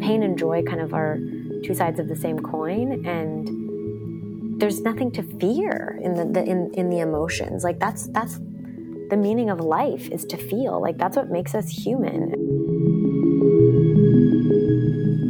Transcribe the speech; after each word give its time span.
pain 0.00 0.22
and 0.22 0.38
joy 0.38 0.62
kind 0.62 0.80
of 0.80 0.94
are 0.94 1.18
two 1.64 1.74
sides 1.74 2.00
of 2.00 2.08
the 2.08 2.16
same 2.16 2.38
coin 2.38 3.04
and 3.06 4.60
there's 4.60 4.80
nothing 4.80 5.10
to 5.10 5.22
fear 5.38 5.98
in 6.02 6.14
the, 6.14 6.24
the 6.24 6.44
in, 6.44 6.70
in 6.74 6.90
the 6.90 7.00
emotions 7.00 7.64
like 7.64 7.78
that's 7.78 8.06
that's 8.08 8.38
the 9.10 9.16
meaning 9.16 9.50
of 9.50 9.60
life 9.60 10.08
is 10.10 10.24
to 10.24 10.36
feel 10.36 10.80
like 10.80 10.96
that's 10.98 11.16
what 11.16 11.30
makes 11.30 11.54
us 11.54 11.68
human 11.68 12.34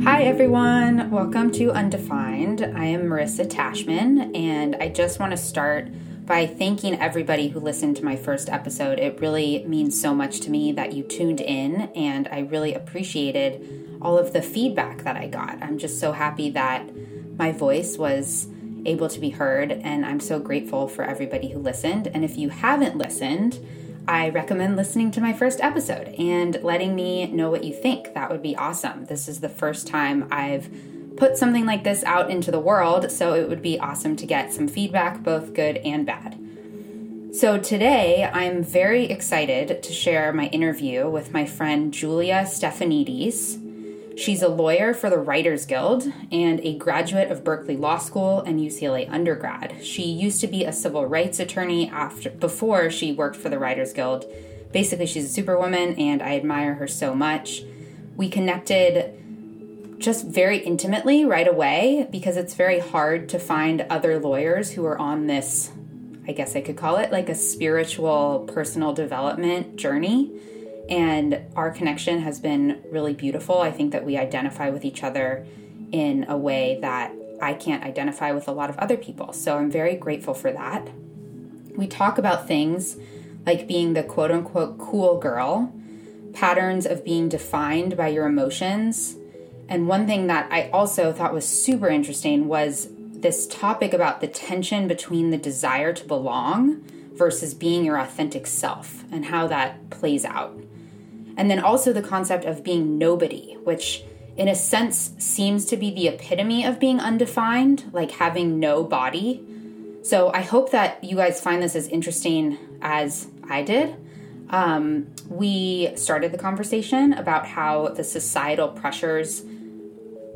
Hi, 0.03 0.23
everyone. 0.25 1.11
Welcome 1.11 1.51
to 1.53 1.71
Undefined. 1.73 2.63
I 2.63 2.87
am 2.87 3.03
Marissa 3.03 3.47
Tashman, 3.47 4.35
and 4.37 4.77
I 4.77 4.89
just 4.89 5.21
want 5.21 5.31
to 5.33 5.37
start 5.37 5.89
by 6.31 6.47
thanking 6.47 6.95
everybody 7.01 7.49
who 7.49 7.59
listened 7.59 7.97
to 7.97 8.05
my 8.05 8.15
first 8.15 8.49
episode. 8.49 9.01
It 9.01 9.21
really 9.21 9.65
means 9.67 10.01
so 10.01 10.15
much 10.15 10.39
to 10.43 10.51
me 10.51 10.71
that 10.71 10.93
you 10.93 11.03
tuned 11.03 11.41
in, 11.41 11.91
and 11.97 12.29
I 12.29 12.43
really 12.43 12.73
appreciated 12.73 13.99
all 14.01 14.17
of 14.17 14.33
the 14.33 14.41
feedback 14.41 15.03
that 15.03 15.17
I 15.17 15.27
got. 15.27 15.61
I'm 15.61 15.77
just 15.77 15.99
so 15.99 16.13
happy 16.13 16.49
that 16.51 16.89
my 17.37 17.51
voice 17.51 17.99
was 17.99 18.47
able 18.87 19.09
to 19.09 19.19
be 19.19 19.31
heard, 19.31 19.73
and 19.73 20.07
I'm 20.07 20.21
so 20.21 20.39
grateful 20.39 20.87
for 20.87 21.03
everybody 21.03 21.49
who 21.49 21.59
listened. 21.59 22.07
And 22.07 22.25
if 22.25 22.39
you 22.39 22.51
haven't 22.51 22.97
listened, 22.97 23.59
I 24.07 24.29
recommend 24.29 24.77
listening 24.77 25.11
to 25.11 25.21
my 25.21 25.33
first 25.33 25.61
episode 25.61 26.15
and 26.17 26.63
letting 26.63 26.95
me 26.95 27.27
know 27.27 27.51
what 27.51 27.65
you 27.65 27.75
think. 27.75 28.15
That 28.15 28.31
would 28.31 28.41
be 28.41 28.55
awesome. 28.55 29.07
This 29.07 29.27
is 29.27 29.41
the 29.41 29.49
first 29.49 29.89
time 29.89 30.29
I've 30.31 30.71
put 31.21 31.37
something 31.37 31.67
like 31.67 31.85
this 31.85 32.03
out 32.05 32.31
into 32.31 32.51
the 32.51 32.59
world, 32.59 33.13
so 33.13 33.35
it 33.35 33.47
would 33.47 33.61
be 33.61 33.79
awesome 33.79 34.17
to 34.17 34.25
get 34.25 34.55
some 34.55 34.67
feedback, 34.67 35.23
both 35.23 35.53
good 35.53 35.77
and 35.77 36.07
bad. 36.07 36.39
So, 37.33 37.59
today 37.59 38.25
I'm 38.33 38.65
very 38.65 39.05
excited 39.05 39.83
to 39.83 39.93
share 39.93 40.33
my 40.33 40.47
interview 40.47 41.11
with 41.11 41.35
my 41.35 41.45
friend 41.45 41.93
Julia 41.93 42.45
Stefanidis. 42.45 44.19
She's 44.19 44.41
a 44.41 44.49
lawyer 44.49 44.95
for 44.95 45.11
the 45.11 45.19
Writers 45.19 45.67
Guild 45.67 46.11
and 46.33 46.59
a 46.61 46.79
graduate 46.79 47.31
of 47.31 47.45
Berkeley 47.45 47.77
Law 47.77 47.99
School 47.99 48.41
and 48.41 48.59
UCLA 48.59 49.07
undergrad. 49.13 49.85
She 49.85 50.05
used 50.05 50.41
to 50.41 50.47
be 50.47 50.65
a 50.65 50.73
civil 50.73 51.05
rights 51.05 51.39
attorney 51.39 51.91
after 51.91 52.31
before 52.31 52.91
she 52.91 53.13
worked 53.13 53.37
for 53.37 53.51
the 53.51 53.59
Writers 53.59 53.93
Guild. 53.93 54.25
Basically, 54.73 55.07
she's 55.07 55.27
a 55.27 55.33
superwoman 55.33 55.97
and 55.97 56.23
I 56.23 56.37
admire 56.37 56.75
her 56.75 56.89
so 56.89 57.15
much. 57.15 57.63
We 58.17 58.31
connected 58.31 59.20
just 60.01 60.27
very 60.27 60.59
intimately 60.59 61.25
right 61.25 61.47
away 61.47 62.09
because 62.11 62.37
it's 62.37 62.55
very 62.55 62.81
hard 62.81 63.29
to 63.29 63.39
find 63.39 63.83
other 63.83 64.19
lawyers 64.19 64.73
who 64.73 64.85
are 64.85 64.99
on 64.99 65.27
this 65.27 65.71
I 66.29 66.33
guess 66.33 66.55
I 66.55 66.61
could 66.61 66.77
call 66.77 66.97
it 66.97 67.11
like 67.11 67.29
a 67.29 67.35
spiritual 67.35 68.49
personal 68.53 68.93
development 68.93 69.77
journey 69.77 70.31
and 70.89 71.41
our 71.57 71.71
connection 71.71 72.21
has 72.21 72.41
been 72.41 72.83
really 72.91 73.15
beautiful. 73.15 73.61
I 73.61 73.71
think 73.71 73.93
that 73.93 74.05
we 74.05 74.17
identify 74.17 74.71
with 74.71 74.85
each 74.85 75.03
other 75.03 75.47
in 75.93 76.27
a 76.29 76.37
way 76.37 76.79
that 76.83 77.13
I 77.41 77.55
can't 77.55 77.83
identify 77.85 78.33
with 78.33 78.49
a 78.49 78.53
lot 78.53 78.71
of 78.71 78.79
other 78.79 78.97
people. 78.97 79.33
So 79.33 79.57
I'm 79.57 79.71
very 79.71 79.95
grateful 79.95 80.35
for 80.35 80.53
that. 80.53 80.89
We 81.77 81.87
talk 81.87 82.19
about 82.19 82.47
things 82.47 82.97
like 83.47 83.67
being 83.67 83.95
the 83.95 84.03
quote 84.03 84.31
unquote 84.31 84.79
cool 84.79 85.19
girl, 85.19 85.73
patterns 86.33 86.87
of 86.87 87.05
being 87.05 87.29
defined 87.29 87.97
by 87.97 88.09
your 88.09 88.27
emotions. 88.27 89.17
And 89.71 89.87
one 89.87 90.07
thing 90.07 90.27
that 90.27 90.49
I 90.51 90.69
also 90.71 91.13
thought 91.13 91.33
was 91.33 91.47
super 91.47 91.89
interesting 91.89 92.49
was 92.49 92.89
this 92.99 93.47
topic 93.47 93.95
about 93.95 94.21
the 94.21 94.27
tension 94.27 94.89
between 94.89 95.31
the 95.31 95.39
desire 95.39 95.93
to 95.93 96.05
belong 96.05 96.83
versus 97.15 97.55
being 97.55 97.85
your 97.85 97.97
authentic 97.97 98.49
self 98.49 99.05
and 99.13 99.27
how 99.27 99.47
that 99.47 99.89
plays 99.91 100.25
out. 100.25 100.59
And 101.37 101.49
then 101.49 101.61
also 101.61 101.93
the 101.93 102.03
concept 102.03 102.45
of 102.45 102.65
being 102.65 102.99
nobody, 102.99 103.57
which 103.63 104.03
in 104.37 104.49
a 104.49 104.57
sense 104.57 105.13
seems 105.19 105.65
to 105.67 105.77
be 105.77 105.91
the 105.91 106.09
epitome 106.09 106.65
of 106.65 106.81
being 106.81 106.99
undefined, 106.99 107.91
like 107.93 108.11
having 108.11 108.59
no 108.59 108.83
body. 108.83 109.45
So 110.03 110.33
I 110.33 110.41
hope 110.41 110.73
that 110.73 111.05
you 111.05 111.15
guys 111.15 111.41
find 111.41 111.63
this 111.63 111.77
as 111.77 111.87
interesting 111.89 112.59
as 112.83 113.29
I 113.49 113.63
did. 113.63 113.97
Um, 114.49 115.15
we 115.29 115.93
started 115.95 116.33
the 116.33 116.39
conversation 116.39 117.13
about 117.13 117.47
how 117.47 117.89
the 117.89 118.03
societal 118.03 118.69
pressures 118.69 119.45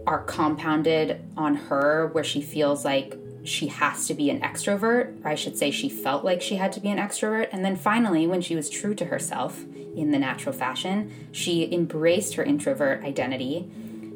are 0.07 0.23
compounded 0.23 1.23
on 1.37 1.55
her, 1.57 2.09
where 2.09 2.25
she 2.25 2.41
feels 2.41 2.85
like 2.85 3.17
she 3.45 3.67
has 3.67 4.07
to 4.07 4.15
be 4.15 4.31
an 4.31 4.41
extrovert, 4.41 5.25
or 5.25 5.29
I 5.29 5.35
should 5.35 5.57
say, 5.57 5.71
she 5.71 5.89
felt 5.89 6.25
like 6.25 6.41
she 6.41 6.57
had 6.57 6.73
to 6.73 6.81
be 6.81 6.89
an 6.89 6.99
extrovert. 6.99 7.49
And 7.53 7.65
then 7.65 7.77
finally, 7.77 8.27
when 8.27 8.41
she 8.41 8.57
was 8.57 8.71
true 8.71 8.95
to 8.95 9.05
herself 9.07 9.65
in 9.95 10.11
the 10.11 10.19
natural 10.19 10.55
fashion, 10.55 11.29
she 11.31 11.73
embraced 11.73 12.35
her 12.35 12.43
introvert 12.43 13.05
identity. 13.05 13.71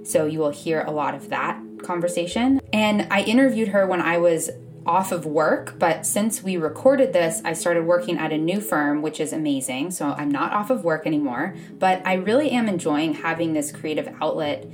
So 0.04 0.24
you 0.24 0.38
will 0.38 0.50
hear 0.50 0.82
a 0.82 0.90
lot 0.90 1.14
of 1.14 1.28
that 1.28 1.60
conversation. 1.82 2.60
And 2.72 3.06
I 3.10 3.22
interviewed 3.22 3.68
her 3.68 3.86
when 3.86 4.00
I 4.00 4.16
was 4.18 4.50
off 4.86 5.12
of 5.12 5.26
work, 5.26 5.78
but 5.78 6.06
since 6.06 6.42
we 6.42 6.56
recorded 6.56 7.12
this, 7.12 7.42
I 7.44 7.52
started 7.52 7.84
working 7.84 8.16
at 8.16 8.32
a 8.32 8.38
new 8.38 8.58
firm, 8.58 9.02
which 9.02 9.20
is 9.20 9.34
amazing. 9.34 9.90
So 9.90 10.14
I'm 10.16 10.30
not 10.30 10.52
off 10.54 10.70
of 10.70 10.82
work 10.82 11.06
anymore, 11.06 11.54
but 11.78 12.00
I 12.06 12.14
really 12.14 12.50
am 12.50 12.68
enjoying 12.68 13.12
having 13.12 13.52
this 13.52 13.70
creative 13.70 14.08
outlet 14.22 14.66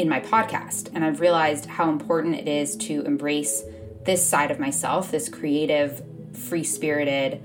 in 0.00 0.08
my 0.08 0.18
podcast. 0.18 0.88
And 0.94 1.04
I've 1.04 1.20
realized 1.20 1.66
how 1.66 1.90
important 1.90 2.34
it 2.34 2.48
is 2.48 2.74
to 2.76 3.02
embrace 3.02 3.62
this 4.04 4.26
side 4.26 4.50
of 4.50 4.58
myself, 4.58 5.10
this 5.10 5.28
creative, 5.28 6.02
free 6.32 6.64
spirited, 6.64 7.42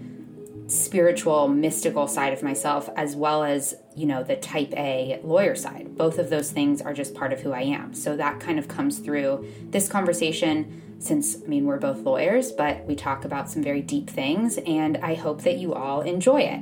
spiritual, 0.68 1.50
mystical 1.50 2.08
side 2.08 2.32
of 2.32 2.42
myself, 2.42 2.90
as 2.96 3.14
well 3.14 3.44
as, 3.44 3.76
you 3.94 4.06
know, 4.06 4.24
the 4.24 4.38
type 4.38 4.74
A 4.78 5.20
lawyer 5.22 5.54
side. 5.54 5.98
Both 5.98 6.18
of 6.18 6.30
those 6.30 6.50
things 6.50 6.82
are 6.82 6.94
just 6.94 7.14
part 7.14 7.34
of 7.34 7.42
who 7.42 7.52
I 7.52 7.64
am. 7.64 7.94
So 7.94 8.16
that 8.16 8.40
kind 8.40 8.58
of 8.58 8.70
comes 8.70 9.00
through 9.00 9.46
this 9.72 9.90
conversation 9.90 10.82
since, 11.00 11.44
I 11.44 11.48
mean, 11.48 11.66
we're 11.66 11.78
both 11.78 12.00
lawyers, 12.00 12.54
but 12.54 12.86
we 12.86 12.96
talk 12.96 13.26
about 13.26 13.50
some 13.50 13.64
very 13.64 13.82
deep 13.82 14.10
things, 14.10 14.58
and 14.66 14.96
I 14.98 15.16
hope 15.16 15.42
that 15.42 15.58
you 15.58 15.74
all 15.74 16.00
enjoy 16.02 16.40
it. 16.40 16.62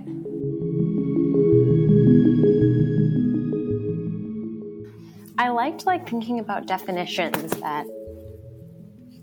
I 5.44 5.50
liked 5.50 5.86
like 5.86 6.08
thinking 6.08 6.40
about 6.40 6.68
definitions 6.68 7.52
that 7.60 7.86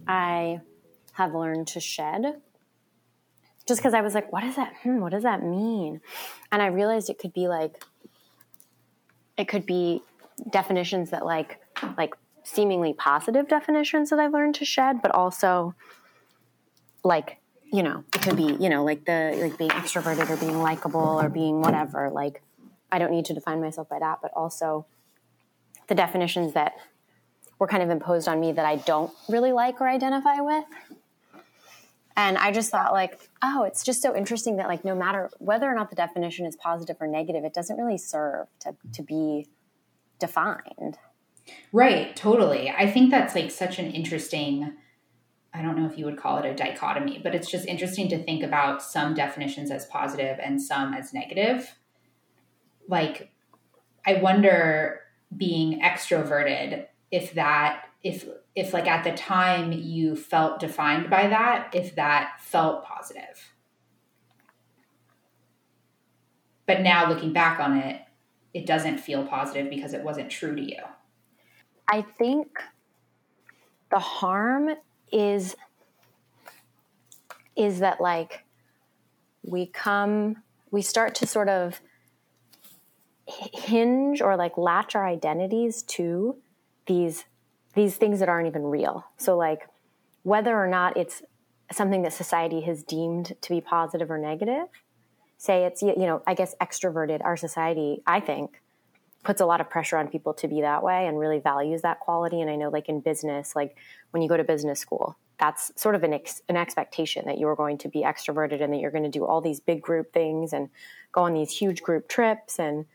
I 0.06 0.60
have 1.12 1.34
learned 1.34 1.68
to 1.68 1.80
shed. 1.80 2.42
Just 3.66 3.80
because 3.80 3.94
I 3.94 4.02
was 4.02 4.14
like, 4.14 4.30
what 4.30 4.42
does 4.42 4.56
that, 4.56 4.74
hmm, 4.82 5.00
what 5.00 5.12
does 5.12 5.22
that 5.22 5.42
mean? 5.42 6.02
And 6.52 6.60
I 6.60 6.66
realized 6.66 7.08
it 7.08 7.18
could 7.18 7.32
be 7.32 7.48
like, 7.48 7.82
it 9.38 9.48
could 9.48 9.64
be 9.64 10.02
definitions 10.50 11.08
that 11.08 11.24
like, 11.24 11.58
like 11.96 12.14
seemingly 12.44 12.92
positive 12.92 13.48
definitions 13.48 14.10
that 14.10 14.18
I've 14.18 14.34
learned 14.34 14.56
to 14.56 14.66
shed, 14.66 15.00
but 15.00 15.12
also 15.12 15.74
like, 17.02 17.38
you 17.72 17.82
know, 17.82 18.04
it 18.14 18.20
could 18.20 18.36
be, 18.36 18.58
you 18.60 18.68
know, 18.68 18.84
like 18.84 19.06
the, 19.06 19.38
like 19.40 19.56
being 19.56 19.70
extroverted 19.70 20.28
or 20.28 20.36
being 20.36 20.60
likable 20.60 21.18
or 21.18 21.30
being 21.30 21.62
whatever. 21.62 22.10
Like, 22.10 22.42
I 22.92 22.98
don't 22.98 23.10
need 23.10 23.24
to 23.24 23.32
define 23.32 23.62
myself 23.62 23.88
by 23.88 24.00
that, 24.00 24.18
but 24.20 24.32
also 24.34 24.84
the 25.90 25.94
definitions 25.96 26.54
that 26.54 26.74
were 27.58 27.66
kind 27.66 27.82
of 27.82 27.90
imposed 27.90 28.28
on 28.28 28.40
me 28.40 28.52
that 28.52 28.64
I 28.64 28.76
don't 28.76 29.12
really 29.28 29.50
like 29.52 29.80
or 29.80 29.88
identify 29.88 30.40
with. 30.40 30.64
And 32.16 32.38
I 32.38 32.52
just 32.52 32.70
thought 32.70 32.92
like, 32.92 33.28
oh, 33.42 33.64
it's 33.64 33.82
just 33.82 34.00
so 34.00 34.16
interesting 34.16 34.56
that 34.56 34.68
like 34.68 34.84
no 34.84 34.94
matter 34.94 35.30
whether 35.38 35.68
or 35.68 35.74
not 35.74 35.90
the 35.90 35.96
definition 35.96 36.46
is 36.46 36.54
positive 36.54 36.96
or 37.00 37.08
negative, 37.08 37.44
it 37.44 37.52
doesn't 37.52 37.76
really 37.76 37.98
serve 37.98 38.46
to 38.60 38.76
to 38.92 39.02
be 39.02 39.48
defined. 40.20 40.98
Right, 41.72 42.14
totally. 42.14 42.70
I 42.70 42.88
think 42.88 43.10
that's 43.10 43.34
like 43.34 43.50
such 43.50 43.78
an 43.78 43.90
interesting 43.90 44.74
I 45.52 45.62
don't 45.62 45.76
know 45.76 45.86
if 45.86 45.98
you 45.98 46.04
would 46.04 46.16
call 46.16 46.38
it 46.38 46.46
a 46.46 46.54
dichotomy, 46.54 47.18
but 47.20 47.34
it's 47.34 47.50
just 47.50 47.66
interesting 47.66 48.08
to 48.10 48.22
think 48.22 48.44
about 48.44 48.80
some 48.80 49.14
definitions 49.14 49.72
as 49.72 49.86
positive 49.86 50.38
and 50.40 50.62
some 50.62 50.94
as 50.94 51.12
negative. 51.12 51.74
Like 52.86 53.32
I 54.06 54.14
wonder 54.14 55.00
being 55.36 55.80
extroverted 55.80 56.86
if 57.10 57.34
that 57.34 57.84
if 58.02 58.26
if 58.54 58.72
like 58.72 58.88
at 58.88 59.04
the 59.04 59.12
time 59.12 59.72
you 59.72 60.16
felt 60.16 60.58
defined 60.58 61.08
by 61.10 61.28
that 61.28 61.70
if 61.74 61.94
that 61.94 62.40
felt 62.40 62.84
positive. 62.84 63.52
But 66.66 66.82
now 66.82 67.08
looking 67.08 67.32
back 67.32 67.60
on 67.60 67.76
it 67.76 68.02
it 68.52 68.66
doesn't 68.66 68.98
feel 68.98 69.24
positive 69.24 69.70
because 69.70 69.94
it 69.94 70.02
wasn't 70.02 70.30
true 70.30 70.56
to 70.56 70.62
you. 70.62 70.82
I 71.88 72.02
think 72.02 72.48
the 73.90 73.98
harm 73.98 74.70
is 75.12 75.56
is 77.56 77.80
that 77.80 78.00
like 78.00 78.44
we 79.42 79.66
come 79.66 80.36
we 80.70 80.82
start 80.82 81.14
to 81.16 81.26
sort 81.26 81.48
of 81.48 81.80
hinge 83.30 84.20
or 84.20 84.36
like 84.36 84.56
latch 84.56 84.94
our 84.94 85.06
identities 85.06 85.82
to 85.82 86.36
these 86.86 87.24
these 87.74 87.96
things 87.96 88.18
that 88.18 88.28
aren't 88.28 88.48
even 88.48 88.64
real. 88.64 89.04
So 89.16 89.36
like 89.36 89.68
whether 90.22 90.56
or 90.56 90.66
not 90.66 90.96
it's 90.96 91.22
something 91.72 92.02
that 92.02 92.12
society 92.12 92.62
has 92.62 92.82
deemed 92.82 93.34
to 93.40 93.48
be 93.48 93.60
positive 93.60 94.10
or 94.10 94.18
negative, 94.18 94.66
say 95.38 95.64
it's 95.64 95.82
you 95.82 95.94
know, 95.96 96.22
I 96.26 96.34
guess 96.34 96.54
extroverted 96.60 97.24
our 97.24 97.36
society, 97.36 98.02
I 98.06 98.20
think 98.20 98.60
puts 99.22 99.40
a 99.40 99.46
lot 99.46 99.60
of 99.60 99.68
pressure 99.68 99.98
on 99.98 100.08
people 100.08 100.32
to 100.32 100.48
be 100.48 100.62
that 100.62 100.82
way 100.82 101.06
and 101.06 101.18
really 101.18 101.38
values 101.38 101.82
that 101.82 102.00
quality. 102.00 102.40
And 102.40 102.50
I 102.50 102.56
know, 102.56 102.70
like 102.70 102.88
in 102.88 103.00
business, 103.00 103.54
like 103.54 103.76
when 104.12 104.22
you 104.22 104.28
go 104.28 104.36
to 104.36 104.44
business 104.44 104.80
school, 104.80 105.16
that's 105.38 105.72
sort 105.80 105.94
of 105.94 106.02
an, 106.02 106.14
ex- 106.14 106.42
an 106.48 106.56
expectation 106.56 107.26
that 107.26 107.38
you're 107.38 107.54
going 107.54 107.78
to 107.78 107.88
be 107.88 108.02
extroverted 108.02 108.62
and 108.62 108.72
that 108.72 108.78
you're 108.78 108.90
going 108.90 109.04
to 109.04 109.10
do 109.10 109.24
all 109.24 109.40
these 109.40 109.60
big 109.60 109.82
group 109.82 110.12
things 110.12 110.52
and 110.52 110.70
go 111.12 111.22
on 111.22 111.34
these 111.34 111.50
huge 111.50 111.82
group 111.82 112.08
trips. 112.08 112.58
And 112.58 112.86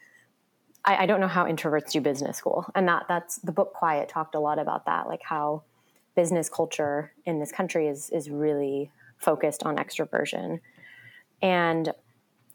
I, 0.85 1.03
I 1.03 1.05
don't 1.05 1.19
know 1.19 1.27
how 1.27 1.45
introverts 1.45 1.91
do 1.91 2.01
business 2.01 2.37
school. 2.37 2.65
And 2.75 2.87
that 2.87 3.05
that's 3.07 3.37
the 3.37 3.51
book 3.51 3.73
Quiet 3.73 4.07
talked 4.07 4.35
a 4.35 4.39
lot 4.39 4.59
about 4.59 4.85
that, 4.85 5.07
like 5.07 5.21
how 5.23 5.63
business 6.15 6.49
culture 6.49 7.11
in 7.25 7.39
this 7.39 7.51
country 7.51 7.87
is 7.87 8.09
is 8.11 8.29
really 8.29 8.91
focused 9.17 9.63
on 9.63 9.77
extroversion. 9.77 10.59
And 11.41 11.91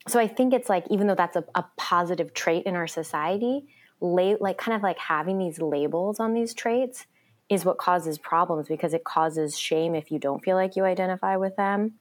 so 0.09 0.19
I 0.19 0.27
think 0.27 0.55
it's 0.55 0.69
like 0.69 0.85
even 0.91 1.07
though 1.07 1.15
that's 1.15 1.37
a, 1.37 1.45
a 1.55 1.65
positive 1.77 2.33
trait 2.33 2.65
in 2.65 2.75
our 2.75 2.87
society, 2.87 3.67
la- 4.01 4.37
like 4.41 4.59
kind 4.59 4.75
of 4.75 4.83
like 4.83 4.99
having 4.99 5.39
these 5.39 5.61
labels 5.61 6.21
on 6.21 6.33
these 6.33 6.55
traits 6.55 7.07
is 7.49 7.65
what 7.65 7.79
causes 7.79 8.17
problems 8.17 8.69
because 8.69 8.95
it 8.95 9.05
causes 9.05 9.59
shame 9.59 9.95
if 9.95 10.11
you 10.11 10.19
don't 10.19 10.43
feel 10.43 10.57
like 10.57 10.77
you 10.77 10.85
identify 10.85 11.37
with 11.37 11.57
them. 11.57 11.95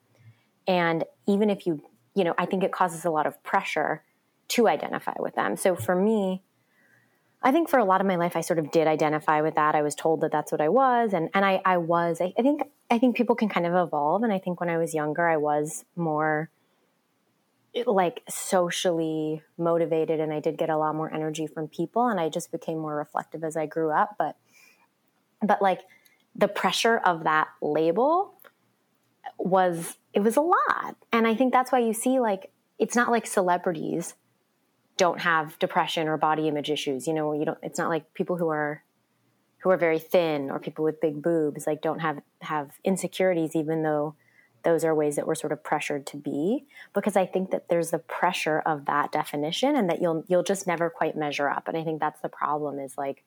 And 0.68 1.04
even 1.28 1.50
if 1.50 1.66
you, 1.66 1.82
you 2.14 2.24
know, 2.24 2.36
I 2.38 2.46
think 2.46 2.64
it 2.64 2.72
causes 2.72 3.04
a 3.04 3.10
lot 3.10 3.26
of 3.26 3.42
pressure 3.44 4.04
to 4.50 4.68
identify 4.68 5.14
with 5.20 5.36
them. 5.36 5.56
So 5.56 5.76
for 5.76 5.96
me, 5.96 6.44
I 7.42 7.52
think 7.52 7.70
for 7.70 7.80
a 7.80 7.86
lot 7.86 8.02
of 8.02 8.08
my 8.08 8.18
life, 8.18 8.36
I 8.36 8.42
sort 8.42 8.60
of 8.60 8.72
did 8.72 8.88
identify 8.88 9.42
with 9.42 9.56
that. 9.56 9.74
I 9.74 9.82
was 9.82 9.96
told 9.96 10.22
that 10.22 10.32
that's 10.32 10.52
what 10.52 10.60
I 10.60 10.70
was, 10.70 11.14
and 11.14 11.30
and 11.34 11.46
I 11.46 11.62
I 11.64 11.78
was. 11.78 12.20
I, 12.20 12.34
I 12.38 12.42
think 12.42 12.64
I 12.92 13.00
think 13.00 13.16
people 13.16 13.36
can 13.36 13.48
kind 13.48 13.66
of 13.66 13.74
evolve, 13.74 14.24
and 14.24 14.34
I 14.34 14.40
think 14.40 14.60
when 14.60 14.70
I 14.70 14.78
was 14.78 14.94
younger, 14.94 15.28
I 15.28 15.38
was 15.38 15.86
more 15.96 16.50
like 17.86 18.24
socially 18.28 19.42
motivated, 19.58 20.20
and 20.20 20.34
I 20.34 20.42
did 20.42 20.58
get 20.58 20.70
a 20.70 20.78
lot 20.78 20.96
more 20.96 21.14
energy 21.14 21.48
from 21.48 21.70
people, 21.70 22.08
and 22.08 22.20
I 22.20 22.28
just 22.28 22.52
became 22.52 22.80
more 22.80 22.96
reflective 22.96 23.44
as 23.46 23.56
I 23.56 23.68
grew 23.68 23.92
up. 23.92 24.16
But 24.18 24.36
but 25.42 25.62
like 25.62 25.82
the 26.36 26.50
pressure 26.50 26.98
of 26.98 27.24
that 27.24 27.48
label 27.62 28.34
was 29.38 29.96
it 30.14 30.20
was 30.20 30.36
a 30.36 30.42
lot, 30.42 30.98
and 31.14 31.26
I 31.26 31.36
think 31.36 31.54
that's 31.54 31.72
why 31.72 31.80
you 31.80 31.94
see 31.94 32.20
like 32.20 32.52
it's 32.80 32.98
not 32.98 33.12
like 33.12 33.28
celebrities 33.28 34.16
don't 35.00 35.22
have 35.22 35.58
depression 35.60 36.10
or 36.10 36.18
body 36.18 36.50
image 36.50 36.70
issues. 36.70 37.08
You 37.08 37.14
know, 37.14 37.32
you 37.34 37.46
don't. 37.46 37.58
It's 37.64 37.80
not 37.80 37.90
like 37.90 38.14
people 38.14 38.36
who 38.36 38.50
are 38.50 38.84
who 39.60 39.72
are 39.72 39.78
very 39.78 39.98
thin 39.98 40.52
or 40.52 40.60
people 40.60 40.86
with 40.86 41.02
big 41.02 41.24
boobs 41.24 41.66
like 41.66 41.82
don't 41.82 42.00
have 42.00 42.20
have 42.42 42.72
insecurities, 42.84 43.56
even 43.56 43.82
though 43.82 44.16
those 44.64 44.84
are 44.84 44.94
ways 44.94 45.16
that 45.16 45.26
we're 45.26 45.36
sort 45.36 45.54
of 45.54 45.64
pressured 45.64 46.06
to 46.08 46.18
be. 46.18 46.66
Because 46.94 47.16
I 47.16 47.26
think 47.26 47.52
that 47.52 47.70
there's 47.70 47.92
the 47.92 48.00
pressure 48.00 48.60
of 48.60 48.86
that 48.86 49.14
definition, 49.14 49.78
and 49.78 49.90
that 49.90 50.02
you'll 50.02 50.26
you'll 50.28 50.44
just 50.44 50.68
never 50.68 50.90
quite 50.90 51.16
measure 51.16 51.50
up. 51.50 51.70
And 51.70 51.78
I 51.78 51.84
think 51.84 52.02
that's 52.02 52.20
the 52.20 52.30
problem. 52.30 52.78
Is 52.78 52.98
like 52.98 53.24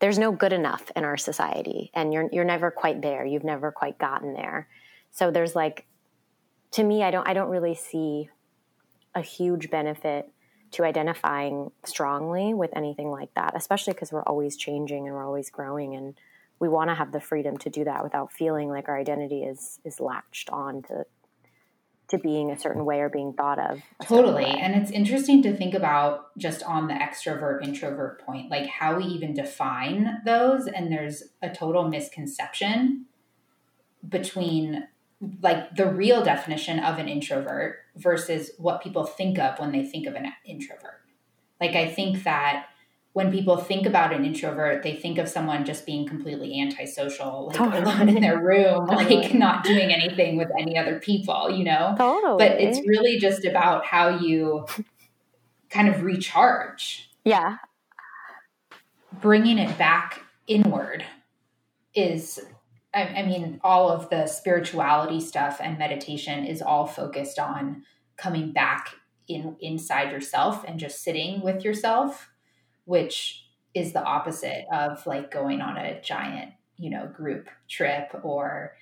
there's 0.00 0.18
no 0.18 0.30
good 0.30 0.52
enough 0.52 0.92
in 0.94 1.04
our 1.04 1.16
society, 1.16 1.90
and 1.94 2.12
you're 2.12 2.28
you're 2.30 2.44
never 2.44 2.70
quite 2.70 3.00
there. 3.00 3.24
You've 3.24 3.44
never 3.44 3.72
quite 3.72 3.98
gotten 3.98 4.34
there. 4.34 4.68
So 5.10 5.30
there's 5.30 5.56
like, 5.56 5.86
to 6.72 6.84
me, 6.84 7.02
I 7.02 7.10
don't 7.10 7.26
I 7.26 7.32
don't 7.32 7.48
really 7.48 7.74
see 7.74 8.28
a 9.14 9.22
huge 9.22 9.70
benefit 9.70 10.30
to 10.72 10.84
identifying 10.84 11.70
strongly 11.84 12.54
with 12.54 12.70
anything 12.76 13.10
like 13.10 13.32
that, 13.34 13.52
especially 13.56 13.92
because 13.92 14.12
we're 14.12 14.22
always 14.22 14.56
changing 14.56 15.06
and 15.06 15.16
we're 15.16 15.24
always 15.24 15.50
growing 15.50 15.94
and 15.94 16.14
we 16.60 16.68
want 16.68 16.90
to 16.90 16.94
have 16.94 17.10
the 17.10 17.20
freedom 17.20 17.56
to 17.58 17.70
do 17.70 17.84
that 17.84 18.04
without 18.04 18.32
feeling 18.32 18.68
like 18.68 18.88
our 18.88 18.98
identity 18.98 19.42
is 19.42 19.80
is 19.84 19.98
latched 19.98 20.50
on 20.50 20.82
to 20.82 21.04
to 22.10 22.18
being 22.18 22.50
a 22.50 22.58
certain 22.58 22.84
way 22.84 23.00
or 23.00 23.08
being 23.08 23.32
thought 23.32 23.58
of. 23.58 23.80
Totally. 24.02 24.44
And 24.44 24.74
it's 24.74 24.90
interesting 24.90 25.42
to 25.42 25.56
think 25.56 25.74
about 25.74 26.36
just 26.36 26.62
on 26.64 26.88
the 26.88 26.94
extrovert 26.94 27.62
introvert 27.62 28.20
point, 28.26 28.50
like 28.50 28.66
how 28.66 28.96
we 28.96 29.04
even 29.04 29.32
define 29.32 30.20
those. 30.24 30.66
And 30.66 30.90
there's 30.90 31.22
a 31.40 31.48
total 31.50 31.88
misconception 31.88 33.06
between 34.06 34.88
like 35.42 35.74
the 35.76 35.86
real 35.86 36.24
definition 36.24 36.78
of 36.78 36.98
an 36.98 37.08
introvert 37.08 37.80
versus 37.96 38.52
what 38.58 38.82
people 38.82 39.04
think 39.04 39.38
of 39.38 39.58
when 39.58 39.72
they 39.72 39.84
think 39.84 40.06
of 40.06 40.14
an 40.14 40.32
introvert. 40.46 41.00
Like 41.60 41.74
I 41.74 41.88
think 41.88 42.24
that 42.24 42.66
when 43.12 43.32
people 43.32 43.56
think 43.56 43.86
about 43.86 44.12
an 44.12 44.24
introvert, 44.24 44.82
they 44.82 44.94
think 44.94 45.18
of 45.18 45.28
someone 45.28 45.64
just 45.64 45.84
being 45.84 46.06
completely 46.06 46.60
antisocial, 46.60 47.48
like 47.48 47.56
totally. 47.56 47.82
alone 47.82 48.08
in 48.08 48.20
their 48.20 48.38
room, 48.40 48.86
totally. 48.86 49.16
like 49.16 49.34
not 49.34 49.64
doing 49.64 49.92
anything 49.92 50.36
with 50.36 50.48
any 50.58 50.78
other 50.78 51.00
people, 51.00 51.50
you 51.50 51.64
know? 51.64 51.94
Totally. 51.98 52.38
But 52.38 52.60
it's 52.60 52.80
really 52.86 53.18
just 53.18 53.44
about 53.44 53.84
how 53.84 54.08
you 54.08 54.64
kind 55.70 55.88
of 55.88 56.02
recharge. 56.02 57.10
Yeah. 57.24 57.58
Bringing 59.20 59.58
it 59.58 59.76
back 59.76 60.22
inward 60.46 61.04
is 61.94 62.40
I, 62.94 63.02
I 63.02 63.26
mean, 63.26 63.60
all 63.62 63.90
of 63.90 64.10
the 64.10 64.26
spirituality 64.26 65.20
stuff 65.20 65.60
and 65.62 65.78
meditation 65.78 66.44
is 66.44 66.62
all 66.62 66.86
focused 66.86 67.38
on 67.38 67.84
coming 68.16 68.52
back 68.52 68.94
in 69.28 69.56
inside 69.60 70.10
yourself 70.10 70.64
and 70.66 70.78
just 70.78 71.02
sitting 71.02 71.40
with 71.40 71.64
yourself, 71.64 72.30
which 72.84 73.44
is 73.74 73.92
the 73.92 74.02
opposite 74.02 74.64
of 74.72 75.06
like 75.06 75.30
going 75.30 75.60
on 75.60 75.76
a 75.76 76.00
giant, 76.02 76.52
you 76.76 76.90
know, 76.90 77.06
group 77.06 77.48
trip 77.68 78.10
or 78.22 78.74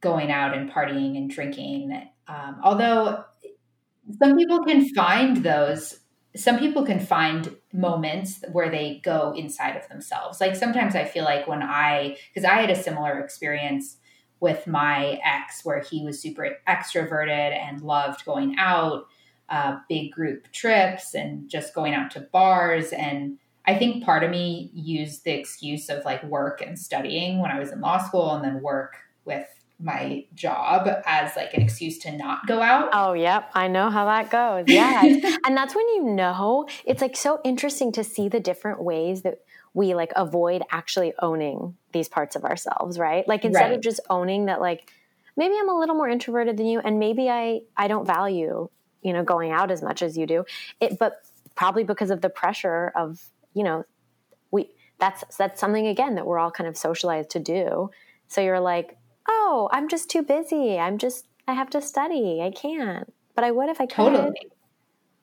going 0.00 0.30
out 0.30 0.56
and 0.56 0.70
partying 0.70 1.16
and 1.16 1.28
drinking. 1.28 2.08
Um, 2.28 2.60
although 2.62 3.24
some 4.22 4.36
people 4.36 4.64
can 4.64 4.88
find 4.94 5.38
those 5.38 6.00
some 6.36 6.58
people 6.58 6.84
can 6.84 7.00
find 7.00 7.56
moments 7.76 8.42
where 8.52 8.70
they 8.70 9.00
go 9.04 9.32
inside 9.36 9.76
of 9.76 9.88
themselves. 9.88 10.40
Like 10.40 10.56
sometimes 10.56 10.94
I 10.94 11.04
feel 11.04 11.24
like 11.24 11.46
when 11.46 11.62
I, 11.62 12.16
because 12.32 12.44
I 12.44 12.54
had 12.54 12.70
a 12.70 12.82
similar 12.82 13.20
experience 13.20 13.98
with 14.40 14.66
my 14.66 15.20
ex 15.24 15.64
where 15.64 15.80
he 15.80 16.04
was 16.04 16.20
super 16.20 16.56
extroverted 16.68 17.56
and 17.56 17.82
loved 17.82 18.24
going 18.24 18.56
out, 18.58 19.06
uh, 19.48 19.78
big 19.88 20.12
group 20.12 20.50
trips, 20.52 21.14
and 21.14 21.48
just 21.48 21.74
going 21.74 21.94
out 21.94 22.10
to 22.12 22.20
bars. 22.20 22.92
And 22.92 23.38
I 23.66 23.76
think 23.76 24.04
part 24.04 24.24
of 24.24 24.30
me 24.30 24.70
used 24.74 25.24
the 25.24 25.32
excuse 25.32 25.88
of 25.88 26.04
like 26.04 26.22
work 26.24 26.60
and 26.60 26.78
studying 26.78 27.40
when 27.40 27.50
I 27.50 27.58
was 27.58 27.72
in 27.72 27.80
law 27.80 27.98
school 27.98 28.34
and 28.34 28.44
then 28.44 28.62
work 28.62 28.96
with 29.24 29.46
my 29.78 30.24
job 30.34 30.88
as 31.04 31.36
like 31.36 31.52
an 31.54 31.60
excuse 31.60 31.98
to 31.98 32.16
not 32.16 32.46
go 32.46 32.62
out. 32.62 32.88
Oh, 32.92 33.12
yep. 33.12 33.50
I 33.54 33.68
know 33.68 33.90
how 33.90 34.06
that 34.06 34.30
goes. 34.30 34.64
Yeah. 34.68 35.02
and 35.44 35.56
that's 35.56 35.74
when 35.74 35.86
you 35.88 36.04
know 36.04 36.66
it's 36.84 37.02
like 37.02 37.16
so 37.16 37.40
interesting 37.44 37.92
to 37.92 38.04
see 38.04 38.28
the 38.28 38.40
different 38.40 38.82
ways 38.82 39.22
that 39.22 39.40
we 39.74 39.94
like 39.94 40.12
avoid 40.16 40.62
actually 40.70 41.12
owning 41.20 41.76
these 41.92 42.08
parts 42.08 42.36
of 42.36 42.44
ourselves, 42.44 42.98
right? 42.98 43.28
Like 43.28 43.44
instead 43.44 43.68
right. 43.68 43.74
of 43.74 43.82
just 43.82 44.00
owning 44.08 44.46
that 44.46 44.60
like 44.60 44.90
maybe 45.36 45.54
I'm 45.60 45.68
a 45.68 45.78
little 45.78 45.94
more 45.94 46.08
introverted 46.08 46.56
than 46.56 46.66
you 46.66 46.80
and 46.80 46.98
maybe 46.98 47.28
I 47.28 47.60
I 47.76 47.86
don't 47.86 48.06
value, 48.06 48.70
you 49.02 49.12
know, 49.12 49.22
going 49.22 49.52
out 49.52 49.70
as 49.70 49.82
much 49.82 50.00
as 50.00 50.16
you 50.16 50.26
do. 50.26 50.46
It 50.80 50.98
but 50.98 51.20
probably 51.54 51.84
because 51.84 52.10
of 52.10 52.22
the 52.22 52.30
pressure 52.30 52.90
of, 52.96 53.20
you 53.52 53.64
know, 53.64 53.84
we 54.50 54.70
that's 54.98 55.36
that's 55.36 55.60
something 55.60 55.86
again 55.86 56.14
that 56.14 56.24
we're 56.24 56.38
all 56.38 56.50
kind 56.50 56.66
of 56.66 56.78
socialized 56.78 57.28
to 57.30 57.40
do. 57.40 57.90
So 58.28 58.40
you're 58.40 58.60
like, 58.60 58.96
oh, 59.28 59.68
I'm 59.72 59.88
just 59.88 60.10
too 60.10 60.22
busy. 60.22 60.78
I'm 60.78 60.98
just, 60.98 61.26
I 61.46 61.54
have 61.54 61.70
to 61.70 61.80
study. 61.80 62.40
I 62.42 62.50
can't. 62.50 63.12
But 63.34 63.44
I 63.44 63.50
would 63.50 63.68
if 63.68 63.80
I 63.80 63.86
could. 63.86 63.96
Totally. 63.96 64.48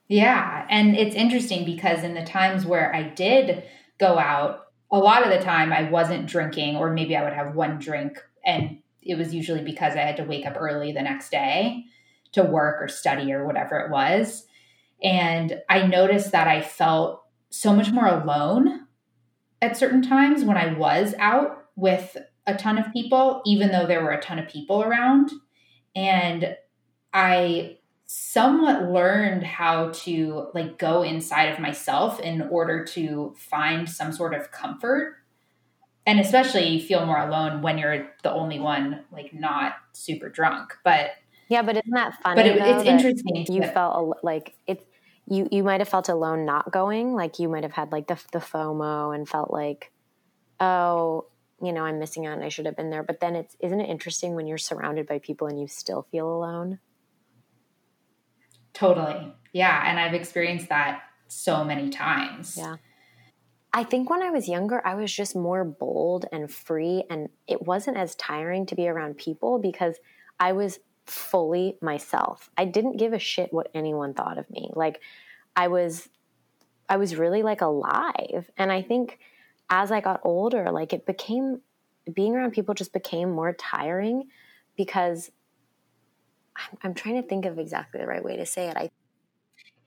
Yeah. 0.08 0.68
And 0.70 0.96
it's 0.96 1.16
interesting 1.16 1.66
because 1.66 2.04
in 2.04 2.14
the 2.14 2.24
times 2.24 2.66
where 2.66 2.94
I 2.94 3.04
did 3.04 3.64
go 4.00 4.20
out, 4.20 4.68
a 4.92 4.98
lot 4.98 5.24
of 5.24 5.30
the 5.30 5.44
time 5.44 5.74
I 5.74 5.90
wasn't 5.90 6.28
drinking, 6.28 6.76
or 6.76 6.94
maybe 6.94 7.16
I 7.16 7.24
would 7.24 7.34
have 7.34 7.56
one 7.56 7.80
drink. 7.80 8.20
And 8.46 8.80
it 9.02 9.18
was 9.18 9.34
usually 9.34 9.64
because 9.64 9.94
I 9.94 10.02
had 10.02 10.18
to 10.18 10.24
wake 10.24 10.46
up 10.46 10.56
early 10.60 10.92
the 10.92 11.02
next 11.02 11.32
day 11.32 11.86
to 12.34 12.44
work 12.44 12.82
or 12.82 12.88
study 12.88 13.32
or 13.34 13.46
whatever 13.46 13.80
it 13.80 13.92
was. 13.92 14.46
And 15.02 15.62
I 15.70 15.88
noticed 15.88 16.32
that 16.32 16.48
I 16.48 16.62
felt 16.62 17.24
so 17.50 17.74
much 17.74 17.92
more 17.92 18.08
alone 18.08 18.88
at 19.62 19.78
certain 19.78 20.02
times 20.02 20.44
when 20.44 20.58
I 20.58 20.74
was 20.74 21.14
out 21.20 21.66
with 21.76 22.18
a 22.46 22.56
ton 22.56 22.78
of 22.78 22.92
people, 22.94 23.42
even 23.46 23.72
though 23.72 23.86
there 23.86 24.04
were 24.04 24.12
a 24.12 24.22
ton 24.22 24.40
of 24.40 24.48
people 24.48 24.82
around. 24.82 25.32
And 25.96 26.58
I 27.14 27.78
somewhat 28.06 28.92
learned 28.92 29.44
how 29.44 29.90
to 29.90 30.48
like 30.54 30.78
go 30.78 31.04
inside 31.04 31.46
of 31.46 31.60
myself 31.60 32.20
in 32.20 32.42
order 32.44 32.84
to 32.84 33.34
find 33.38 33.90
some 33.90 34.12
sort 34.12 34.34
of 34.34 34.52
comfort 34.52 35.16
and 36.06 36.20
especially 36.20 36.80
feel 36.80 37.06
more 37.06 37.18
alone 37.18 37.62
when 37.62 37.78
you're 37.78 38.08
the 38.22 38.32
only 38.32 38.60
one 38.60 39.00
like 39.12 39.34
not 39.34 39.74
super 39.94 40.30
drunk 40.30 40.78
but 40.84 41.12
yeah 41.50 41.62
but 41.62 41.76
isn't 41.76 41.94
that 41.94 42.14
funny 42.22 42.36
but 42.36 42.46
it, 42.46 42.58
it's 42.58 42.84
interesting 42.84 43.48
you 43.50 43.64
felt 43.64 44.18
like 44.22 44.54
it's 44.68 44.84
you 45.28 45.48
you 45.52 45.64
might 45.64 45.80
have 45.80 45.90
felt 45.90 46.10
alone 46.10 46.46
not 46.46 46.72
going 46.72 47.14
like 47.14 47.40
you 47.40 47.48
might 47.50 47.64
have 47.64 47.72
had 47.72 47.92
like 47.92 48.08
the, 48.08 48.22
the 48.32 48.40
fomo 48.40 49.16
and 49.16 49.28
felt 49.28 49.50
like 49.50 49.92
oh 50.60 51.26
you 51.64 51.74
know, 51.74 51.86
I'm 51.86 52.00
missing 52.00 52.26
out 52.26 52.34
and 52.34 52.44
I 52.44 52.50
should 52.50 52.66
have 52.66 52.76
been 52.76 52.90
there. 52.90 53.04
But 53.04 53.20
then 53.20 53.36
it's 53.36 53.56
isn't 53.60 53.80
it 53.80 53.90
interesting 53.90 54.36
when 54.36 54.48
you're 54.48 54.58
surrounded 54.58 55.08
by 55.08 55.20
people 55.20 55.48
and 55.48 55.60
you 55.60 55.68
still 55.68 56.08
feel 56.12 56.28
alone? 56.28 56.80
Totally. 58.74 59.34
Yeah. 59.54 59.84
And 59.86 60.00
I've 60.00 60.14
experienced 60.14 60.70
that 60.70 61.04
so 61.28 61.64
many 61.64 61.90
times. 61.90 62.58
Yeah. 62.58 62.78
I 63.76 63.84
think 63.84 64.10
when 64.10 64.22
I 64.22 64.30
was 64.30 64.48
younger, 64.48 64.86
I 64.86 64.94
was 64.94 65.12
just 65.12 65.36
more 65.36 65.64
bold 65.64 66.28
and 66.32 66.52
free, 66.52 67.04
and 67.10 67.30
it 67.48 67.64
wasn't 67.64 67.98
as 67.98 68.14
tiring 68.16 68.68
to 68.68 68.76
be 68.76 68.88
around 68.88 69.18
people 69.18 69.58
because 69.58 69.96
I 70.40 70.52
was 70.52 70.80
fully 71.08 71.78
myself. 71.82 72.52
I 72.56 72.66
didn't 72.66 72.98
give 72.98 73.14
a 73.14 73.20
shit 73.20 73.52
what 73.52 73.72
anyone 73.74 74.14
thought 74.14 74.38
of 74.38 74.50
me. 74.52 74.70
Like, 74.76 75.02
I 75.56 75.70
was, 75.70 76.08
I 76.88 76.98
was 76.98 77.16
really 77.16 77.42
like 77.42 77.62
alive. 77.62 78.52
And 78.58 78.72
I 78.72 78.84
think 78.84 79.18
as 79.70 79.92
I 79.92 80.02
got 80.02 80.22
older, 80.24 80.72
like 80.72 80.94
it 80.94 81.06
became, 81.06 81.62
being 82.14 82.36
around 82.36 82.52
people 82.52 82.74
just 82.74 82.94
became 82.94 83.32
more 83.32 83.54
tiring 83.54 84.30
because 84.78 85.32
I'm, 86.56 86.78
I'm 86.84 86.94
trying 86.94 87.22
to 87.22 87.28
think 87.28 87.46
of 87.46 87.58
exactly 87.60 88.00
the 88.00 88.08
right 88.08 88.24
way 88.24 88.38
to 88.38 88.46
say 88.46 88.68
it. 88.68 88.78
I 88.78 88.90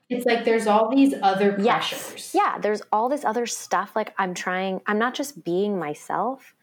it's 0.09 0.25
like 0.25 0.45
there's 0.45 0.69
all 0.69 0.95
these 0.95 1.15
other 1.21 1.55
pressures. 1.55 1.65
Yes. 1.65 2.35
Yeah, 2.35 2.59
there's 2.59 2.81
all 2.93 3.09
this 3.09 3.25
other 3.25 3.45
stuff. 3.45 3.97
Like 3.97 4.15
I'm 4.19 4.35
trying, 4.35 4.81
I'm 4.87 4.99
not 4.99 5.15
just 5.15 5.43
being 5.43 5.79
myself. 5.79 6.55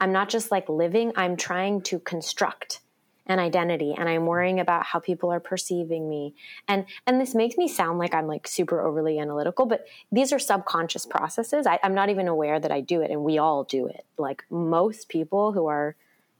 I'm 0.00 0.12
not 0.12 0.28
just 0.28 0.50
like 0.50 0.68
living, 0.68 1.12
I'm 1.16 1.36
trying 1.36 1.82
to 1.82 1.98
construct 2.00 2.80
an 3.28 3.38
identity 3.38 3.94
and 3.96 4.08
I'm 4.08 4.24
worrying 4.24 4.58
about 4.58 4.86
how 4.86 4.98
people 4.98 5.30
are 5.30 5.40
perceiving 5.40 6.08
me. 6.08 6.34
And 6.66 6.86
and 7.06 7.20
this 7.20 7.34
makes 7.34 7.56
me 7.56 7.68
sound 7.68 7.98
like 7.98 8.14
I'm 8.14 8.26
like 8.26 8.48
super 8.48 8.80
overly 8.80 9.18
analytical, 9.18 9.66
but 9.66 9.86
these 10.10 10.32
are 10.32 10.38
subconscious 10.38 11.04
processes. 11.04 11.66
I, 11.66 11.78
I'm 11.82 11.94
not 11.94 12.08
even 12.08 12.26
aware 12.26 12.58
that 12.58 12.72
I 12.72 12.80
do 12.80 13.02
it, 13.02 13.10
and 13.10 13.22
we 13.22 13.38
all 13.38 13.64
do 13.64 13.86
it. 13.86 14.06
Like 14.16 14.44
most 14.50 15.08
people 15.08 15.52
who 15.52 15.66
are 15.66 15.94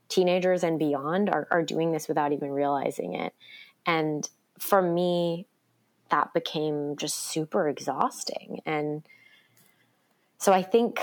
teenagers 0.09 0.65
and 0.65 0.79
beyond 0.79 1.29
are, 1.29 1.47
are 1.51 1.63
doing 1.63 1.93
this 1.93 2.09
without 2.09 2.33
even 2.33 2.51
realizing 2.51 3.15
it. 3.15 3.35
And 3.85 4.29
for 4.59 4.81
me, 4.81 5.47
that 6.11 6.33
became 6.33 6.97
just 6.97 7.17
super 7.17 7.69
exhausting. 7.69 8.61
And 8.65 9.03
so 10.39 10.53
I 10.53 10.63
think, 10.63 11.01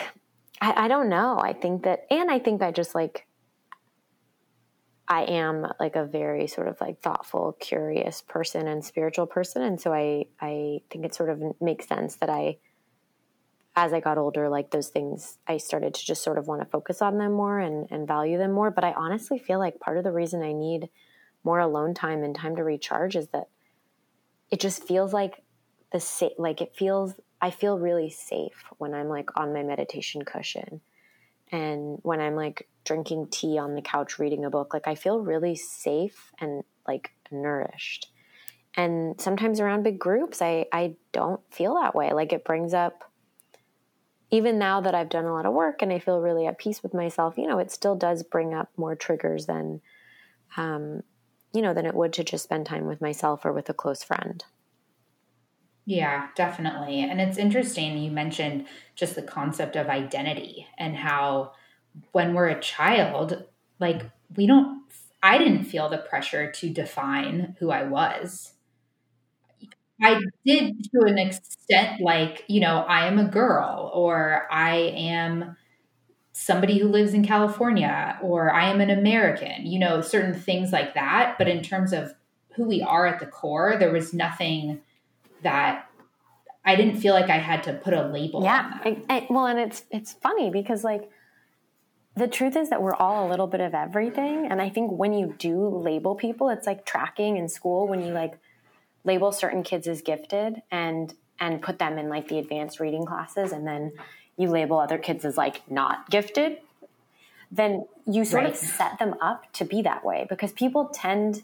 I, 0.60 0.86
I 0.86 0.88
don't 0.88 1.10
know. 1.10 1.40
I 1.40 1.54
think 1.54 1.84
that, 1.84 2.08
and 2.10 2.32
I 2.32 2.40
think 2.40 2.64
I 2.64 2.72
just 2.72 2.96
like, 2.96 3.28
I 5.08 5.24
am 5.24 5.68
like 5.80 5.96
a 5.96 6.06
very 6.06 6.48
sort 6.48 6.68
of 6.68 6.82
like 6.82 7.02
thoughtful, 7.02 7.56
curious 7.60 8.22
person 8.22 8.68
and 8.68 8.84
spiritual 8.84 9.28
person. 9.28 9.62
And 9.62 9.80
so 9.80 9.94
I, 9.94 10.26
I 10.42 10.80
think 10.90 11.06
it 11.06 11.14
sort 11.14 11.30
of 11.30 11.42
makes 11.62 11.88
sense 11.88 12.16
that 12.18 12.30
I, 12.30 12.58
as 13.76 13.94
I 13.94 14.00
got 14.00 14.18
older, 14.18 14.50
like 14.50 14.72
those 14.72 14.90
things, 14.90 15.38
I 15.48 15.58
started 15.58 15.94
to 15.94 16.06
just 16.06 16.24
sort 16.24 16.40
of 16.40 16.48
want 16.48 16.62
to 16.62 16.68
focus 16.68 17.02
on 17.02 17.18
them 17.20 17.34
more 17.34 17.60
and, 17.60 17.88
and 17.92 18.08
value 18.08 18.38
them 18.38 18.52
more. 18.52 18.72
But 18.72 18.84
I 18.84 18.94
honestly 18.94 19.38
feel 19.38 19.60
like 19.60 19.80
part 19.80 19.98
of 19.98 20.04
the 20.04 20.12
reason 20.12 20.42
I 20.42 20.54
need 20.54 20.90
more 21.44 21.60
alone 21.60 21.94
time 21.94 22.24
and 22.24 22.36
time 22.36 22.56
to 22.56 22.64
recharge 22.64 23.16
is 23.16 23.28
that 23.28 23.50
it 24.50 24.60
just 24.60 24.88
feels 24.88 25.14
like 25.14 25.44
the 25.92 26.00
sa- 26.00 26.30
like 26.40 26.62
it 26.62 26.76
feels 26.76 27.14
I 27.42 27.52
feel 27.52 27.78
really 27.78 28.10
safe 28.10 28.64
when 28.78 28.96
I'm 28.96 29.08
like 29.08 29.30
on 29.38 29.54
my 29.54 29.62
meditation 29.62 30.24
cushion 30.24 30.82
and 31.56 32.00
when 32.04 32.20
I'm 32.20 32.36
like 32.36 32.68
drinking 32.84 33.28
tea 33.32 33.58
on 33.58 33.76
the 33.76 33.82
couch 33.82 34.20
reading 34.20 34.46
a 34.46 34.50
book 34.50 34.74
like 34.74 34.88
I 34.88 34.96
feel 34.96 35.20
really 35.20 35.56
safe 35.56 36.32
and 36.40 36.64
like 36.88 37.12
nourished. 37.32 38.12
And 38.78 39.20
sometimes 39.20 39.60
around 39.60 39.84
big 39.84 39.98
groups 39.98 40.42
I 40.42 40.66
I 40.72 40.96
don't 41.12 41.42
feel 41.52 41.76
that 41.76 41.96
way. 41.96 42.12
Like 42.14 42.34
it 42.34 42.46
brings 42.46 42.74
up 42.74 43.10
even 44.32 44.60
now 44.60 44.82
that 44.82 44.96
I've 44.96 45.10
done 45.10 45.26
a 45.26 45.34
lot 45.34 45.46
of 45.46 45.54
work 45.54 45.82
and 45.82 45.94
I 45.94 46.00
feel 46.00 46.20
really 46.20 46.46
at 46.46 46.58
peace 46.58 46.84
with 46.84 46.94
myself, 46.94 47.38
you 47.38 47.48
know, 47.48 47.60
it 47.60 47.72
still 47.72 47.96
does 47.96 48.24
bring 48.24 48.54
up 48.54 48.70
more 48.76 48.96
triggers 48.96 49.46
than 49.46 49.82
um, 50.58 51.04
you 51.54 51.62
know, 51.62 51.74
than 51.74 51.86
it 51.86 51.96
would 51.96 52.12
to 52.14 52.24
just 52.24 52.44
spend 52.44 52.66
time 52.66 52.86
with 52.86 53.00
myself 53.00 53.46
or 53.46 53.54
with 53.54 53.70
a 53.70 53.74
close 53.74 54.04
friend. 54.04 54.44
Yeah, 55.86 56.28
definitely. 56.36 57.02
And 57.04 57.22
it's 57.22 57.38
interesting 57.38 57.98
you 57.98 58.10
mentioned 58.12 58.66
just 58.96 59.16
the 59.16 59.22
concept 59.22 59.76
of 59.76 59.88
identity 59.88 60.68
and 60.78 60.96
how 60.96 61.52
when 62.12 62.34
we're 62.34 62.50
a 62.50 62.60
child, 62.62 63.46
like 63.80 64.04
we 64.36 64.48
don't 64.48 64.84
I 65.24 65.38
didn't 65.40 65.66
feel 65.66 65.90
the 65.90 65.98
pressure 66.00 66.52
to 66.52 66.70
define 66.70 67.56
who 67.60 67.72
I 67.72 67.84
was. 67.84 68.54
I 70.02 70.20
did 70.46 70.84
to 70.92 71.02
an 71.08 71.18
extent 71.18 72.02
like, 72.02 72.44
you 72.48 72.60
know, 72.60 72.80
I 72.80 73.08
am 73.08 73.18
a 73.18 73.24
girl 73.28 73.92
or 73.94 74.46
I 74.52 74.76
am 74.76 75.56
somebody 76.34 76.80
who 76.80 76.90
lives 76.90 77.14
in 77.14 77.26
California 77.26 78.20
or 78.22 78.52
I 78.54 78.70
am 78.70 78.82
an 78.82 78.92
American, 78.92 79.66
you 79.66 79.80
know, 79.80 80.02
certain 80.02 80.34
things 80.36 80.72
like 80.74 80.96
that. 80.96 81.38
But 81.38 81.50
in 81.50 81.64
terms 81.64 81.94
of 81.94 82.14
who 82.56 82.66
we 82.66 82.82
are 82.82 83.08
at 83.08 83.20
the 83.20 83.28
core, 83.28 83.78
there 83.80 83.92
was 83.94 84.14
nothing 84.14 84.82
that 85.44 85.90
I 86.66 86.76
didn't 86.76 86.98
feel 86.98 87.14
like 87.14 87.30
I 87.30 87.38
had 87.38 87.64
to 87.64 87.74
put 87.74 87.94
a 87.94 88.08
label 88.08 88.44
yeah. 88.44 88.80
I, 88.84 89.02
I, 89.10 89.28
well, 89.30 89.46
and 89.46 89.60
it's 89.60 89.84
it's 89.92 90.14
funny 90.14 90.50
because 90.50 90.84
like 90.84 91.10
the 92.16 92.28
truth 92.28 92.56
is 92.56 92.70
that 92.70 92.82
we're 92.82 92.96
all 92.96 93.28
a 93.28 93.30
little 93.30 93.48
bit 93.48 93.62
of 93.62 93.74
everything, 93.74 94.48
and 94.50 94.62
I 94.62 94.70
think 94.70 94.92
when 94.92 95.14
you 95.14 95.36
do 95.38 95.68
label 95.68 96.16
people, 96.16 96.50
it's 96.50 96.66
like 96.66 96.86
tracking 96.86 97.38
in 97.38 97.48
school 97.48 97.88
when 97.88 98.02
you 98.02 98.14
like 98.14 98.40
label 99.04 99.32
certain 99.32 99.64
kids 99.64 99.88
as 99.88 100.02
gifted 100.02 100.62
and 100.72 101.14
and 101.40 101.62
put 101.62 101.78
them 101.78 101.98
in 101.98 102.10
like 102.10 102.30
the 102.30 102.40
advanced 102.40 102.80
reading 102.80 103.06
classes, 103.06 103.52
and 103.52 103.68
then 103.68 103.92
you 104.38 104.50
label 104.50 104.80
other 104.80 104.98
kids 104.98 105.24
as 105.24 105.38
like 105.38 105.70
not 105.70 106.10
gifted, 106.10 106.58
then 107.52 107.86
you 108.06 108.26
sort 108.26 108.44
right. 108.44 108.54
of 108.54 108.58
set 108.58 108.98
them 108.98 109.16
up 109.22 109.52
to 109.54 109.66
be 109.66 109.82
that 109.82 110.04
way 110.04 110.26
because 110.30 110.52
people 110.52 110.90
tend 110.94 111.44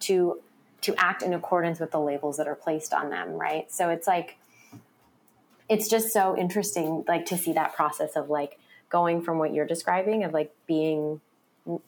to 0.00 0.40
to 0.84 0.94
act 0.98 1.22
in 1.22 1.32
accordance 1.32 1.80
with 1.80 1.90
the 1.90 2.00
labels 2.00 2.36
that 2.36 2.46
are 2.46 2.54
placed 2.54 2.92
on 2.92 3.08
them, 3.08 3.30
right? 3.30 3.72
So 3.72 3.88
it's 3.88 4.06
like 4.06 4.36
it's 5.66 5.88
just 5.88 6.12
so 6.12 6.36
interesting 6.36 7.04
like 7.08 7.24
to 7.26 7.38
see 7.38 7.54
that 7.54 7.74
process 7.74 8.16
of 8.16 8.28
like 8.28 8.58
going 8.90 9.22
from 9.22 9.38
what 9.38 9.54
you're 9.54 9.66
describing 9.66 10.24
of 10.24 10.32
like 10.32 10.54
being 10.66 11.22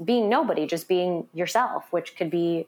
being 0.02 0.30
nobody, 0.30 0.66
just 0.66 0.88
being 0.88 1.28
yourself, 1.34 1.84
which 1.90 2.16
could 2.16 2.30
be, 2.30 2.66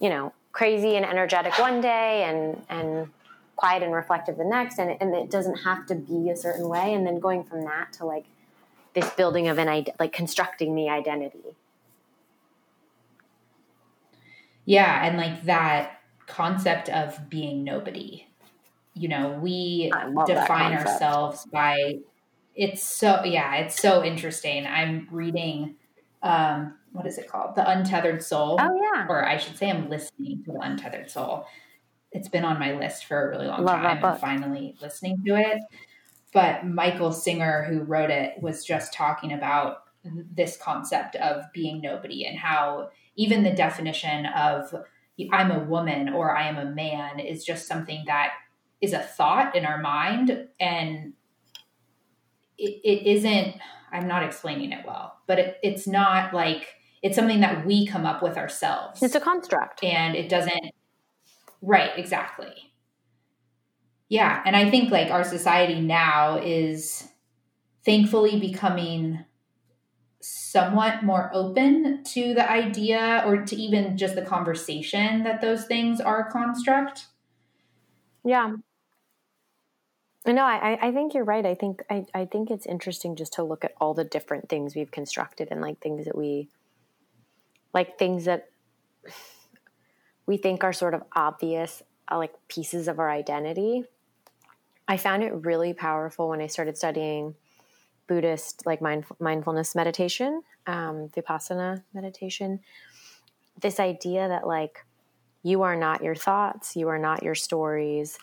you 0.00 0.08
know, 0.08 0.32
crazy 0.52 0.96
and 0.96 1.04
energetic 1.04 1.58
one 1.58 1.82
day 1.82 2.24
and 2.24 2.64
and 2.70 3.08
quiet 3.56 3.82
and 3.82 3.92
reflective 3.92 4.38
the 4.38 4.44
next 4.44 4.78
and, 4.78 4.96
and 5.00 5.14
it 5.14 5.30
doesn't 5.30 5.56
have 5.56 5.84
to 5.86 5.94
be 5.94 6.30
a 6.30 6.36
certain 6.36 6.68
way 6.68 6.94
and 6.94 7.06
then 7.06 7.20
going 7.20 7.44
from 7.44 7.62
that 7.64 7.92
to 7.92 8.06
like 8.06 8.24
this 8.94 9.08
building 9.10 9.46
of 9.48 9.58
an 9.58 9.68
idea 9.68 9.94
like 10.00 10.12
constructing 10.12 10.74
the 10.74 10.88
identity 10.88 11.54
yeah 14.64 15.06
and 15.06 15.16
like 15.16 15.44
that 15.44 16.00
concept 16.26 16.88
of 16.88 17.28
being 17.28 17.64
nobody. 17.64 18.26
You 18.94 19.08
know 19.08 19.38
we 19.40 19.90
define 20.26 20.74
ourselves 20.74 21.46
by 21.46 21.98
it's 22.54 22.82
so 22.82 23.24
yeah 23.24 23.56
it's 23.56 23.80
so 23.80 24.04
interesting. 24.04 24.66
I'm 24.66 25.08
reading 25.10 25.76
um 26.22 26.74
what 26.92 27.06
is 27.06 27.16
it 27.18 27.28
called? 27.28 27.54
The 27.56 27.68
untethered 27.68 28.22
soul 28.22 28.58
oh 28.60 28.80
yeah. 28.82 29.06
or 29.08 29.26
i 29.26 29.38
should 29.38 29.56
say 29.56 29.70
i'm 29.70 29.88
listening 29.88 30.44
to 30.44 30.52
the 30.52 30.60
untethered 30.60 31.10
soul. 31.10 31.46
It's 32.12 32.28
been 32.28 32.44
on 32.44 32.58
my 32.58 32.72
list 32.72 33.06
for 33.06 33.26
a 33.26 33.30
really 33.30 33.46
long 33.46 33.64
Love 33.64 33.80
time. 33.80 34.04
I'm 34.04 34.18
finally 34.18 34.76
listening 34.82 35.22
to 35.26 35.36
it. 35.36 35.62
But 36.32 36.66
Michael 36.66 37.12
Singer, 37.12 37.64
who 37.64 37.80
wrote 37.80 38.10
it, 38.10 38.40
was 38.40 38.64
just 38.64 38.92
talking 38.92 39.32
about 39.32 39.84
this 40.04 40.56
concept 40.56 41.16
of 41.16 41.44
being 41.52 41.80
nobody 41.80 42.26
and 42.26 42.38
how 42.38 42.90
even 43.16 43.42
the 43.42 43.50
definition 43.50 44.26
of 44.26 44.74
I'm 45.30 45.50
a 45.50 45.64
woman 45.64 46.08
or 46.08 46.36
I 46.36 46.48
am 46.48 46.56
a 46.56 46.70
man 46.70 47.20
is 47.20 47.44
just 47.44 47.68
something 47.68 48.04
that 48.06 48.32
is 48.80 48.92
a 48.92 48.98
thought 48.98 49.54
in 49.54 49.64
our 49.64 49.80
mind. 49.80 50.48
And 50.58 51.12
it, 52.58 52.80
it 52.84 53.06
isn't 53.06 53.56
i'm 53.92 54.06
not 54.06 54.22
explaining 54.22 54.72
it 54.72 54.86
well 54.86 55.18
but 55.26 55.38
it, 55.38 55.56
it's 55.62 55.86
not 55.86 56.32
like 56.32 56.66
it's 57.02 57.16
something 57.16 57.40
that 57.40 57.66
we 57.66 57.86
come 57.86 58.06
up 58.06 58.22
with 58.22 58.36
ourselves. 58.36 59.02
It's 59.02 59.16
a 59.16 59.20
construct. 59.20 59.82
And 59.82 60.14
it 60.14 60.28
doesn't 60.28 60.72
Right, 61.60 61.90
exactly. 61.96 62.72
Yeah, 64.08 64.42
and 64.44 64.56
I 64.56 64.68
think 64.68 64.90
like 64.90 65.10
our 65.10 65.24
society 65.24 65.80
now 65.80 66.38
is 66.38 67.08
thankfully 67.84 68.38
becoming 68.38 69.24
somewhat 70.52 71.02
more 71.02 71.30
open 71.32 72.04
to 72.04 72.34
the 72.34 72.50
idea 72.50 73.22
or 73.26 73.38
to 73.38 73.56
even 73.56 73.96
just 73.96 74.14
the 74.14 74.22
conversation 74.22 75.24
that 75.24 75.40
those 75.40 75.64
things 75.64 75.98
are 75.98 76.28
a 76.28 76.30
construct. 76.30 77.06
Yeah. 78.22 78.56
No, 80.26 80.44
I, 80.44 80.78
I 80.80 80.92
think 80.92 81.14
you're 81.14 81.24
right. 81.24 81.44
I 81.44 81.54
think 81.54 81.82
I, 81.90 82.04
I 82.14 82.26
think 82.26 82.50
it's 82.50 82.66
interesting 82.66 83.16
just 83.16 83.32
to 83.34 83.42
look 83.42 83.64
at 83.64 83.72
all 83.80 83.94
the 83.94 84.04
different 84.04 84.50
things 84.50 84.76
we've 84.76 84.90
constructed 84.90 85.48
and 85.50 85.62
like 85.62 85.80
things 85.80 86.04
that 86.04 86.16
we 86.16 86.48
like 87.72 87.98
things 87.98 88.26
that 88.26 88.50
we 90.26 90.36
think 90.36 90.62
are 90.62 90.72
sort 90.74 90.92
of 90.92 91.02
obvious, 91.16 91.82
uh, 92.10 92.18
like 92.18 92.34
pieces 92.48 92.88
of 92.88 92.98
our 92.98 93.10
identity. 93.10 93.84
I 94.86 94.98
found 94.98 95.22
it 95.22 95.32
really 95.32 95.72
powerful 95.72 96.28
when 96.28 96.42
I 96.42 96.46
started 96.46 96.76
studying 96.76 97.36
Buddhist 98.06 98.66
like 98.66 98.82
mind, 98.82 99.04
mindfulness 99.20 99.74
meditation, 99.74 100.42
um, 100.66 101.08
vipassana 101.16 101.82
meditation. 101.94 102.60
This 103.60 103.78
idea 103.80 104.28
that 104.28 104.46
like 104.46 104.84
you 105.42 105.62
are 105.62 105.76
not 105.76 106.02
your 106.02 106.14
thoughts, 106.14 106.76
you 106.76 106.88
are 106.88 106.98
not 106.98 107.22
your 107.22 107.34
stories, 107.34 108.18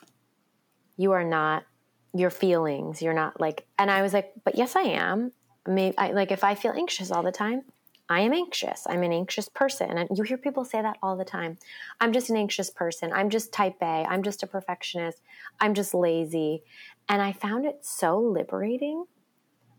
you 0.96 1.12
are 1.12 1.24
not 1.24 1.64
your 2.12 2.30
feelings. 2.30 3.02
You're 3.02 3.14
not 3.14 3.40
like, 3.40 3.66
and 3.78 3.90
I 3.90 4.02
was 4.02 4.12
like, 4.12 4.32
but 4.44 4.56
yes, 4.56 4.76
I 4.76 4.82
am. 4.82 5.32
Maybe 5.66 5.96
I, 5.98 6.12
like 6.12 6.32
if 6.32 6.42
I 6.42 6.54
feel 6.54 6.72
anxious 6.72 7.10
all 7.10 7.22
the 7.22 7.32
time, 7.32 7.62
I 8.08 8.20
am 8.20 8.32
anxious. 8.32 8.86
I'm 8.88 9.04
an 9.04 9.12
anxious 9.12 9.48
person. 9.48 9.96
And 9.96 10.08
you 10.16 10.24
hear 10.24 10.36
people 10.36 10.64
say 10.64 10.82
that 10.82 10.96
all 11.00 11.16
the 11.16 11.24
time. 11.24 11.58
I'm 12.00 12.12
just 12.12 12.28
an 12.28 12.36
anxious 12.36 12.68
person. 12.68 13.12
I'm 13.12 13.30
just 13.30 13.52
type 13.52 13.76
A. 13.80 14.04
I'm 14.08 14.24
just 14.24 14.42
a 14.42 14.48
perfectionist. 14.48 15.20
I'm 15.60 15.74
just 15.74 15.94
lazy. 15.94 16.64
And 17.08 17.22
I 17.22 17.32
found 17.32 17.66
it 17.66 17.84
so 17.84 18.18
liberating 18.18 19.04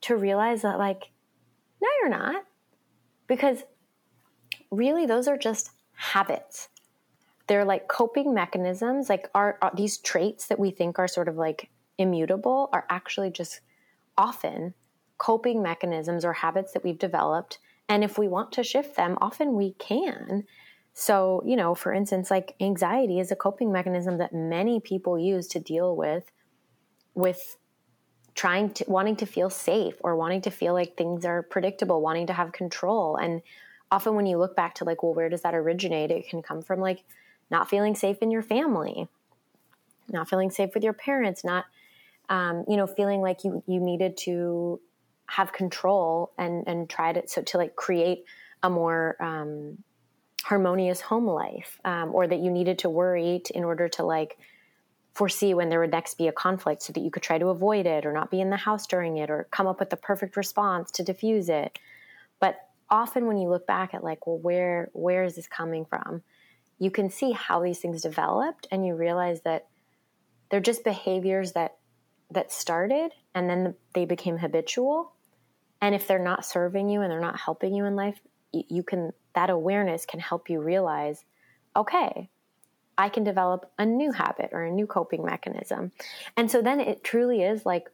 to 0.02 0.16
realize 0.16 0.62
that, 0.62 0.78
like, 0.78 1.12
no, 1.82 1.88
you're 2.02 2.10
not. 2.10 2.44
Because 3.28 3.64
really, 4.72 5.06
those 5.06 5.28
are 5.28 5.38
just 5.38 5.72
habits. 5.94 6.70
They're 7.48 7.66
like 7.66 7.88
coping 7.88 8.34
mechanisms. 8.34 9.10
Like, 9.10 9.30
are, 9.34 9.58
are 9.62 9.70
uh, 9.72 9.76
these 9.76 9.98
traits 9.98 10.48
that 10.48 10.60
we 10.60 10.72
think 10.72 11.00
are 11.00 11.08
sort 11.08 11.28
of 11.28 11.36
like 11.36 11.70
immutable 11.98 12.70
are 12.74 12.86
actually 12.90 13.30
just 13.30 13.62
often 14.18 14.74
coping 15.18 15.62
mechanisms 15.62 16.26
or 16.26 16.34
habits 16.34 16.74
that 16.74 16.84
we've 16.84 16.98
developed 16.98 17.60
and 17.92 18.06
if 18.06 18.18
we 18.18 18.30
want 18.30 18.54
to 18.54 18.64
shift 18.64 18.96
them, 18.96 19.18
often 19.20 19.56
we 19.56 19.74
can. 19.74 20.46
So, 20.94 21.44
you 21.46 21.58
know, 21.58 21.76
for 21.76 21.92
instance, 21.92 22.32
like 22.32 22.56
anxiety 22.62 23.20
is 23.20 23.32
a 23.32 23.36
coping 23.36 23.70
mechanism 23.70 24.18
that 24.20 24.34
many 24.34 24.80
people 24.80 25.20
use 25.20 25.46
to 25.50 25.60
deal 25.60 25.94
with 25.98 26.32
with 27.16 27.58
trying 28.42 28.72
to 28.72 28.84
wanting 28.88 29.16
to 29.16 29.28
feel 29.28 29.52
safe 29.52 29.94
or 30.00 30.16
wanting 30.16 30.42
to 30.42 30.50
feel 30.50 30.74
like 30.74 30.98
things 30.98 31.26
are 31.26 31.44
predictable, 31.44 32.02
wanting 32.02 32.26
to 32.26 32.34
have 32.34 32.52
control. 32.52 33.16
And 33.16 33.44
often 33.92 34.16
when 34.16 34.26
you 34.26 34.40
look 34.40 34.56
back 34.56 34.74
to 34.76 34.84
like, 34.84 35.04
well, 35.04 35.14
where 35.14 35.30
does 35.30 35.44
that 35.44 35.54
originate? 35.54 36.10
It 36.10 36.28
can 36.28 36.42
come 36.42 36.64
from 36.64 36.80
like 36.80 37.04
not 37.52 37.70
feeling 37.70 37.94
safe 37.94 38.18
in 38.20 38.32
your 38.32 38.42
family, 38.42 39.08
not 40.10 40.28
feeling 40.28 40.50
safe 40.50 40.72
with 40.74 40.84
your 40.84 40.94
parents, 40.94 41.44
not 41.44 41.66
um, 42.30 42.66
you 42.68 42.78
know, 42.78 42.88
feeling 42.88 43.22
like 43.22 43.44
you 43.44 43.62
you 43.68 43.80
needed 43.80 44.18
to 44.26 44.80
have 45.28 45.54
control 45.54 46.32
and 46.36 46.64
and 46.66 46.90
try 46.90 47.14
to 47.14 47.28
so 47.28 47.44
to 47.44 47.60
like 47.60 47.76
create 47.76 48.24
a 48.64 48.72
more 48.72 49.18
um, 49.20 49.78
harmonious 50.42 51.00
home 51.00 51.28
life 51.28 51.80
um, 51.86 52.10
or 52.16 52.26
that 52.26 52.40
you 52.40 52.50
needed 52.50 52.80
to 52.80 52.90
worry 52.90 53.42
to, 53.46 53.56
in 53.56 53.64
order 53.64 53.88
to 53.88 54.04
like 54.04 54.40
foresee 55.14 55.54
when 55.54 55.70
there 55.70 55.80
would 55.80 55.92
next 55.92 56.18
be 56.18 56.28
a 56.28 56.32
conflict 56.32 56.82
so 56.82 56.94
that 56.94 57.02
you 57.02 57.12
could 57.12 57.24
try 57.24 57.38
to 57.38 57.48
avoid 57.48 57.86
it 57.86 58.06
or 58.06 58.14
not 58.14 58.32
be 58.32 58.40
in 58.40 58.50
the 58.50 58.58
house 58.58 58.88
during 58.88 59.18
it 59.18 59.30
or 59.30 59.48
come 59.52 59.68
up 59.68 59.80
with 59.80 59.90
the 59.90 59.98
perfect 59.98 60.38
response 60.38 60.90
to 60.92 61.04
diffuse 61.04 61.50
it. 61.50 61.78
But 62.40 62.56
often 62.90 63.28
when 63.28 63.38
you 63.38 63.50
look 63.50 63.68
back 63.68 63.94
at 63.94 64.04
like 64.04 64.26
well 64.26 64.38
where 64.38 64.90
where 64.94 65.24
is 65.24 65.36
this 65.36 65.48
coming 65.48 65.86
from? 65.86 66.24
You 66.80 66.92
can 66.92 67.10
see 67.10 67.32
how 67.32 67.62
these 67.62 67.80
things 67.80 68.02
developed 68.02 68.68
and 68.72 68.86
you 68.86 68.96
realize 68.96 69.42
that 69.42 69.68
they're 70.50 70.60
just 70.60 70.84
behaviors 70.84 71.54
that 71.54 71.78
that 72.32 72.52
started 72.52 73.12
and 73.36 73.50
then 73.50 73.76
they 73.94 74.06
became 74.06 74.38
habitual. 74.38 75.14
And 75.82 75.94
if 75.94 76.08
they're 76.08 76.20
not 76.20 76.46
serving 76.46 76.90
you 76.90 77.02
and 77.02 77.12
they're 77.12 77.20
not 77.20 77.40
helping 77.40 77.74
you 77.74 77.86
in 77.86 77.96
life, 77.96 78.20
you 78.52 78.84
can, 78.84 79.12
that 79.34 79.50
awareness 79.50 80.06
can 80.06 80.20
help 80.20 80.50
you 80.50 80.62
realize, 80.62 81.24
okay, 81.76 82.30
I 82.98 83.10
can 83.10 83.24
develop 83.24 83.72
a 83.78 83.86
new 83.86 84.12
habit 84.12 84.50
or 84.52 84.64
a 84.64 84.72
new 84.72 84.88
coping 84.88 85.26
mechanism. 85.26 85.92
And 86.38 86.52
so 86.52 86.62
then 86.62 86.80
it 86.80 87.04
truly 87.04 87.42
is 87.42 87.66
like, 87.66 87.90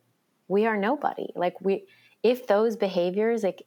we 0.47 0.65
are 0.65 0.77
nobody. 0.77 1.27
Like, 1.35 1.59
we, 1.61 1.85
if 2.23 2.47
those 2.47 2.75
behaviors 2.75 3.43
like 3.43 3.63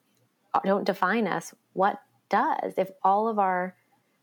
don't 0.65 0.85
define 0.85 1.27
us, 1.27 1.55
what 1.73 2.01
does? 2.29 2.75
If 2.77 2.91
all 3.03 3.29
of 3.29 3.39
our 3.39 3.77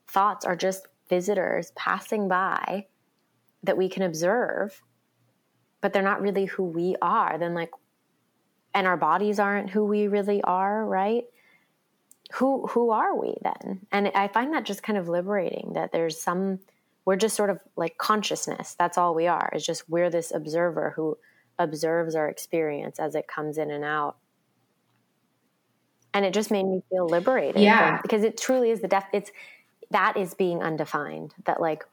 thoughts 0.08 0.46
are 0.46 0.56
just 0.56 0.88
visitors 1.10 1.72
passing 1.76 2.28
by 2.28 2.86
that 3.64 3.78
we 3.78 3.90
can 3.90 4.04
observe, 4.04 4.82
but 5.82 5.94
they're 5.94 6.02
not 6.02 6.22
really 6.22 6.46
who 6.46 6.64
we 6.64 6.96
are, 7.02 7.38
then 7.38 7.54
like, 7.54 7.72
and 8.74 8.86
our 8.86 8.98
bodies 8.98 9.40
aren't 9.40 9.70
who 9.70 9.86
we 9.86 10.08
really 10.08 10.42
are, 10.44 10.86
right? 10.86 11.24
Who 12.34 12.68
who 12.68 12.92
are 12.92 13.16
we 13.16 13.36
then? 13.42 13.88
And 13.92 14.12
I 14.14 14.28
find 14.28 14.54
that 14.54 14.66
just 14.66 14.84
kind 14.84 15.00
of 15.00 15.08
liberating 15.08 15.72
that 15.74 15.92
there's 15.92 16.20
some 16.20 16.60
we're 17.08 17.16
just 17.16 17.38
sort 17.38 17.50
of 17.50 17.62
like 17.78 17.98
consciousness. 17.98 18.76
That's 18.78 18.98
all 18.98 19.16
we 19.16 19.28
are. 19.28 19.50
Is 19.56 19.66
just 19.66 19.88
we're 19.88 20.10
this 20.10 20.34
observer 20.34 20.92
who 20.98 21.18
observes 21.58 22.16
our 22.16 22.28
experience 22.28 23.00
as 23.00 23.16
it 23.16 23.30
comes 23.30 23.58
in 23.58 23.72
and 23.72 23.86
out. 23.86 24.18
And 26.14 26.26
it 26.26 26.34
just 26.34 26.52
made 26.52 26.66
me 26.66 26.84
feel 26.90 27.08
liberated. 27.08 27.62
Yeah. 27.62 28.02
Because 28.02 28.24
it 28.24 28.38
truly 28.38 28.72
is 28.72 28.82
the 28.82 28.90
death 28.90 29.08
it's 29.14 29.32
that 29.90 30.18
is 30.18 30.34
being 30.34 30.62
undefined. 30.62 31.34
That 31.46 31.62
like 31.62 31.86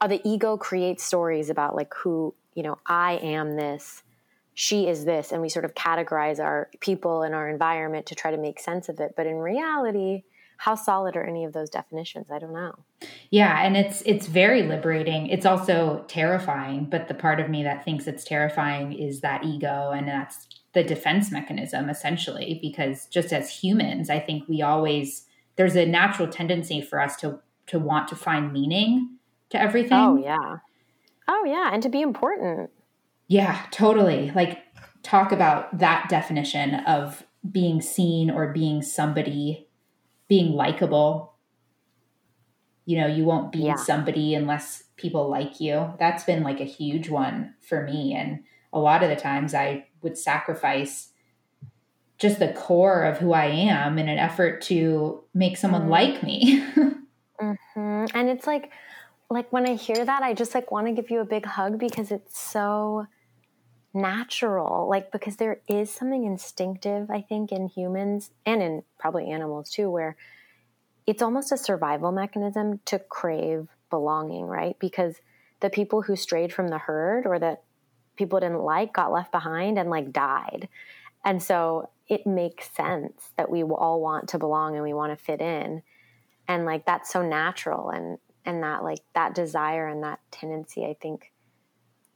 uh, 0.00 0.08
the 0.08 0.20
ego 0.28 0.56
creates 0.56 1.04
stories 1.04 1.48
about 1.48 1.76
like 1.76 1.94
who, 1.94 2.34
you 2.54 2.64
know, 2.64 2.78
I 2.86 3.12
am 3.22 3.54
this 3.54 4.02
she 4.58 4.88
is 4.88 5.04
this 5.04 5.32
and 5.32 5.42
we 5.42 5.50
sort 5.50 5.66
of 5.66 5.74
categorize 5.74 6.40
our 6.40 6.70
people 6.80 7.22
and 7.22 7.34
our 7.34 7.48
environment 7.48 8.06
to 8.06 8.14
try 8.14 8.30
to 8.30 8.38
make 8.38 8.58
sense 8.58 8.88
of 8.88 8.98
it 9.00 9.12
but 9.14 9.26
in 9.26 9.36
reality 9.36 10.22
how 10.58 10.74
solid 10.74 11.16
are 11.16 11.24
any 11.24 11.44
of 11.44 11.52
those 11.52 11.70
definitions? 11.70 12.26
I 12.30 12.38
don't 12.38 12.52
know. 12.52 12.74
Yeah 13.30 13.64
and 13.64 13.76
it's 13.76 14.02
it's 14.06 14.26
very 14.26 14.62
liberating. 14.62 15.28
It's 15.28 15.46
also 15.46 16.04
terrifying 16.08 16.88
but 16.90 17.08
the 17.08 17.14
part 17.14 17.40
of 17.40 17.48
me 17.50 17.62
that 17.62 17.84
thinks 17.84 18.06
it's 18.06 18.24
terrifying 18.24 18.92
is 18.92 19.20
that 19.20 19.44
ego 19.44 19.92
and 19.94 20.08
that's 20.08 20.46
the 20.72 20.84
defense 20.84 21.32
mechanism 21.32 21.88
essentially 21.88 22.58
because 22.60 23.06
just 23.06 23.32
as 23.32 23.48
humans 23.48 24.10
i 24.10 24.18
think 24.18 24.46
we 24.46 24.60
always 24.60 25.24
there's 25.56 25.74
a 25.74 25.86
natural 25.86 26.28
tendency 26.28 26.82
for 26.82 27.00
us 27.00 27.16
to 27.16 27.40
to 27.66 27.78
want 27.78 28.08
to 28.08 28.16
find 28.16 28.52
meaning 28.52 29.16
to 29.50 29.60
everything. 29.60 29.98
Oh 29.98 30.16
yeah. 30.16 30.58
Oh 31.28 31.44
yeah 31.44 31.70
and 31.72 31.82
to 31.82 31.88
be 31.88 32.02
important. 32.02 32.70
Yeah, 33.28 33.60
totally. 33.72 34.30
Like, 34.34 34.62
talk 35.02 35.32
about 35.32 35.76
that 35.78 36.08
definition 36.08 36.76
of 36.86 37.24
being 37.50 37.80
seen 37.80 38.30
or 38.30 38.52
being 38.52 38.82
somebody, 38.82 39.65
being 40.28 40.52
likable. 40.52 41.34
You 42.84 43.00
know, 43.00 43.06
you 43.06 43.24
won't 43.24 43.52
be 43.52 43.60
yeah. 43.60 43.76
somebody 43.76 44.34
unless 44.34 44.84
people 44.96 45.28
like 45.28 45.60
you. 45.60 45.92
That's 45.98 46.24
been 46.24 46.42
like 46.42 46.60
a 46.60 46.64
huge 46.64 47.08
one 47.08 47.54
for 47.60 47.82
me. 47.82 48.14
And 48.14 48.40
a 48.72 48.78
lot 48.78 49.02
of 49.02 49.10
the 49.10 49.16
times 49.16 49.54
I 49.54 49.86
would 50.02 50.16
sacrifice 50.16 51.10
just 52.18 52.38
the 52.38 52.52
core 52.52 53.04
of 53.04 53.18
who 53.18 53.32
I 53.32 53.46
am 53.46 53.98
in 53.98 54.08
an 54.08 54.18
effort 54.18 54.62
to 54.62 55.22
make 55.34 55.56
someone 55.56 55.82
mm 55.82 55.90
like 55.90 56.22
me. 56.22 56.60
mm-hmm. 57.40 58.04
And 58.14 58.28
it's 58.28 58.46
like, 58.46 58.70
like 59.28 59.52
when 59.52 59.66
I 59.66 59.74
hear 59.74 60.04
that, 60.04 60.22
I 60.22 60.32
just 60.32 60.54
like 60.54 60.70
want 60.70 60.86
to 60.86 60.92
give 60.92 61.10
you 61.10 61.20
a 61.20 61.24
big 61.24 61.44
hug 61.44 61.78
because 61.78 62.10
it's 62.10 62.38
so 62.38 63.06
natural 63.96 64.88
like 64.88 65.10
because 65.10 65.36
there 65.36 65.60
is 65.66 65.90
something 65.90 66.24
instinctive 66.24 67.10
i 67.10 67.20
think 67.20 67.50
in 67.50 67.66
humans 67.66 68.30
and 68.44 68.62
in 68.62 68.82
probably 68.98 69.30
animals 69.30 69.70
too 69.70 69.90
where 69.90 70.16
it's 71.06 71.22
almost 71.22 71.52
a 71.52 71.56
survival 71.56 72.12
mechanism 72.12 72.80
to 72.84 72.98
crave 72.98 73.68
belonging 73.90 74.44
right? 74.44 74.76
Because 74.78 75.16
the 75.60 75.70
people 75.70 76.02
who 76.02 76.16
strayed 76.16 76.52
from 76.52 76.68
the 76.68 76.78
herd 76.78 77.26
or 77.26 77.38
that 77.38 77.62
people 78.16 78.40
didn't 78.40 78.62
like 78.62 78.92
got 78.92 79.12
left 79.12 79.32
behind 79.32 79.78
and 79.78 79.90
like 79.90 80.12
died. 80.12 80.68
And 81.24 81.42
so 81.42 81.90
it 82.08 82.26
makes 82.26 82.70
sense 82.70 83.30
that 83.36 83.50
we 83.50 83.62
all 83.62 84.00
want 84.00 84.28
to 84.30 84.38
belong 84.38 84.74
and 84.74 84.84
we 84.84 84.94
want 84.94 85.16
to 85.16 85.24
fit 85.24 85.40
in. 85.40 85.82
And 86.48 86.64
like 86.64 86.86
that's 86.86 87.12
so 87.12 87.22
natural 87.22 87.90
and 87.90 88.18
and 88.44 88.62
that 88.62 88.84
like 88.84 89.00
that 89.14 89.34
desire 89.34 89.88
and 89.88 90.04
that 90.04 90.20
tendency 90.30 90.84
i 90.84 90.94
think 91.02 91.32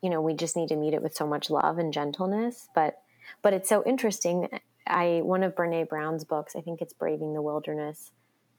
you 0.03 0.11
know 0.11 0.21
we 0.21 0.35
just 0.35 0.57
need 0.57 0.69
to 0.69 0.77
meet 0.77 0.95
it 0.95 1.03
with 1.03 1.15
so 1.15 1.27
much 1.27 1.51
love 1.51 1.79
and 1.79 1.93
gentleness 1.93 2.69
but 2.75 3.03
but 3.43 3.53
it's 3.53 3.69
so 3.69 3.85
interesting. 3.85 4.49
I 4.87 5.21
one 5.23 5.43
of 5.43 5.55
brene 5.55 5.89
brown's 5.89 6.25
books 6.25 6.57
i 6.57 6.61
think 6.61 6.81
it's 6.81 6.93
braving 6.93 7.35
the 7.35 7.43
wilderness 7.43 8.11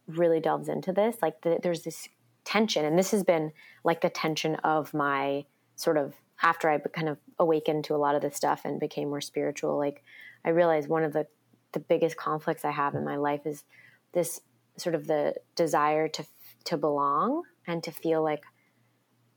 really 0.08 0.39
delves 0.39 0.69
into 0.69 0.93
this 0.93 1.17
like 1.21 1.41
the, 1.41 1.60
there's 1.62 1.84
this 1.84 2.08
tension 2.45 2.86
and 2.86 2.97
this 2.97 3.12
has 3.12 3.23
been 3.23 3.51
like 3.84 4.01
the 4.01 4.10
tension 4.10 4.56
of 4.56 4.93
my 4.93 5.45
sort 5.75 5.97
of 5.97 6.13
after 6.41 6.69
i 6.69 6.77
kind 6.77 7.10
of 7.10 7.17
awakened 7.39 7.84
to 7.86 7.95
a 7.95 7.97
lot 7.97 8.15
of 8.15 8.21
this 8.21 8.36
stuff 8.36 8.62
and 8.65 8.80
became 8.80 9.10
more 9.10 9.21
spiritual 9.21 9.77
like 9.77 10.04
i 10.45 10.49
realized 10.49 10.88
one 10.88 11.04
of 11.04 11.13
the 11.13 11.27
the 11.73 11.80
biggest 11.80 12.17
conflicts 12.17 12.65
i 12.65 12.71
have 12.71 12.95
in 12.95 13.04
my 13.04 13.15
life 13.15 13.45
is 13.45 13.63
this 14.13 14.41
sort 14.77 14.95
of 14.95 15.08
the 15.08 15.34
desire 15.56 16.08
to 16.08 16.25
to 16.63 16.77
belong 16.77 17.43
and 17.67 17.84
to 17.84 17.91
feel 17.91 18.23
like 18.23 18.43